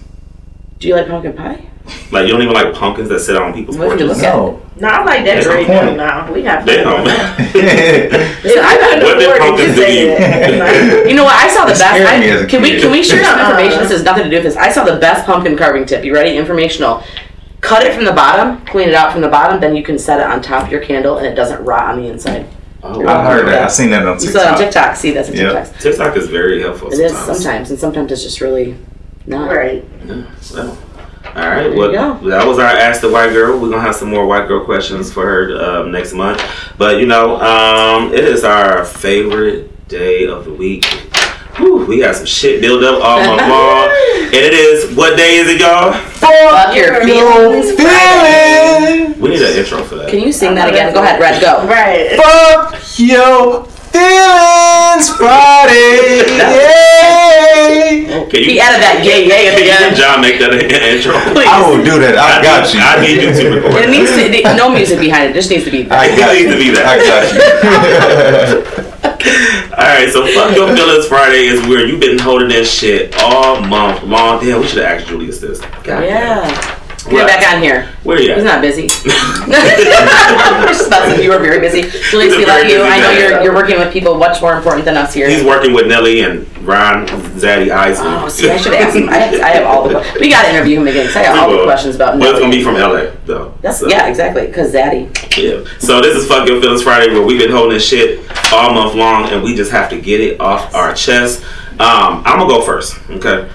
[0.80, 1.64] Do you like pumpkin pie?
[2.12, 4.22] Like you don't even like pumpkins that sit on people's What if you porches.
[4.24, 4.62] look at No.
[4.80, 5.86] No, I like That's the decorating point.
[5.88, 6.32] them now.
[6.34, 7.06] We have Damn.
[7.08, 10.08] If I couldn't What did afford it, pumpkins do you?
[10.20, 11.10] it.
[11.10, 11.36] You know what?
[11.36, 11.96] I saw the It best.
[11.96, 13.50] scared me as I, a can we can we share some Uh-uh.
[13.50, 13.80] information?
[13.80, 14.56] This has nothing to do with this.
[14.58, 16.04] I saw the best pumpkin carving tip.
[16.04, 16.36] You ready?
[16.38, 17.04] Informational.
[17.62, 20.20] Cut it from the bottom, clean it out from the bottom, then you can set
[20.20, 22.48] it on top of your candle, and it doesn't rot on the inside.
[22.96, 23.64] Oh, I heard that.
[23.64, 24.74] I seen that on You saw it on TikTok.
[24.74, 24.96] TikTok.
[24.96, 25.54] See, that's a Yeah.
[25.64, 25.80] TikTok.
[25.80, 27.38] TikTok is very helpful It is sometimes.
[27.44, 28.76] sometimes, and sometimes it's just really
[29.26, 29.52] not.
[29.54, 29.84] Right.
[30.06, 30.24] Yeah,
[30.54, 30.78] well,
[31.36, 31.64] all right.
[31.64, 33.60] There you Well, that was our Ask the White Girl.
[33.60, 36.42] We're gonna have some more white girl questions for her um, next month.
[36.78, 40.86] But you know, um, it is our favorite day of the week.
[41.58, 43.90] Whew, we got some shit built up all month long,
[44.30, 45.92] and it is what day is it, y'all?
[46.22, 47.72] Fuck your feelings.
[47.74, 49.20] Feeling.
[49.20, 50.10] We need an intro for that.
[50.10, 50.94] Can you sing that again?
[50.94, 51.42] Go ahead, Red.
[51.42, 51.66] Go.
[51.66, 52.14] Right.
[52.16, 56.30] Fuck your feelings Friday.
[56.38, 58.06] Yay.
[58.30, 58.50] Can you?
[58.54, 59.96] He added that yay yay at the Can end.
[59.98, 61.18] John make that an intro?
[61.34, 61.48] Please.
[61.50, 62.18] I will do that.
[62.22, 62.80] I got you.
[62.82, 63.82] I need you to record.
[63.82, 65.34] It needs to the- no music behind it.
[65.34, 65.90] Just needs to be.
[65.90, 66.54] I got It you.
[66.54, 66.86] needs to be that.
[66.86, 69.17] I got you.
[69.78, 71.90] All right, so fuck your feelings Friday is weird.
[71.90, 74.44] you've been holding that shit all month long.
[74.44, 75.60] Damn, we should have asked Julius this.
[75.84, 76.77] God Yeah.
[77.08, 77.28] Get What?
[77.28, 77.88] back on here.
[78.04, 78.38] Where you at?
[78.38, 78.88] He's not busy.
[80.68, 81.84] Just about to- you were very busy.
[81.84, 82.78] Julius, He's a we love very you.
[82.80, 83.20] busy I know man.
[83.20, 85.30] you're you're working with people much more important than us here.
[85.30, 87.08] He's working with Nelly and Ron
[87.40, 88.08] Zaddy Isley.
[88.10, 89.08] Oh, see, I should ask him.
[89.08, 90.04] I have, I have all the.
[90.20, 91.06] We got to interview him again.
[91.08, 92.20] 'cause I have all the questions about.
[92.20, 93.54] But it's gonna be from LA though.
[93.62, 94.48] That's So, yeah, exactly.
[94.52, 95.08] Cause Zaddy.
[95.38, 95.64] yeah.
[95.80, 98.20] So this is Fuck Your Feelings Friday where we've been holding this shit
[98.52, 101.42] all month long and we just have to get it off our chest.
[101.80, 102.96] Um, I'm gonna go first.
[103.12, 103.48] Okay.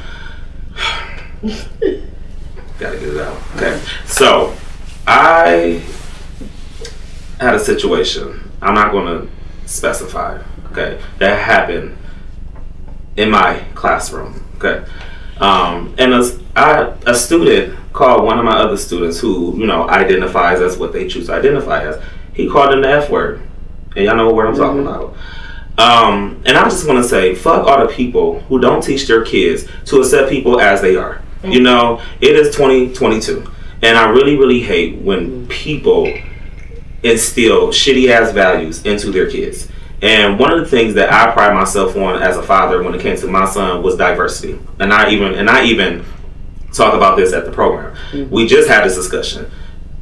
[2.83, 3.41] Gotta get it out.
[3.55, 3.81] Okay.
[4.07, 4.57] So
[5.07, 5.81] I
[7.39, 8.51] had a situation.
[8.61, 9.29] I'm not gonna
[9.67, 10.43] specify.
[10.73, 11.01] Okay.
[11.19, 11.97] That happened
[13.17, 14.45] in my classroom.
[14.57, 14.85] Okay.
[15.39, 19.89] Um, and a, I, a student called one of my other students who, you know,
[19.89, 22.03] identifies as what they choose to identify as.
[22.35, 23.43] He called him the F word.
[23.95, 25.15] And y'all know what word I'm talking about.
[25.79, 29.25] Um, and I just want to say, fuck all the people who don't teach their
[29.25, 31.23] kids to accept people as they are.
[31.45, 33.51] You know, it is 2022.
[33.83, 36.13] And I really, really hate when people
[37.03, 39.69] instill shitty ass values into their kids.
[40.03, 43.01] And one of the things that I pride myself on as a father when it
[43.01, 44.59] came to my son was diversity.
[44.81, 46.05] And I even and I even
[46.73, 47.95] talk about this at the program.
[48.11, 48.35] Mm-hmm.
[48.35, 49.51] We just had this discussion.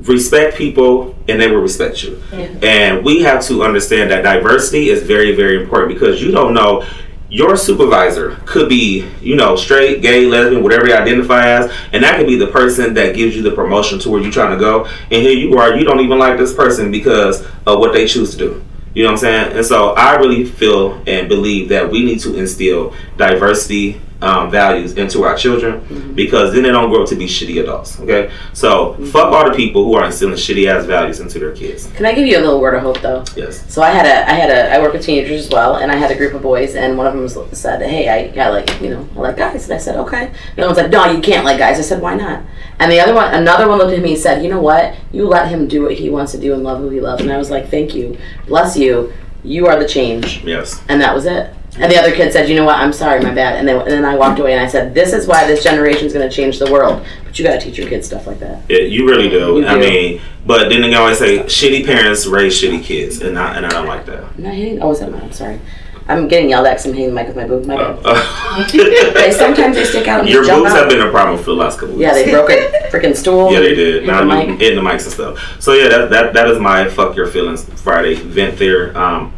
[0.01, 2.22] Respect people and they will respect you.
[2.62, 6.86] And we have to understand that diversity is very, very important because you don't know
[7.31, 12.16] your supervisor could be, you know, straight, gay, lesbian, whatever you identify as, and that
[12.16, 14.85] could be the person that gives you the promotion to where you're trying to go.
[14.85, 18.33] And here you are, you don't even like this person because of what they choose
[18.33, 18.64] to do.
[18.95, 19.57] You know what I'm saying?
[19.57, 24.93] And so I really feel and believe that we need to instill diversity um, values
[24.97, 26.12] into our children Mm-hmm.
[26.14, 27.99] because then they don't grow up to be shitty adults.
[28.01, 31.91] Okay, so fuck all the people who are instilling shitty ass values into their kids.
[31.97, 33.25] Can I give you a little word of hope though?
[33.37, 33.64] Yes.
[33.73, 35.97] So I had a, I had a, I work with teenagers as well, and I
[35.97, 38.81] had a group of boys, and one of them was, said, "Hey, I, I like,
[38.81, 41.21] you know, I like guys," and I said, "Okay." The other one said, "No, you
[41.21, 42.43] can't like guys." I said, "Why not?"
[42.79, 44.95] And the other one, another one looked at me and said, "You know what?
[45.12, 47.33] You let him do what he wants to do and love who he loves." And
[47.33, 48.16] I was like, "Thank you,
[48.47, 49.12] bless you.
[49.43, 50.83] You are the change." Yes.
[50.89, 51.55] And that was it.
[51.79, 52.77] And the other kid said, "You know what?
[52.79, 55.12] I'm sorry, my bad." And then, and then I walked away and I said, "This
[55.12, 57.79] is why this generation is going to change the world." But you got to teach
[57.79, 58.62] your kids stuff like that.
[58.68, 59.61] Yeah, you really do.
[59.61, 59.81] You I do.
[59.81, 63.68] mean, but then they always say shitty parents raise shitty kids, and I and I
[63.71, 64.25] don't like that.
[64.37, 64.83] I'm not hitting.
[64.83, 65.23] Oh, is that mine?
[65.23, 65.61] I'm sorry.
[66.09, 67.66] I'm getting yelled at because I'm hitting the mic with my boob.
[67.66, 68.01] My bad.
[68.05, 68.66] Uh,
[69.14, 70.77] they sometimes they stick out and Your boobs out.
[70.77, 72.01] have been a problem for the last couple weeks.
[72.03, 72.55] Yeah, they broke a
[72.91, 73.53] freaking stool.
[73.53, 74.07] Yeah, they did.
[74.09, 74.59] Now the I'm mic.
[74.61, 75.57] hitting the mics and stuff.
[75.62, 78.97] So yeah, that that that is my fuck your feelings Friday vent there.
[78.99, 79.33] Um,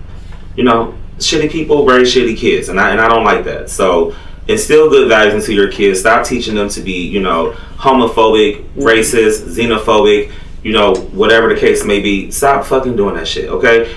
[0.57, 3.70] you know, shitty people raise shitty kids, and I and I don't like that.
[3.70, 4.14] So
[4.49, 6.01] instill good values into your kids.
[6.01, 11.85] Stop teaching them to be, you know, homophobic, racist, xenophobic, you know, whatever the case
[11.85, 12.31] may be.
[12.31, 13.49] Stop fucking doing that shit.
[13.49, 13.95] Okay.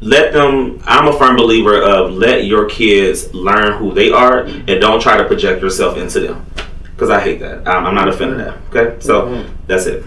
[0.00, 0.80] Let them.
[0.84, 5.16] I'm a firm believer of let your kids learn who they are and don't try
[5.16, 6.46] to project yourself into them.
[6.82, 7.66] Because I hate that.
[7.66, 8.58] I'm, I'm not a fan of that.
[8.70, 9.00] Okay.
[9.00, 9.56] So mm-hmm.
[9.66, 10.04] that's it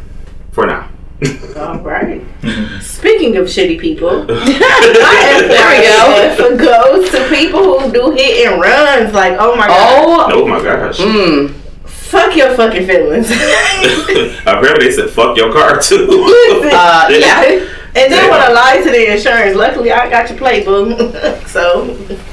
[0.52, 0.90] for now.
[1.58, 2.22] All right.
[2.82, 4.48] Speaking of shitty people, there we
[5.88, 6.58] go.
[6.58, 9.14] goes to people who do hit and runs.
[9.14, 10.32] Like, oh my god.
[10.34, 10.98] Oh oh my gosh.
[10.98, 11.52] Mm.
[11.86, 13.30] Fuck your fucking feelings.
[14.42, 16.08] Apparently they said fuck your car too.
[16.74, 17.68] Uh, They- yeah.
[17.94, 20.96] And then when I lied to the insurance, luckily I got your play, boo.
[21.48, 21.82] so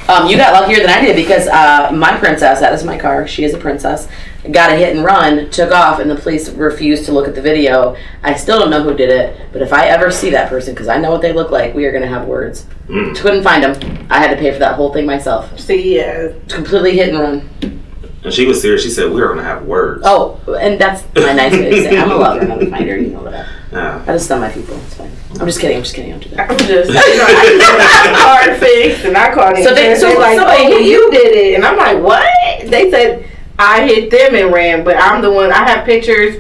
[0.09, 3.27] Um, you got luckier than I did because uh, my princess, that is my car,
[3.27, 4.07] she is a princess,
[4.53, 7.43] got a hit and run, took off, and the police refused to look at the
[7.43, 7.97] video.
[8.23, 10.89] I still don't know who did it, but if I ever see that person, because
[10.89, 12.67] I know what they look like, we are going to have words.
[12.89, 13.17] Mm.
[13.17, 14.07] Couldn't find them.
[14.11, 15.59] I had to pay for that whole thing myself.
[15.59, 16.33] See, yeah.
[16.49, 17.83] Completely hit and run.
[18.25, 18.83] And she was serious.
[18.83, 20.03] She said we are gonna have words.
[20.05, 22.97] Oh, and that's my nice way to say I'm a lover and I'm a fighter.
[22.99, 23.33] You know what?
[23.71, 24.03] Yeah.
[24.03, 24.77] I just stun my people.
[24.77, 25.13] It's fine.
[25.39, 25.77] I'm just kidding.
[25.77, 26.11] I'm just kidding.
[26.11, 26.51] Don't do that.
[26.51, 30.19] I'm just, you know, I just hard fix, and I called So they- so so
[30.19, 30.91] like, somebody oh, you?
[30.91, 32.69] you did it, and I'm like, what?
[32.69, 33.25] They said
[33.59, 35.51] I hit them and ran, but I'm the one.
[35.51, 36.37] I have pictures,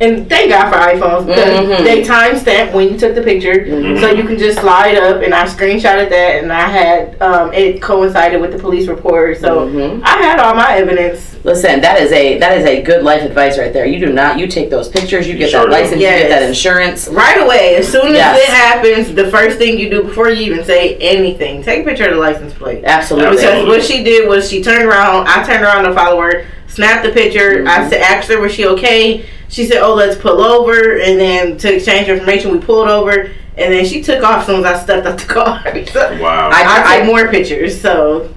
[0.00, 1.84] and thank God for iPhones because Mhm.
[1.84, 4.00] they timestamp when you took the picture, Mhm.
[4.00, 7.80] so you can just slide up, and I screenshotted that, and I had um, it
[7.82, 10.00] coincided with the police report, so Mhm.
[10.02, 11.36] I had all my evidence.
[11.44, 13.84] Listen, that is a that is a good life advice right there.
[13.86, 14.38] You do not.
[14.38, 15.26] You take those pictures.
[15.28, 15.72] You get sure that do.
[15.72, 16.00] license.
[16.00, 17.08] You get that insurance.
[17.08, 18.38] Right away, as soon as Yes.
[18.48, 22.04] it happens, the first thing you do before you even say anything, take a picture
[22.06, 22.80] of the license plate.
[22.84, 23.36] Absolutely.
[23.36, 25.26] Because what she did was she turned around.
[25.28, 27.64] I turned around to follow her, snapped the picture.
[27.66, 29.22] I said, asked her, was she okay?
[29.50, 30.98] She said, oh, let's pull over.
[31.00, 33.30] And then to exchange information, we pulled over.
[33.58, 35.60] And then she took off as soon as I stepped out the car.
[35.86, 36.48] so Wow.
[36.52, 37.78] I, I- took more pictures.
[37.80, 38.28] So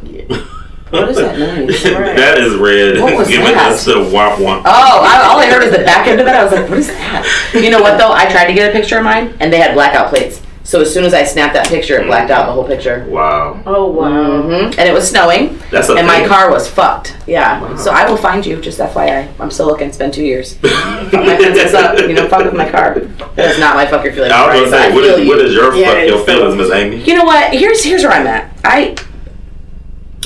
[0.89, 1.83] What is that noise?
[1.83, 2.99] that is red.
[2.99, 3.71] What was Giving that?
[3.73, 4.61] us the womp womp.
[4.65, 6.33] Oh, I, all I heard was the back end of it.
[6.35, 7.51] I was like, what is that?
[7.53, 8.11] You know what though?
[8.11, 10.41] I tried to get a picture of mine, and they had blackout plates.
[10.65, 13.05] So as soon as I snapped that picture, it blacked out the whole picture.
[13.09, 13.61] Wow.
[13.65, 14.41] Oh wow.
[14.43, 14.49] hmm
[14.79, 16.29] And it was snowing, That's a and my thing.
[16.29, 17.17] car was fucked.
[17.27, 17.61] Yeah.
[17.61, 17.75] Wow.
[17.75, 18.61] So I will find you.
[18.61, 19.89] Just FYI, I'm still looking.
[19.89, 20.53] It's been two years.
[20.57, 21.99] fuck my princess up.
[21.99, 22.97] You know, fuck with my car.
[23.35, 24.31] That is not my fuck your feelings.
[24.31, 24.71] I was right?
[24.71, 25.27] gonna I say, what feel is, you.
[25.27, 27.03] what is your Yeah, fuck your feelings, Miss Amy?
[27.03, 27.53] You know what?
[27.53, 28.49] Here's here's where I'm at.
[28.63, 28.95] I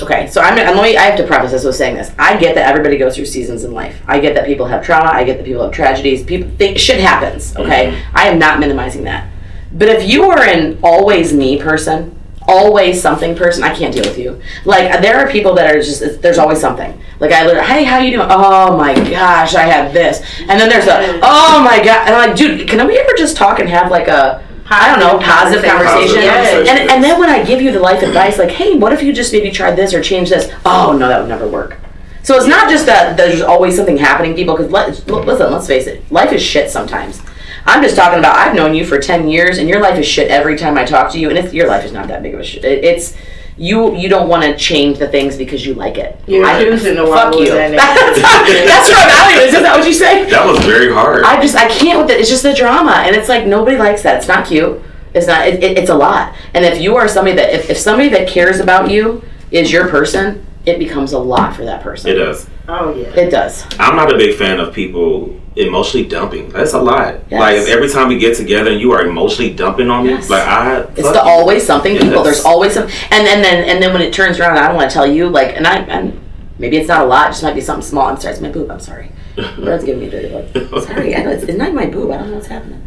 [0.01, 0.27] okay.
[0.27, 2.11] So I'm, I'm let me, I have to preface this with saying this.
[2.19, 3.99] I get that everybody goes through seasons in life.
[4.07, 5.09] I get that people have trauma.
[5.09, 6.23] I get that people have tragedies.
[6.23, 7.55] People think shit happens.
[7.55, 9.31] Okay, I am not minimizing that.
[9.71, 14.17] But if you are an always me person, always something person, I can't deal with
[14.17, 14.41] you.
[14.65, 17.01] Like there are people that are just there's always something.
[17.19, 18.27] Like I literally, hey, how you doing?
[18.29, 20.21] Oh my gosh, I have this.
[20.41, 23.35] And then there's a, oh my god, and I'm like, dude, can we ever just
[23.35, 26.15] talk and have like a I don't know, positive conversation.
[26.15, 26.67] Positive conversation.
[26.67, 29.13] And, and then when I give you the life advice, like, hey, what if you
[29.13, 30.51] just maybe tried this or change this?
[30.65, 31.79] Oh, no, that would never work.
[32.23, 35.87] So it's not just that there's always something happening, people, because let, listen, let's face
[35.87, 37.21] it, life is shit sometimes.
[37.67, 40.31] I'm just talking about, I've known you for 10 years, and your life is shit
[40.31, 42.39] every time I talk to you, and it's, your life is not that big of
[42.39, 42.63] a shit.
[42.63, 43.15] It, it's,
[43.57, 46.19] you you don't want to change the things because you like it.
[46.27, 47.39] You're I, choosing the fuck you.
[47.39, 49.53] with that That's right, values.
[49.55, 50.29] Is that what you say?
[50.29, 51.23] That was very hard.
[51.23, 52.19] I just I can't with it.
[52.19, 54.17] It's just the drama, and it's like nobody likes that.
[54.17, 54.79] It's not cute.
[55.15, 55.47] It's not.
[55.47, 56.35] It, it, it's a lot.
[56.53, 59.87] And if you are somebody that if, if somebody that cares about you is your
[59.87, 62.11] person, it becomes a lot for that person.
[62.11, 62.47] it does.
[62.67, 63.07] Oh yeah.
[63.15, 63.65] It does.
[63.79, 66.49] I'm not a big fan of people emotionally dumping.
[66.49, 67.15] That's a lot.
[67.31, 67.39] Yes.
[67.39, 70.29] Like if every time we get together and you are emotionally dumping on me, Yes.
[70.29, 70.81] like I.
[70.95, 72.21] It's the always something people.
[72.21, 74.91] There's always some, and then then and then when it turns around, I don't want
[74.91, 76.19] to tell you like, and I and
[76.59, 77.27] maybe it's not a lot.
[77.27, 78.07] It just might be something small.
[78.07, 78.69] I'm sorry, it's my boob.
[78.69, 79.11] I'm sorry.
[79.37, 80.83] Brad's giving me a dirty look.
[80.87, 82.09] Sorry, I know it's, it's not my boob.
[82.11, 82.81] I don't know what's happening.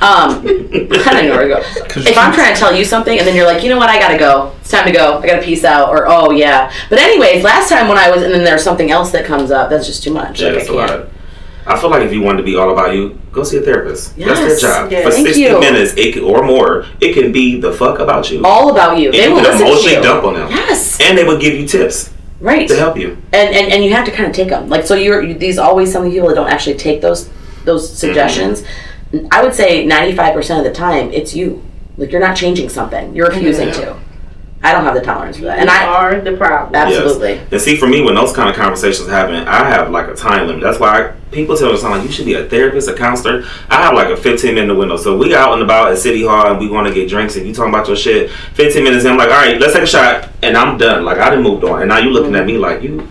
[0.00, 2.00] Um, I don't know where to go.
[2.00, 3.98] If I'm trying to tell you something and then you're like, you know what, I
[3.98, 4.54] gotta go.
[4.60, 5.18] It's time to go.
[5.18, 5.88] I gotta peace out.
[5.88, 6.72] Or oh yeah.
[6.88, 9.70] But anyways, last time when I was, and then there's something else that comes up.
[9.70, 10.40] That's just too much.
[10.40, 11.00] Yeah, like, that's I a can't.
[11.04, 11.10] lot.
[11.66, 14.16] I feel like if you want to be all about you, go see a therapist.
[14.16, 14.38] Yes.
[14.38, 14.92] That's their job.
[14.92, 15.02] Yeah.
[15.02, 15.60] For Thank 60 you.
[15.60, 18.42] minutes it can, or more, it can be the fuck about you.
[18.42, 19.06] All about you.
[19.10, 20.02] And They you will can listen to emotionally you.
[20.02, 20.48] dump on them.
[20.50, 20.98] Yes.
[21.00, 22.68] And they will give you tips Right.
[22.68, 23.18] to help you.
[23.32, 25.58] and and, and you have to kind of take them like so you're you, these
[25.58, 27.28] always some people that don't actually take those
[27.64, 27.96] those mm-hmm.
[27.96, 28.62] suggestions
[29.32, 31.64] i would say 95% of the time it's you
[31.96, 33.98] like you're not changing something you're refusing to
[34.62, 36.74] i don't have the tolerance for that and you i are the problem.
[36.74, 37.52] absolutely Yes.
[37.52, 40.46] And see, for me, when those kind of conversations happen, I have like a time
[40.46, 40.62] limit.
[40.62, 43.44] That's why I, people tell something like, you should be a therapist, a counselor.
[43.68, 44.96] I have like a 15 minute window.
[44.96, 47.46] So we out and about at City Hall and we want to get drinks and
[47.46, 48.30] you talking about your shit.
[48.30, 50.28] 15 minutes in, I'm like, all right, let's take a shot.
[50.42, 51.04] And I'm done.
[51.04, 51.82] Like, I done moved on.
[51.82, 53.08] And now you looking at me like, you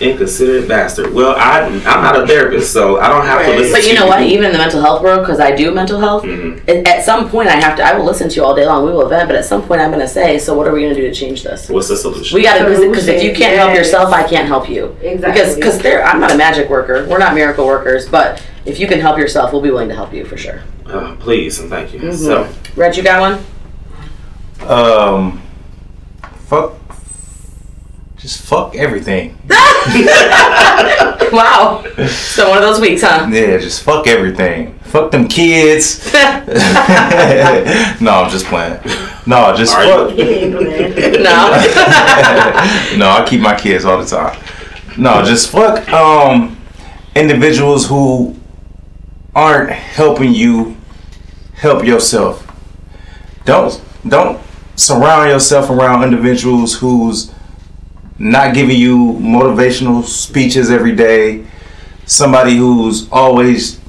[0.00, 1.12] inconsiderate bastard.
[1.12, 3.94] Well, I, I'm not a therapist, so I don't have to listen but to you
[3.94, 6.68] know what even in the mental health world because i do mental health Mm-hmm.
[6.70, 8.84] at, at some point i have to i will listen to you all day long
[8.86, 10.80] we will vent but at some point i'm going to say so what are we
[10.82, 12.34] going to do to change this What's the solution?
[12.36, 15.32] we got to because if you can't help yourself i can't help you Exactly.
[15.32, 18.86] because because there i'm not a magic worker we're not miracle workers but if you
[18.86, 21.92] can help yourself we'll be willing to help you for sure Uh, please and thank
[21.92, 22.00] you.
[22.00, 22.14] Mhm.
[22.14, 23.38] So, Reg, you got one
[24.68, 25.40] Um,
[26.48, 26.74] fuck.
[28.20, 29.38] Just fuck everything.
[31.32, 34.78] wow so one of those weeks huh Yeah, just fuck everything.
[34.80, 36.12] Fuck them kids.
[36.14, 36.20] no,
[38.12, 38.78] I'm just playing.
[39.26, 40.16] No, just Are fuck.
[40.16, 41.50] no
[42.98, 44.38] no, I keep my kids all the time.
[44.98, 46.58] No, just fuck um
[47.14, 48.36] individuals who
[49.34, 50.76] aren't helping you
[51.54, 52.46] help yourself.
[53.44, 54.40] Don't don't
[54.76, 57.32] surround yourself around individuals who's
[58.20, 61.46] not giving you motivational speeches every day.
[62.06, 63.80] Somebody who's always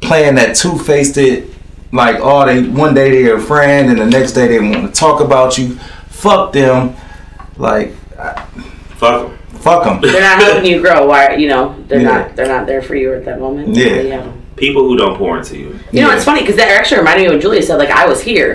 [0.00, 1.48] playing that two-faced it
[1.92, 5.00] like oh they one day they're a friend and the next day they want to
[5.00, 5.76] talk about you
[6.08, 6.92] fuck them
[7.56, 7.94] like
[8.96, 12.08] fuck them fuck them they're not helping you grow why you know they're Yeah.
[12.18, 14.32] not they're not there for you at that moment Yeah.
[14.56, 15.78] people who don't pour into you.
[15.92, 18.22] You know, it's funny because that actually reminded me when Julius said, like, I was
[18.22, 18.54] here.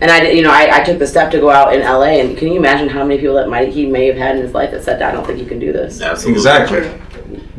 [0.00, 2.36] And I, you know, I, I took the step to go out in LA, and
[2.36, 4.70] can you imagine how many people that might he may have had in his life
[4.72, 6.38] that said, "I don't think you can do this." Absolutely.
[6.38, 7.00] Exactly.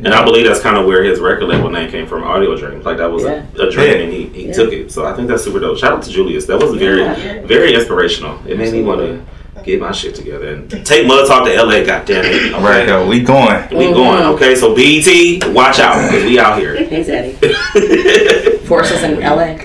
[0.03, 2.85] And I believe that's kind of where his record label name came from, Audio Dreams.
[2.85, 3.43] Like that was Yeah.
[3.57, 4.03] a, a dream, Yeah.
[4.03, 4.53] and he, he Yeah.
[4.53, 4.91] took it.
[4.91, 5.77] So I think that's super dope.
[5.80, 6.45] Shout out to Julius.
[6.45, 7.03] That was very,
[7.47, 8.38] very inspirational.
[8.47, 9.19] It made me want to
[9.68, 11.84] get my shit together and take Mud Talk to LA.
[11.84, 12.53] Goddamn it!
[12.53, 14.56] all right yo we going We oh, going okay.
[14.56, 16.76] So BET, watch out because we out here.
[16.76, 18.60] Hey, Zaddy.
[18.68, 19.57] Force us in LA.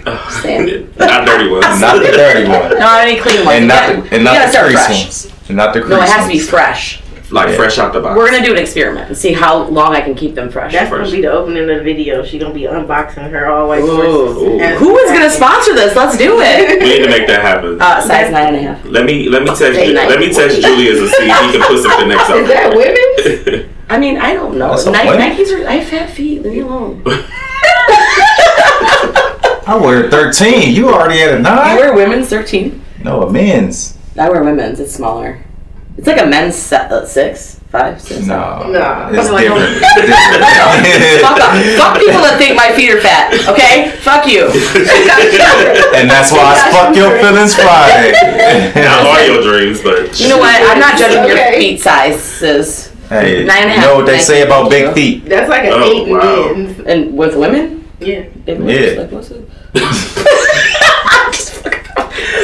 [0.42, 0.92] Saying.
[0.98, 1.80] Not dirty ones.
[1.80, 3.58] not the dirty one No, I mean clean ones.
[3.58, 5.02] and not the, we and not the start crease fresh.
[5.04, 7.01] ones and not the crease No, it has to be fresh.
[7.32, 7.56] Like Yeah.
[7.56, 8.16] fresh out the box.
[8.16, 10.72] We're gonna do an experiment and see how long I can keep them fresh.
[10.72, 12.22] That's gonna be the opening of the video.
[12.24, 14.34] She gonna be unboxing her all white Ooh.
[14.34, 14.78] horses.
[14.78, 15.96] Who is gonna sponsor this?
[15.96, 16.80] Let's do it.
[16.82, 17.80] we need to make that happen.
[17.80, 18.84] Uh, size nine and a half.
[18.84, 20.09] let me let me text Date night.
[20.09, 23.68] let me text Julius and see if he can put some connects Is that women?
[23.90, 24.74] I mean, I don't know.
[24.90, 25.42] Nike.
[25.44, 25.68] Nikes are.
[25.68, 26.42] I have fat feet.
[26.42, 27.02] Leave me alone.
[29.64, 32.82] I wear 13 you already at a You wear women's thirteen.
[33.04, 34.80] no a men's I wear women's.
[34.80, 35.42] It's smaller.
[35.98, 38.27] It's like a men's se- uh, six, five, six.
[38.27, 39.09] no Nah.
[39.12, 41.20] it's No, different, It's different.
[41.23, 41.55] Fuck off.
[41.78, 43.31] Fuck people that think my feet are fat.
[43.47, 43.90] Okay?
[44.01, 44.47] Fuck you.
[45.94, 48.12] and that's why I fuck your feelings Friday
[48.82, 50.56] Not your dreams, but You know what?
[50.70, 52.90] I'm not judging your feet sizes.
[53.09, 55.73] hey Nine and you know what they say about Thank big feet That's like an
[55.74, 56.52] Oh, eight wow.
[56.55, 56.81] men's.
[56.81, 57.86] And with women?
[58.01, 58.24] Yeah.
[58.47, 59.02] Yeah.
[59.02, 59.47] Like, what's it?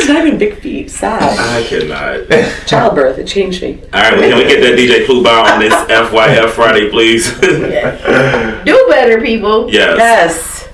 [0.08, 0.90] It's not even big feet.
[0.90, 1.20] Stop.
[1.22, 2.28] I cannot.
[2.66, 3.18] Childbirth.
[3.18, 3.80] It changed me.
[3.92, 7.30] All right, well, can we get that DJ Clue on this FYF Friday, please?
[7.40, 9.70] Do better, people.
[9.72, 9.98] yes.
[9.98, 10.64] Yes.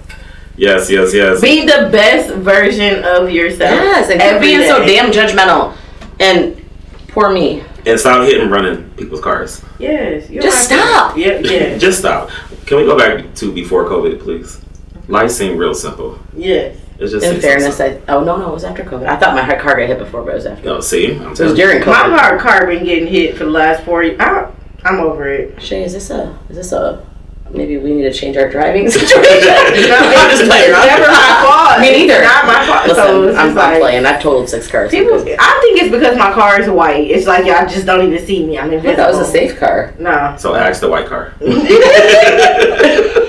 [0.56, 1.40] Yes, yes, yes.
[1.40, 3.74] Be the best version of yourself.
[3.74, 4.08] Yes.
[4.10, 5.76] And quit being so damn judgmental.
[6.20, 6.64] And
[7.08, 7.64] poor me.
[7.86, 9.64] And stop hitting running people's cars.
[9.80, 10.30] Yes.
[10.30, 11.14] you Just stop.
[11.14, 11.76] to- Yeah, yeah.
[11.76, 12.30] Just stop.
[12.66, 14.60] Can we go back to before COVID, please?
[15.08, 16.18] Life seemed real simple.
[16.36, 16.76] yes.
[16.98, 17.80] It's just In fairness.
[17.80, 19.06] I oh no no it was after COVID.
[19.06, 20.64] I thought my car got hit before, but it was after.
[20.64, 21.62] No, see, I'm It was telling you.
[21.64, 22.18] during My COVID.
[22.18, 24.18] heart car been getting hit for the last four years.
[24.20, 24.50] I,
[24.84, 25.60] I'm over it.
[25.60, 27.04] Shay, is this a is this a
[27.50, 29.18] maybe we need to change our driving situation?
[29.18, 31.80] No, I'm just playing it's never my fault.
[31.80, 32.14] Me neither.
[32.14, 32.86] It's not my fault.
[32.86, 34.06] Listen, so I'm, just I'm like, playing.
[34.06, 34.90] I've totaled six cars.
[34.90, 37.10] People, I think it's because my car is white.
[37.10, 38.56] It's like y'all just don't even see me.
[38.58, 38.96] I'm I invisible.
[39.04, 39.94] thought it was a safe car.
[39.98, 40.36] No.
[40.38, 41.32] So I asked the white car.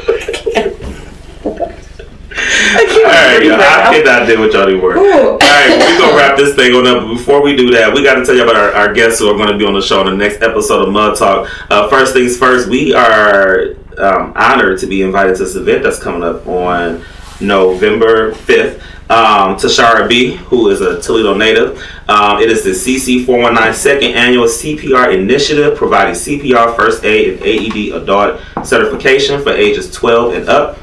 [3.36, 4.98] All right, y'all, I cannot deal with y'all anymore.
[4.98, 7.04] All right, we're gonna wrap this thing on up.
[7.04, 9.30] But before we do that, we got to tell you about our, our guests who
[9.30, 11.50] are going to be on the show in the next episode of Mud Talk.
[11.70, 16.00] Uh, first things first, we are um, honored to be invited to this event that's
[16.02, 17.04] coming up on
[17.42, 18.82] November 5th.
[19.08, 21.78] Um, Tashara B, who is a Toledo native.
[22.08, 27.44] Um, it is the CC 419 second annual CPR initiative providing CPR, first aid, and
[27.44, 30.80] AED adult certification for ages 12 and up.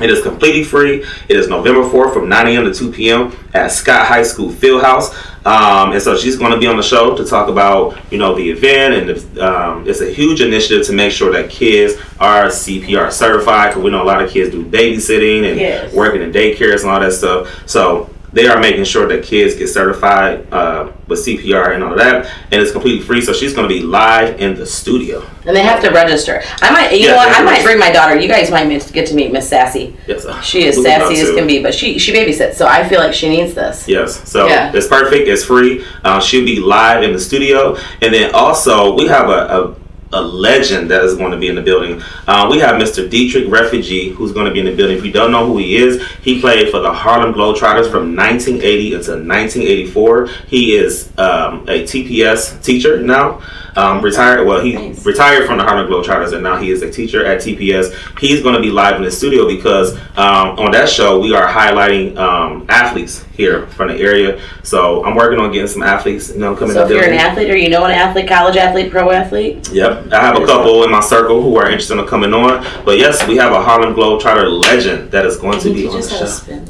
[0.00, 1.04] It is completely free.
[1.28, 2.64] It is November 4th from 9 a.m.
[2.64, 3.36] to 2 p.m.
[3.54, 5.14] at Scott High School Fieldhouse.
[5.46, 8.34] Um, and so she's going to be on the show to talk about, you know,
[8.34, 8.94] the event.
[8.94, 13.70] And the, um, it's a huge initiative to make sure that kids are CPR certified.
[13.70, 15.92] Because we know a lot of kids do babysitting and Yes.
[15.94, 17.68] working in daycares and all that stuff.
[17.68, 21.98] So they are making sure that kids get certified uh, with CPR and all of
[21.98, 22.26] that.
[22.52, 23.20] And it's completely free.
[23.20, 25.26] So she's going to be live in the studio.
[25.46, 26.42] And they have to register.
[26.62, 27.36] I might, you Yeah, know what?
[27.36, 28.18] I might bring my daughter.
[28.20, 29.96] You guys might get to meet Miss Sassy.
[30.06, 30.26] Yes.
[30.44, 32.88] She is We would love sassy as can be, but she she babysits, so I
[32.88, 33.88] feel like she needs this.
[33.88, 34.72] Yes, so Yeah.
[34.74, 35.28] it's perfect.
[35.28, 35.84] It's free.
[36.04, 39.74] Uh, she'll be live in the studio, and then also we have a, a,
[40.12, 42.02] a legend that is going to be in the building.
[42.26, 43.08] Uh, we have Mr.
[43.08, 44.96] Dietrich Refugee, who's going to be in the building.
[44.96, 48.94] If you don't know who he is, he played for the Harlem Globetrotters from 1980
[48.94, 50.26] until 1984.
[50.48, 53.42] He is um, a TPS teacher now.
[53.76, 54.44] Um, retired.
[54.46, 58.18] Well, he retired from the Harlem Globetrotters, and now he is a teacher at TPS.
[58.18, 61.46] He's going to be live in the studio because um, on that show we are
[61.46, 64.42] highlighting um, athletes here from the area.
[64.64, 67.48] So I'm working on getting some athletes, you know, coming So if you're an athlete
[67.48, 70.90] or you know an athlete, college athlete, pro athlete, Yep, I have a couple in
[70.90, 72.64] my circle who are interested in coming on.
[72.84, 76.08] But yes, we have a Harlem Globetrotter legend that is going to be on the
[76.08, 76.64] show.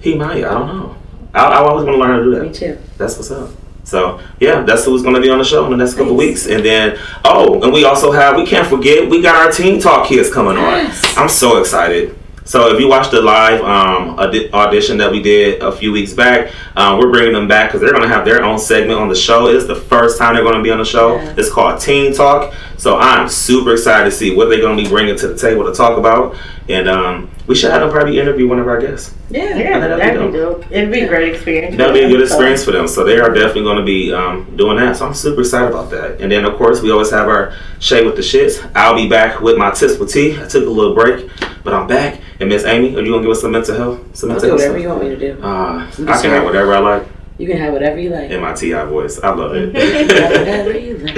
[0.00, 0.44] He might.
[0.44, 0.96] I don't know.
[1.34, 2.42] I, I always want to learn how to do that.
[2.42, 2.78] Me too.
[2.96, 3.50] That's what's up.
[3.84, 6.46] So yeah, that's who's going to be on the show in the next couple weeks.
[6.46, 10.06] And then oh, and we also have we can't forget we got our Teen Talk
[10.06, 10.90] kids coming on.
[11.16, 12.18] I'm so excited.
[12.48, 16.14] So if you watched the live um, audi- audition that we did a few weeks
[16.14, 19.10] back, um, we're bringing them back because they're going to have their own segment on
[19.10, 19.48] the show.
[19.48, 21.18] It's the first time they're going to be on the show.
[21.36, 22.54] It's called Teen Talk.
[22.78, 25.66] So I'm super excited to see what they're going to be bringing to the table
[25.66, 26.36] to talk about.
[26.70, 29.14] And um, we should have them probably interview one of our guests.
[29.30, 30.70] Yeah, Yeah, that'd that'd, be be dope.
[30.70, 31.76] It'd be a great experience.
[31.76, 32.86] That'd be a good experience for them.
[32.86, 34.96] So they are definitely going to be um, doing that.
[34.96, 36.20] So I'm super excited about that.
[36.20, 38.70] And then of course we always have our Shay with the shits.
[38.76, 40.38] I'll be back with my tips with tea.
[40.40, 41.28] I took a little break,
[41.64, 42.20] but I'm back.
[42.40, 43.98] And Miss Amy, are you gonna give us some mental health?
[44.16, 44.82] Some I'll mental do health whatever stuff?
[44.82, 45.42] you want me to do.
[45.42, 47.06] Uh, I'm I can have whatever I like
[47.38, 48.30] You can have whatever you like.
[48.30, 48.84] in my T.I.
[48.84, 49.18] voice.
[49.20, 49.72] I love it.
[49.74, 51.16] whatever you like.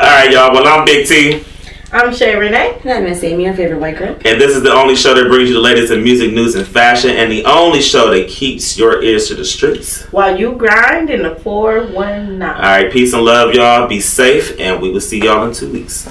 [0.00, 0.52] All right, y'all.
[0.52, 1.44] Well, I'm Big T.
[1.94, 2.80] I'm Shay Renee.
[2.84, 4.14] And I'm Miss Amy, your favorite white girl.
[4.24, 6.66] And this is the only show that brings you the latest in music, news, and
[6.66, 10.04] fashion, and the only show that keeps your ears to the streets.
[10.04, 12.40] While you grind in the 419.
[12.40, 13.86] All right, peace and love, y'all.
[13.88, 16.08] Be safe, and we will see y'all in two weeks.